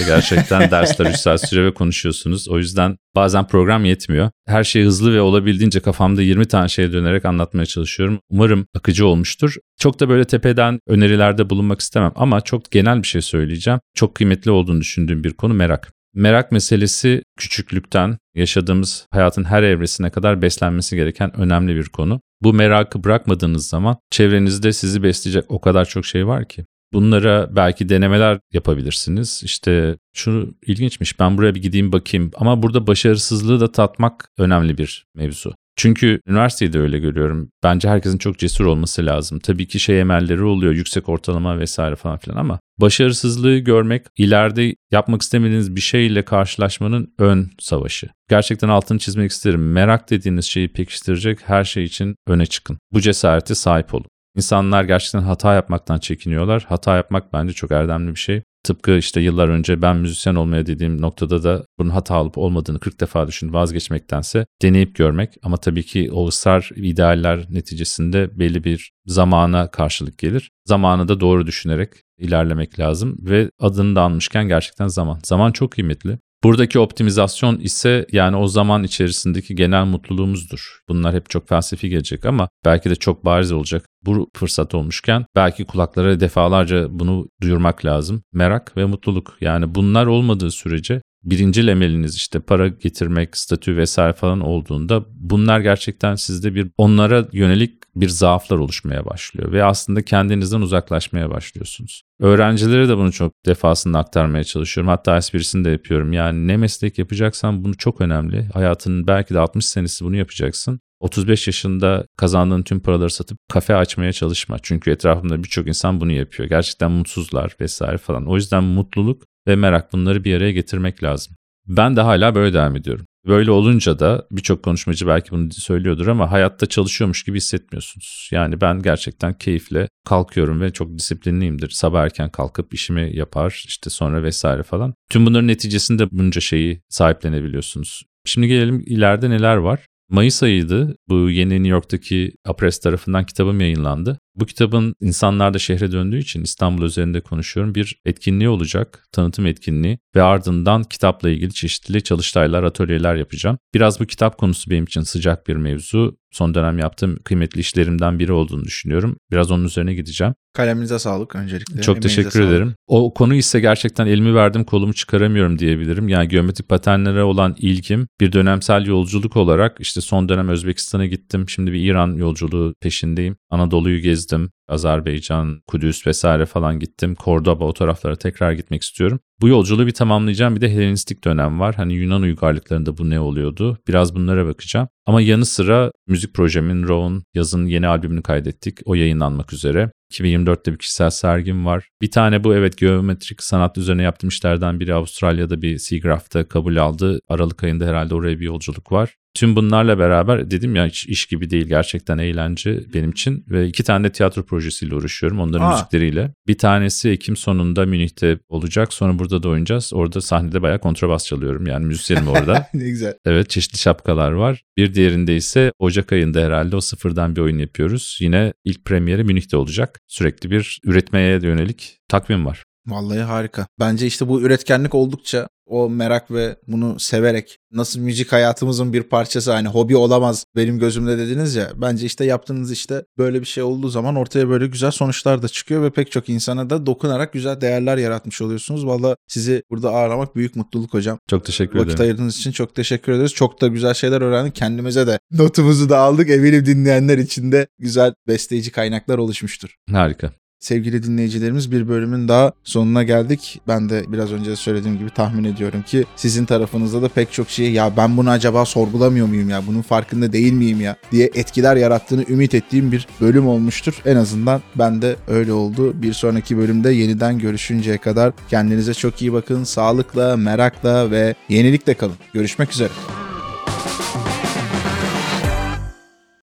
Gerçekten 0.05 0.71
dersler 0.71 1.05
3 1.05 1.15
saat 1.15 1.49
süre 1.49 1.65
ve 1.65 1.73
konuşuyorsunuz. 1.73 2.49
O 2.49 2.57
yüzden 2.57 2.97
bazen 3.15 3.47
program 3.47 3.85
yetmiyor. 3.85 4.29
Her 4.47 4.63
şey 4.63 4.83
hızlı 4.83 5.13
ve 5.13 5.21
olabildiğince 5.21 5.79
kafamda 5.79 6.21
20 6.21 6.45
tane 6.45 6.69
şeye 6.69 6.91
dönerek 6.93 7.25
anlatmaya 7.25 7.65
çalışıyorum. 7.65 8.19
Umarım 8.29 8.65
akıcı 8.75 9.05
olmuştur. 9.05 9.55
Çok 9.79 9.99
da 9.99 10.09
böyle 10.09 10.25
tepeden 10.25 10.79
önerilerde 10.87 11.49
bulunmak 11.49 11.79
istemem 11.79 12.11
ama 12.15 12.41
çok 12.41 12.71
genel 12.71 13.03
bir 13.03 13.07
şey 13.07 13.21
söyleyeceğim. 13.21 13.79
Çok 13.95 14.15
kıymetli 14.15 14.51
olduğunu 14.51 14.81
düşündüğüm 14.81 15.23
bir 15.23 15.33
konu 15.33 15.53
merak. 15.53 15.93
Merak 16.13 16.51
meselesi 16.51 17.23
küçüklükten 17.37 18.17
yaşadığımız 18.35 19.07
hayatın 19.11 19.43
her 19.43 19.63
evresine 19.63 20.09
kadar 20.09 20.41
beslenmesi 20.41 20.95
gereken 20.95 21.39
önemli 21.39 21.75
bir 21.75 21.89
konu. 21.89 22.21
Bu 22.41 22.53
merakı 22.53 23.03
bırakmadığınız 23.03 23.67
zaman 23.67 23.97
çevrenizde 24.11 24.73
sizi 24.73 25.03
besleyecek 25.03 25.45
o 25.51 25.61
kadar 25.61 25.85
çok 25.85 26.05
şey 26.05 26.27
var 26.27 26.47
ki. 26.47 26.65
Bunlara 26.93 27.55
belki 27.55 27.89
denemeler 27.89 28.39
yapabilirsiniz. 28.53 29.41
İşte 29.43 29.97
şu 30.13 30.55
ilginçmiş 30.65 31.19
ben 31.19 31.37
buraya 31.37 31.55
bir 31.55 31.61
gideyim 31.61 31.91
bakayım 31.91 32.31
ama 32.35 32.63
burada 32.63 32.87
başarısızlığı 32.87 33.59
da 33.59 33.71
tatmak 33.71 34.29
önemli 34.37 34.77
bir 34.77 35.05
mevzu. 35.15 35.53
Çünkü 35.81 36.21
üniversiteyi 36.27 36.73
de 36.73 36.79
öyle 36.79 36.99
görüyorum. 36.99 37.51
Bence 37.63 37.89
herkesin 37.89 38.17
çok 38.17 38.37
cesur 38.37 38.65
olması 38.65 39.05
lazım. 39.05 39.39
Tabii 39.39 39.67
ki 39.67 39.79
şey 39.79 39.99
emelleri 39.99 40.43
oluyor, 40.43 40.73
yüksek 40.73 41.09
ortalama 41.09 41.59
vesaire 41.59 41.95
falan 41.95 42.17
filan 42.17 42.37
ama 42.37 42.59
başarısızlığı 42.77 43.57
görmek 43.57 44.05
ileride 44.17 44.75
yapmak 44.91 45.21
istemediğiniz 45.21 45.75
bir 45.75 45.81
şeyle 45.81 46.25
karşılaşmanın 46.25 47.13
ön 47.19 47.51
savaşı. 47.59 48.07
Gerçekten 48.29 48.69
altını 48.69 48.99
çizmek 48.99 49.31
isterim. 49.31 49.71
Merak 49.71 50.09
dediğiniz 50.09 50.45
şeyi 50.45 50.73
pekiştirecek 50.73 51.39
her 51.45 51.63
şey 51.63 51.83
için 51.83 52.15
öne 52.27 52.45
çıkın. 52.45 52.77
Bu 52.93 53.01
cesareti 53.01 53.55
sahip 53.55 53.93
olun. 53.93 54.05
İnsanlar 54.35 54.83
gerçekten 54.83 55.21
hata 55.21 55.53
yapmaktan 55.53 55.99
çekiniyorlar. 55.99 56.65
Hata 56.69 56.95
yapmak 56.95 57.33
bence 57.33 57.53
çok 57.53 57.71
erdemli 57.71 58.11
bir 58.11 58.19
şey. 58.19 58.41
Tıpkı 58.63 58.97
işte 58.97 59.21
yıllar 59.21 59.47
önce 59.49 59.81
ben 59.81 59.97
müzisyen 59.97 60.35
olmaya 60.35 60.65
dediğim 60.65 61.01
noktada 61.01 61.43
da 61.43 61.65
bunun 61.79 61.89
hata 61.89 62.21
olup 62.21 62.37
olmadığını 62.37 62.79
40 62.79 62.99
defa 62.99 63.27
düşün 63.27 63.53
vazgeçmektense 63.53 64.45
deneyip 64.61 64.95
görmek 64.95 65.33
ama 65.43 65.57
tabii 65.57 65.83
ki 65.83 66.11
o 66.11 66.27
ısrar 66.27 66.69
idealler 66.75 67.45
neticesinde 67.49 68.39
belli 68.39 68.63
bir 68.63 68.91
zamana 69.05 69.71
karşılık 69.71 70.17
gelir. 70.17 70.51
Zamanı 70.65 71.07
da 71.07 71.19
doğru 71.19 71.47
düşünerek 71.47 71.93
ilerlemek 72.17 72.79
lazım 72.79 73.17
ve 73.19 73.49
adını 73.59 73.95
da 73.95 74.01
anmışken 74.01 74.47
gerçekten 74.47 74.87
zaman. 74.87 75.19
Zaman 75.23 75.51
çok 75.51 75.71
kıymetli. 75.71 76.19
Buradaki 76.43 76.79
optimizasyon 76.79 77.59
ise 77.59 78.05
yani 78.11 78.35
o 78.35 78.47
zaman 78.47 78.83
içerisindeki 78.83 79.55
genel 79.55 79.85
mutluluğumuzdur. 79.85 80.79
Bunlar 80.89 81.15
hep 81.15 81.29
çok 81.29 81.47
felsefi 81.47 81.89
gelecek 81.89 82.25
ama 82.25 82.49
belki 82.65 82.89
de 82.89 82.95
çok 82.95 83.25
bariz 83.25 83.51
olacak. 83.51 83.85
Bu 84.05 84.29
fırsat 84.35 84.75
olmuşken 84.75 85.25
belki 85.35 85.65
kulaklara 85.65 86.19
defalarca 86.19 86.87
bunu 86.89 87.27
duyurmak 87.41 87.85
lazım. 87.85 88.23
Merak 88.33 88.77
ve 88.77 88.85
mutluluk. 88.85 89.37
Yani 89.41 89.75
bunlar 89.75 90.05
olmadığı 90.05 90.51
sürece 90.51 91.01
birinci 91.23 91.61
emeliniz 91.61 92.15
işte 92.15 92.39
para 92.39 92.67
getirmek, 92.67 93.37
statü 93.37 93.77
vesaire 93.77 94.13
falan 94.13 94.39
olduğunda 94.41 95.05
bunlar 95.09 95.59
gerçekten 95.59 96.15
sizde 96.15 96.55
bir 96.55 96.67
onlara 96.77 97.27
yönelik 97.31 97.81
bir 97.95 98.09
zaaflar 98.09 98.57
oluşmaya 98.57 99.05
başlıyor 99.05 99.51
ve 99.51 99.63
aslında 99.63 100.01
kendinizden 100.01 100.61
uzaklaşmaya 100.61 101.29
başlıyorsunuz. 101.29 102.03
Öğrencilere 102.19 102.89
de 102.89 102.97
bunu 102.97 103.11
çok 103.11 103.33
defasında 103.45 103.99
aktarmaya 103.99 104.43
çalışıyorum. 104.43 104.89
Hatta 104.89 105.17
esprisini 105.17 105.65
de 105.65 105.69
yapıyorum. 105.69 106.13
Yani 106.13 106.47
ne 106.47 106.57
meslek 106.57 106.99
yapacaksan 106.99 107.63
bunu 107.63 107.77
çok 107.77 108.01
önemli. 108.01 108.49
Hayatının 108.53 109.07
belki 109.07 109.33
de 109.33 109.39
60 109.39 109.65
senesi 109.65 110.05
bunu 110.05 110.15
yapacaksın. 110.15 110.79
35 110.99 111.47
yaşında 111.47 112.05
kazandığın 112.17 112.63
tüm 112.63 112.79
paraları 112.79 113.09
satıp 113.09 113.37
kafe 113.49 113.75
açmaya 113.75 114.13
çalışma. 114.13 114.57
Çünkü 114.63 114.91
etrafımda 114.91 115.43
birçok 115.43 115.67
insan 115.67 116.01
bunu 116.01 116.11
yapıyor. 116.11 116.49
Gerçekten 116.49 116.91
mutsuzlar 116.91 117.55
vesaire 117.61 117.97
falan. 117.97 118.25
O 118.25 118.35
yüzden 118.35 118.63
mutluluk 118.63 119.23
ve 119.47 119.55
merak 119.55 119.93
bunları 119.93 120.23
bir 120.23 120.35
araya 120.35 120.51
getirmek 120.51 121.03
lazım. 121.03 121.35
Ben 121.67 121.95
de 121.95 122.01
hala 122.01 122.35
böyle 122.35 122.53
devam 122.53 122.75
ediyorum. 122.75 123.05
Böyle 123.27 123.51
olunca 123.51 123.99
da 123.99 124.27
birçok 124.31 124.63
konuşmacı 124.63 125.07
belki 125.07 125.31
bunu 125.31 125.51
söylüyordur 125.51 126.07
ama 126.07 126.31
hayatta 126.31 126.65
çalışıyormuş 126.65 127.23
gibi 127.23 127.37
hissetmiyorsunuz. 127.37 128.29
Yani 128.31 128.61
ben 128.61 128.81
gerçekten 128.81 129.33
keyifle 129.33 129.87
kalkıyorum 130.05 130.61
ve 130.61 130.73
çok 130.73 130.97
disiplinliyimdir. 130.97 131.69
Sabah 131.69 132.03
erken 132.03 132.29
kalkıp 132.29 132.73
işimi 132.73 133.17
yapar 133.17 133.63
işte 133.67 133.89
sonra 133.89 134.23
vesaire 134.23 134.63
falan. 134.63 134.93
Tüm 135.09 135.25
bunların 135.25 135.47
neticesinde 135.47 136.11
bunca 136.11 136.41
şeyi 136.41 136.81
sahiplenebiliyorsunuz. 136.89 138.03
Şimdi 138.25 138.47
gelelim 138.47 138.83
ileride 138.85 139.29
neler 139.29 139.55
var? 139.55 139.85
Mayıs 140.09 140.43
ayıydı. 140.43 140.95
Bu 141.09 141.29
yeni 141.29 141.53
New 141.53 141.67
York'taki 141.67 142.31
Apres 142.45 142.79
tarafından 142.79 143.25
kitabım 143.25 143.61
yayınlandı. 143.61 144.19
Bu 144.35 144.45
kitabın 144.45 144.95
insanlar 145.01 145.53
da 145.53 145.59
şehre 145.59 145.91
döndüğü 145.91 146.17
için 146.19 146.43
İstanbul 146.43 146.83
üzerinde 146.83 147.21
konuşuyorum. 147.21 147.75
Bir 147.75 148.01
etkinliği 148.05 148.49
olacak, 148.49 149.07
tanıtım 149.11 149.45
etkinliği 149.45 149.99
ve 150.15 150.21
ardından 150.21 150.83
kitapla 150.83 151.29
ilgili 151.29 151.53
çeşitli 151.53 152.03
çalıştaylar, 152.03 152.63
atölyeler 152.63 153.15
yapacağım. 153.15 153.57
Biraz 153.73 153.99
bu 153.99 154.05
kitap 154.05 154.37
konusu 154.37 154.71
benim 154.71 154.83
için 154.83 155.01
sıcak 155.01 155.47
bir 155.47 155.55
mevzu. 155.55 156.17
Son 156.31 156.53
dönem 156.53 156.79
yaptığım 156.79 157.15
kıymetli 157.23 157.59
işlerimden 157.59 158.19
biri 158.19 158.31
olduğunu 158.31 158.63
düşünüyorum. 158.63 159.17
Biraz 159.31 159.51
onun 159.51 159.65
üzerine 159.65 159.93
gideceğim. 159.93 160.33
Kaleminize 160.53 160.99
sağlık 160.99 161.35
öncelikle. 161.35 161.81
Çok 161.81 162.01
teşekkür 162.01 162.31
sağlık. 162.31 162.49
ederim. 162.49 162.75
O 162.87 163.13
konu 163.13 163.35
ise 163.35 163.59
gerçekten 163.59 164.07
elimi 164.07 164.35
verdim 164.35 164.63
kolumu 164.63 164.93
çıkaramıyorum 164.93 165.59
diyebilirim. 165.59 166.09
Yani 166.09 166.27
geometrik 166.27 166.69
paternlere 166.69 167.23
olan 167.23 167.55
ilgim 167.59 168.07
bir 168.21 168.31
dönemsel 168.31 168.85
yolculuk 168.85 169.37
olarak 169.37 169.77
işte 169.79 170.01
son 170.01 170.29
dönem 170.29 170.49
Özbekistan'a 170.49 171.05
gittim. 171.05 171.49
Şimdi 171.49 171.71
bir 171.71 171.79
İran 171.79 172.15
yolculuğu 172.15 172.73
peşindeyim. 172.81 173.35
Anadolu'yu 173.49 173.99
gezdim. 173.99 174.20
Azerbaycan, 174.67 175.61
Kudüs 175.67 176.07
vesaire 176.07 176.45
falan 176.45 176.79
gittim. 176.79 177.15
Kordoba 177.15 177.65
o 177.65 177.73
taraflara 177.73 178.15
tekrar 178.15 178.51
gitmek 178.51 178.81
istiyorum. 178.81 179.19
Bu 179.41 179.47
yolculuğu 179.47 179.87
bir 179.87 179.91
tamamlayacağım. 179.91 180.55
Bir 180.55 180.61
de 180.61 180.71
Helenistik 180.73 181.23
dönem 181.23 181.59
var. 181.59 181.75
Hani 181.75 181.93
Yunan 181.93 182.21
uygarlıklarında 182.21 182.97
bu 182.97 183.09
ne 183.09 183.19
oluyordu? 183.19 183.77
Biraz 183.87 184.15
bunlara 184.15 184.45
bakacağım. 184.45 184.87
Ama 185.05 185.21
yanı 185.21 185.45
sıra 185.45 185.91
müzik 186.07 186.33
projemin 186.33 186.87
Raw'un 186.87 187.23
yazın 187.33 187.65
yeni 187.65 187.87
albümünü 187.87 188.21
kaydettik. 188.21 188.79
O 188.85 188.95
yayınlanmak 188.95 189.53
üzere. 189.53 189.91
2024'te 190.19 190.73
bir 190.73 190.77
kişisel 190.77 191.09
sergim 191.09 191.65
var. 191.65 191.89
Bir 192.01 192.11
tane 192.11 192.43
bu 192.43 192.55
evet 192.55 192.77
geometrik 192.77 193.43
sanat 193.43 193.77
üzerine 193.77 194.03
yaptığım 194.03 194.27
işlerden 194.29 194.79
biri 194.79 194.93
Avustralya'da 194.93 195.61
bir 195.61 195.77
SIGGRAPH'ta 195.77 196.47
kabul 196.47 196.77
aldı. 196.77 197.19
Aralık 197.29 197.63
ayında 197.63 197.85
herhalde 197.85 198.15
oraya 198.15 198.39
bir 198.39 198.45
yolculuk 198.45 198.91
var. 198.91 199.15
Tüm 199.33 199.55
bunlarla 199.55 199.99
beraber 199.99 200.51
dedim 200.51 200.75
ya 200.75 200.85
hiç 200.85 201.07
iş 201.07 201.25
gibi 201.25 201.49
değil 201.49 201.65
gerçekten 201.65 202.17
eğlence 202.17 202.79
benim 202.93 203.09
için 203.11 203.45
ve 203.49 203.67
iki 203.67 203.83
tane 203.83 204.03
de 204.03 204.11
tiyatro 204.11 204.43
projesiyle 204.43 204.95
uğraşıyorum 204.95 205.39
onların 205.39 205.65
Aa. 205.65 205.71
müzikleriyle. 205.71 206.33
Bir 206.47 206.57
tanesi 206.57 207.09
Ekim 207.09 207.35
sonunda 207.35 207.85
Münih'te 207.85 208.39
olacak 208.49 208.93
sonra 208.93 209.19
burada 209.19 209.43
da 209.43 209.49
oynayacağız. 209.49 209.93
Orada 209.93 210.21
sahnede 210.21 210.61
bayağı 210.61 210.79
kontrabas 210.79 211.25
çalıyorum 211.25 211.67
yani 211.67 211.85
müzisyenim 211.85 212.27
orada. 212.27 212.67
ne 212.73 212.89
güzel. 212.89 213.13
Evet 213.25 213.49
çeşitli 213.49 213.77
şapkalar 213.77 214.31
var. 214.31 214.63
Bir 214.77 214.93
diğerinde 214.93 215.35
ise 215.35 215.71
Ocak 215.79 216.11
ayında 216.11 216.39
herhalde 216.39 216.75
o 216.75 216.81
sıfırdan 216.81 217.35
bir 217.35 217.41
oyun 217.41 217.57
yapıyoruz. 217.57 218.17
Yine 218.21 218.53
ilk 218.65 218.85
premieri 218.85 219.23
Münih'te 219.23 219.57
olacak. 219.57 219.99
Sürekli 220.11 220.51
bir 220.51 220.81
üretmeye 220.83 221.39
yönelik 221.41 222.01
takvim 222.07 222.45
var. 222.45 222.63
Vallahi 222.87 223.19
harika. 223.19 223.67
Bence 223.79 224.07
işte 224.07 224.27
bu 224.27 224.41
üretkenlik 224.41 224.95
oldukça 224.95 225.47
o 225.71 225.89
merak 225.89 226.31
ve 226.31 226.55
bunu 226.67 226.99
severek 226.99 227.57
nasıl 227.71 227.99
müzik 227.99 228.31
hayatımızın 228.31 228.93
bir 228.93 229.03
parçası 229.03 229.51
hani 229.51 229.67
hobi 229.67 229.97
olamaz 229.97 230.45
benim 230.55 230.79
gözümde 230.79 231.17
dediniz 231.17 231.55
ya 231.55 231.71
bence 231.75 232.05
işte 232.05 232.25
yaptığınız 232.25 232.71
işte 232.71 233.03
böyle 233.17 233.41
bir 233.41 233.45
şey 233.45 233.63
olduğu 233.63 233.89
zaman 233.89 234.15
ortaya 234.15 234.49
böyle 234.49 234.67
güzel 234.67 234.91
sonuçlar 234.91 235.41
da 235.41 235.47
çıkıyor 235.47 235.83
ve 235.83 235.89
pek 235.89 236.11
çok 236.11 236.29
insana 236.29 236.69
da 236.69 236.85
dokunarak 236.85 237.33
güzel 237.33 237.61
değerler 237.61 237.97
yaratmış 237.97 238.41
oluyorsunuz. 238.41 238.87
Valla 238.87 239.15
sizi 239.27 239.63
burada 239.69 239.89
ağırlamak 239.89 240.35
büyük 240.35 240.55
mutluluk 240.55 240.93
hocam. 240.93 241.19
Çok 241.29 241.45
teşekkür 241.45 241.79
Vakit 241.79 241.81
ederim. 241.81 241.89
Vakit 241.89 242.01
ayırdığınız 242.01 242.37
için 242.37 242.51
çok 242.51 242.75
teşekkür 242.75 243.11
ederiz. 243.11 243.33
Çok 243.33 243.61
da 243.61 243.67
güzel 243.67 243.93
şeyler 243.93 244.21
öğrendik. 244.21 244.55
Kendimize 244.55 245.07
de 245.07 245.19
notumuzu 245.31 245.89
da 245.89 245.97
aldık. 245.97 246.29
Eminim 246.29 246.65
dinleyenler 246.65 247.17
için 247.17 247.51
de 247.51 247.67
güzel 247.79 248.13
besleyici 248.27 248.71
kaynaklar 248.71 249.17
oluşmuştur. 249.17 249.75
Harika. 249.91 250.40
Sevgili 250.61 251.03
dinleyicilerimiz 251.03 251.71
bir 251.71 251.87
bölümün 251.87 252.27
daha 252.27 252.51
sonuna 252.63 253.03
geldik. 253.03 253.61
Ben 253.67 253.89
de 253.89 254.05
biraz 254.07 254.31
önce 254.31 254.55
söylediğim 254.55 254.97
gibi 254.97 255.09
tahmin 255.09 255.43
ediyorum 255.43 255.81
ki 255.81 256.05
sizin 256.15 256.45
tarafınızda 256.45 257.01
da 257.01 257.09
pek 257.09 257.31
çok 257.31 257.49
şey 257.49 257.71
ya 257.71 257.97
ben 257.97 258.17
bunu 258.17 258.29
acaba 258.29 258.65
sorgulamıyor 258.65 259.27
muyum 259.27 259.49
ya 259.49 259.67
bunun 259.67 259.81
farkında 259.81 260.33
değil 260.33 260.53
miyim 260.53 260.81
ya 260.81 260.95
diye 261.11 261.29
etkiler 261.35 261.75
yarattığını 261.75 262.25
ümit 262.29 262.53
ettiğim 262.53 262.91
bir 262.91 263.07
bölüm 263.21 263.47
olmuştur. 263.47 264.01
En 264.05 264.15
azından 264.15 264.61
ben 264.75 265.01
de 265.01 265.15
öyle 265.27 265.53
oldu. 265.53 266.01
Bir 266.01 266.13
sonraki 266.13 266.57
bölümde 266.57 266.91
yeniden 266.91 267.39
görüşünceye 267.39 267.97
kadar 267.97 268.33
kendinize 268.49 268.93
çok 268.93 269.21
iyi 269.21 269.33
bakın. 269.33 269.63
Sağlıkla, 269.63 270.37
merakla 270.37 271.11
ve 271.11 271.35
yenilikle 271.49 271.93
kalın. 271.93 272.15
Görüşmek 272.33 272.71
üzere. 272.71 272.91